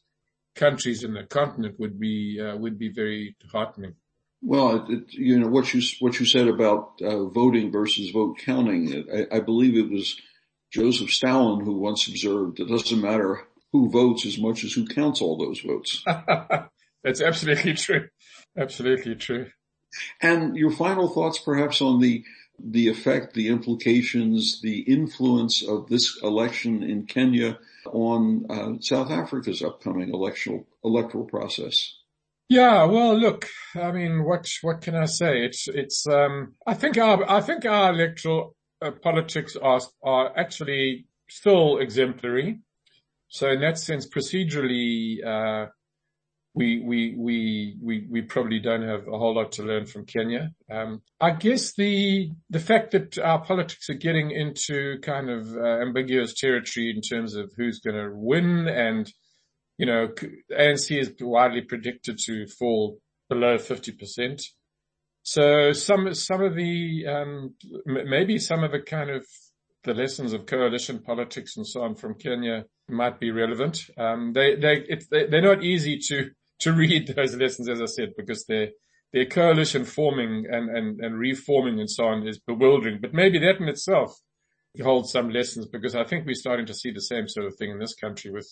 countries 0.54 1.02
in 1.02 1.14
the 1.14 1.24
continent 1.24 1.78
would 1.78 1.98
be, 1.98 2.40
uh, 2.40 2.56
would 2.56 2.78
be 2.78 2.90
very 2.90 3.36
heartening. 3.50 3.94
Well, 4.42 4.86
it, 4.88 5.12
you 5.12 5.38
know, 5.38 5.48
what 5.48 5.72
you, 5.72 5.80
what 6.00 6.18
you 6.18 6.26
said 6.26 6.48
about 6.48 7.00
uh, 7.00 7.26
voting 7.26 7.70
versus 7.70 8.10
vote 8.10 8.38
counting, 8.44 9.04
I, 9.12 9.36
I 9.36 9.40
believe 9.40 9.76
it 9.76 9.90
was 9.90 10.16
Joseph 10.72 11.10
Stalin 11.10 11.64
who 11.64 11.74
once 11.74 12.08
observed 12.08 12.58
it 12.58 12.68
doesn't 12.68 13.00
matter 13.00 13.42
who 13.72 13.90
votes 13.90 14.26
as 14.26 14.38
much 14.38 14.64
as 14.64 14.72
who 14.72 14.86
counts 14.86 15.20
all 15.20 15.36
those 15.36 15.60
votes. 15.60 16.02
That's 17.04 17.22
absolutely 17.22 17.74
true. 17.74 18.08
Absolutely 18.56 19.14
true. 19.14 19.50
And 20.20 20.56
your 20.56 20.70
final 20.70 21.08
thoughts 21.08 21.38
perhaps 21.38 21.80
on 21.80 22.00
the, 22.00 22.24
the 22.58 22.88
effect, 22.88 23.34
the 23.34 23.48
implications, 23.48 24.60
the 24.60 24.80
influence 24.80 25.62
of 25.62 25.88
this 25.88 26.18
election 26.22 26.82
in 26.82 27.06
Kenya 27.06 27.58
on 27.86 28.46
uh, 28.48 28.80
South 28.80 29.10
Africa's 29.10 29.62
upcoming 29.62 30.12
electoral, 30.14 30.66
electoral 30.84 31.24
process. 31.24 31.98
Yeah, 32.48 32.84
well, 32.84 33.16
look, 33.16 33.48
I 33.74 33.92
mean, 33.92 34.24
what 34.24 34.46
what 34.60 34.82
can 34.82 34.94
I 34.94 35.06
say? 35.06 35.44
It's 35.44 35.68
it's. 35.68 36.06
Um, 36.06 36.54
I 36.66 36.74
think 36.74 36.98
our 36.98 37.28
I 37.30 37.40
think 37.40 37.64
our 37.64 37.92
electoral 37.92 38.54
uh, 38.82 38.90
politics 38.90 39.56
are 39.56 39.80
are 40.02 40.36
actually 40.36 41.06
still 41.30 41.78
exemplary. 41.78 42.60
So 43.28 43.48
in 43.48 43.60
that 43.62 43.78
sense, 43.78 44.06
procedurally, 44.06 45.24
uh, 45.24 45.68
we, 46.54 46.80
we, 46.80 47.14
we, 47.16 47.76
we, 47.80 48.06
we 48.10 48.22
probably 48.22 48.58
don't 48.58 48.86
have 48.86 49.08
a 49.08 49.18
whole 49.18 49.34
lot 49.34 49.52
to 49.52 49.62
learn 49.62 49.86
from 49.86 50.04
Kenya. 50.04 50.52
Um, 50.70 51.00
I 51.18 51.30
guess 51.30 51.72
the, 51.74 52.30
the 52.50 52.60
fact 52.60 52.90
that 52.90 53.18
our 53.18 53.42
politics 53.42 53.88
are 53.88 53.94
getting 53.94 54.30
into 54.30 54.98
kind 55.00 55.30
of 55.30 55.56
uh, 55.56 55.80
ambiguous 55.80 56.34
territory 56.34 56.92
in 56.94 57.00
terms 57.00 57.36
of 57.36 57.50
who's 57.56 57.80
going 57.80 57.96
to 57.96 58.10
win 58.12 58.68
and, 58.68 59.10
you 59.78 59.86
know, 59.86 60.08
ANC 60.50 61.00
is 61.00 61.14
widely 61.20 61.62
predicted 61.62 62.18
to 62.26 62.46
fall 62.46 62.98
below 63.30 63.56
50%. 63.56 64.42
So 65.22 65.72
some, 65.72 66.12
some 66.12 66.42
of 66.42 66.54
the, 66.54 67.06
um, 67.06 67.54
maybe 67.86 68.38
some 68.38 68.62
of 68.62 68.72
the 68.72 68.80
kind 68.80 69.08
of 69.08 69.24
the 69.84 69.94
lessons 69.94 70.34
of 70.34 70.44
coalition 70.44 70.98
politics 70.98 71.56
and 71.56 71.66
so 71.66 71.82
on 71.82 71.94
from 71.94 72.14
Kenya 72.14 72.64
might 72.88 73.18
be 73.18 73.30
relevant. 73.30 73.80
Um, 73.96 74.32
they, 74.34 74.54
they, 74.56 74.84
they, 75.10 75.26
they're 75.26 75.40
not 75.40 75.64
easy 75.64 75.98
to, 76.08 76.30
to 76.62 76.72
read 76.72 77.06
those 77.08 77.36
lessons, 77.36 77.68
as 77.68 77.80
I 77.80 77.86
said, 77.86 78.12
because 78.16 78.44
their, 78.46 78.68
their 79.12 79.26
coalition 79.26 79.84
forming 79.84 80.46
and, 80.50 80.70
and, 80.70 81.00
and 81.00 81.18
reforming 81.18 81.80
and 81.80 81.90
so 81.90 82.06
on 82.06 82.26
is 82.26 82.38
bewildering. 82.38 83.00
But 83.00 83.14
maybe 83.14 83.38
that 83.40 83.60
in 83.60 83.68
itself 83.68 84.14
holds 84.82 85.12
some 85.12 85.30
lessons 85.30 85.66
because 85.66 85.94
I 85.94 86.04
think 86.04 86.24
we're 86.24 86.34
starting 86.34 86.66
to 86.66 86.74
see 86.74 86.90
the 86.90 87.00
same 87.00 87.28
sort 87.28 87.46
of 87.46 87.56
thing 87.56 87.70
in 87.70 87.78
this 87.78 87.94
country 87.94 88.30
with, 88.30 88.48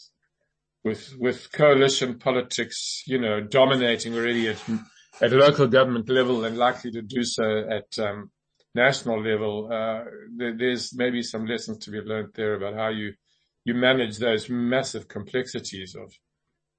with, 0.85 1.15
with 1.19 1.51
coalition 1.53 2.19
politics, 2.19 3.03
you 3.07 3.19
know, 3.19 3.41
dominating 3.41 4.15
already 4.15 4.49
at, 4.49 4.63
at 5.23 5.33
local 5.33 5.67
government 5.67 6.09
level 6.09 6.45
and 6.45 6.59
likely 6.59 6.91
to 6.91 7.03
do 7.03 7.25
so 7.25 7.65
at, 7.71 7.99
um, 7.99 8.31
national 8.75 9.23
level. 9.23 9.69
Uh, 9.73 10.05
there, 10.37 10.57
there's 10.57 10.95
maybe 10.95 11.23
some 11.23 11.47
lessons 11.47 11.79
to 11.79 11.91
be 11.91 12.01
learned 12.01 12.31
there 12.35 12.55
about 12.55 12.75
how 12.75 12.89
you, 12.89 13.13
you 13.65 13.75
manage 13.75 14.19
those 14.19 14.49
massive 14.49 15.09
complexities 15.09 15.95
of 15.95 16.13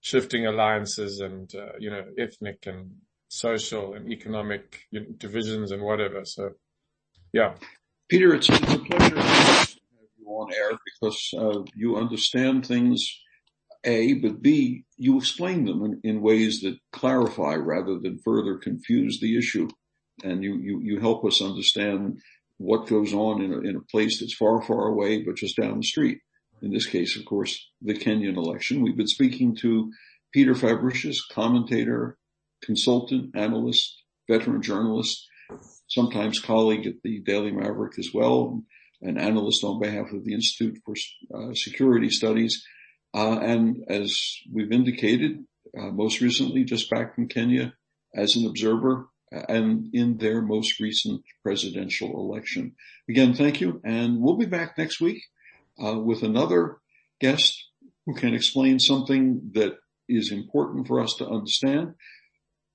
shifting 0.01 0.47
alliances 0.47 1.19
and, 1.19 1.53
uh, 1.55 1.73
you 1.79 1.89
know, 1.89 2.03
ethnic 2.17 2.65
and 2.65 2.91
social 3.29 3.93
and 3.93 4.11
economic 4.11 4.87
you 4.91 4.99
know, 4.99 5.05
divisions 5.17 5.71
and 5.71 5.81
whatever. 5.81 6.25
So, 6.25 6.51
yeah. 7.31 7.53
Peter, 8.09 8.33
it's, 8.33 8.49
it's 8.49 8.73
a 8.73 8.79
pleasure 8.79 9.15
to 9.15 9.21
have 9.21 9.75
you 10.19 10.25
on 10.25 10.51
air 10.53 10.77
because 10.85 11.29
uh, 11.37 11.61
you 11.75 11.95
understand 11.95 12.65
things, 12.65 13.07
A, 13.85 14.15
but 14.15 14.41
B, 14.41 14.83
you 14.97 15.17
explain 15.17 15.65
them 15.65 15.85
in, 15.85 16.01
in 16.03 16.21
ways 16.21 16.61
that 16.61 16.77
clarify 16.91 17.53
rather 17.55 17.99
than 17.99 18.19
further 18.25 18.57
confuse 18.57 19.19
the 19.21 19.37
issue. 19.37 19.69
And 20.23 20.43
you, 20.43 20.57
you, 20.57 20.81
you 20.81 20.99
help 20.99 21.23
us 21.25 21.41
understand 21.41 22.19
what 22.57 22.87
goes 22.87 23.13
on 23.13 23.41
in 23.41 23.53
a, 23.53 23.59
in 23.59 23.75
a 23.75 23.91
place 23.91 24.19
that's 24.19 24.35
far, 24.35 24.61
far 24.61 24.87
away, 24.87 25.23
but 25.23 25.35
just 25.35 25.57
down 25.57 25.77
the 25.77 25.83
street 25.83 26.19
in 26.61 26.71
this 26.71 26.85
case, 26.85 27.17
of 27.17 27.25
course, 27.25 27.69
the 27.81 27.93
Kenyan 27.93 28.37
election. 28.37 28.81
We've 28.81 28.97
been 28.97 29.07
speaking 29.07 29.55
to 29.61 29.91
Peter 30.33 30.53
Fabricius, 30.53 31.17
commentator, 31.31 32.17
consultant, 32.63 33.35
analyst, 33.35 34.03
veteran 34.29 34.61
journalist, 34.61 35.27
sometimes 35.87 36.39
colleague 36.39 36.85
at 36.85 37.01
the 37.03 37.21
Daily 37.21 37.51
Maverick 37.51 37.97
as 37.99 38.09
well, 38.13 38.63
an 39.01 39.17
analyst 39.17 39.63
on 39.63 39.79
behalf 39.79 40.11
of 40.13 40.23
the 40.23 40.33
Institute 40.33 40.77
for 40.85 40.95
uh, 41.33 41.53
Security 41.53 42.09
Studies. 42.09 42.63
Uh, 43.13 43.39
and 43.39 43.83
as 43.89 44.17
we've 44.51 44.71
indicated, 44.71 45.43
uh, 45.77 45.87
most 45.87 46.21
recently 46.21 46.63
just 46.63 46.89
back 46.89 47.15
from 47.15 47.27
Kenya 47.27 47.73
as 48.15 48.35
an 48.35 48.45
observer 48.45 49.07
and 49.31 49.89
in 49.93 50.17
their 50.17 50.41
most 50.41 50.79
recent 50.79 51.21
presidential 51.41 52.09
election. 52.19 52.75
Again, 53.09 53.33
thank 53.33 53.61
you. 53.61 53.81
And 53.83 54.21
we'll 54.21 54.37
be 54.37 54.45
back 54.45 54.77
next 54.77 54.99
week 54.99 55.23
uh, 55.83 55.99
with 55.99 56.23
another 56.23 56.77
guest 57.19 57.69
who 58.05 58.15
can 58.15 58.33
explain 58.33 58.79
something 58.79 59.51
that 59.53 59.73
is 60.09 60.31
important 60.31 60.87
for 60.87 60.99
us 60.99 61.15
to 61.17 61.27
understand. 61.27 61.93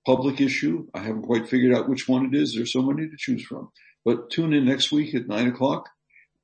Public 0.06 0.40
issue. 0.40 0.86
I 0.94 1.00
haven't 1.00 1.22
quite 1.22 1.48
figured 1.48 1.74
out 1.74 1.88
which 1.88 2.08
one 2.08 2.26
it 2.26 2.34
is. 2.34 2.54
There's 2.54 2.72
so 2.72 2.82
many 2.82 3.08
to 3.08 3.16
choose 3.18 3.44
from. 3.44 3.70
But 4.04 4.30
tune 4.30 4.52
in 4.52 4.64
next 4.64 4.92
week 4.92 5.14
at 5.14 5.26
nine 5.26 5.48
o'clock 5.48 5.88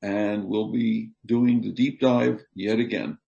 and 0.03 0.45
we'll 0.47 0.73
be 0.73 1.13
doing 1.25 1.63
the 1.63 1.73
deep 1.73 2.01
dive 2.01 2.41
yet 2.55 2.81
again. 2.81 3.19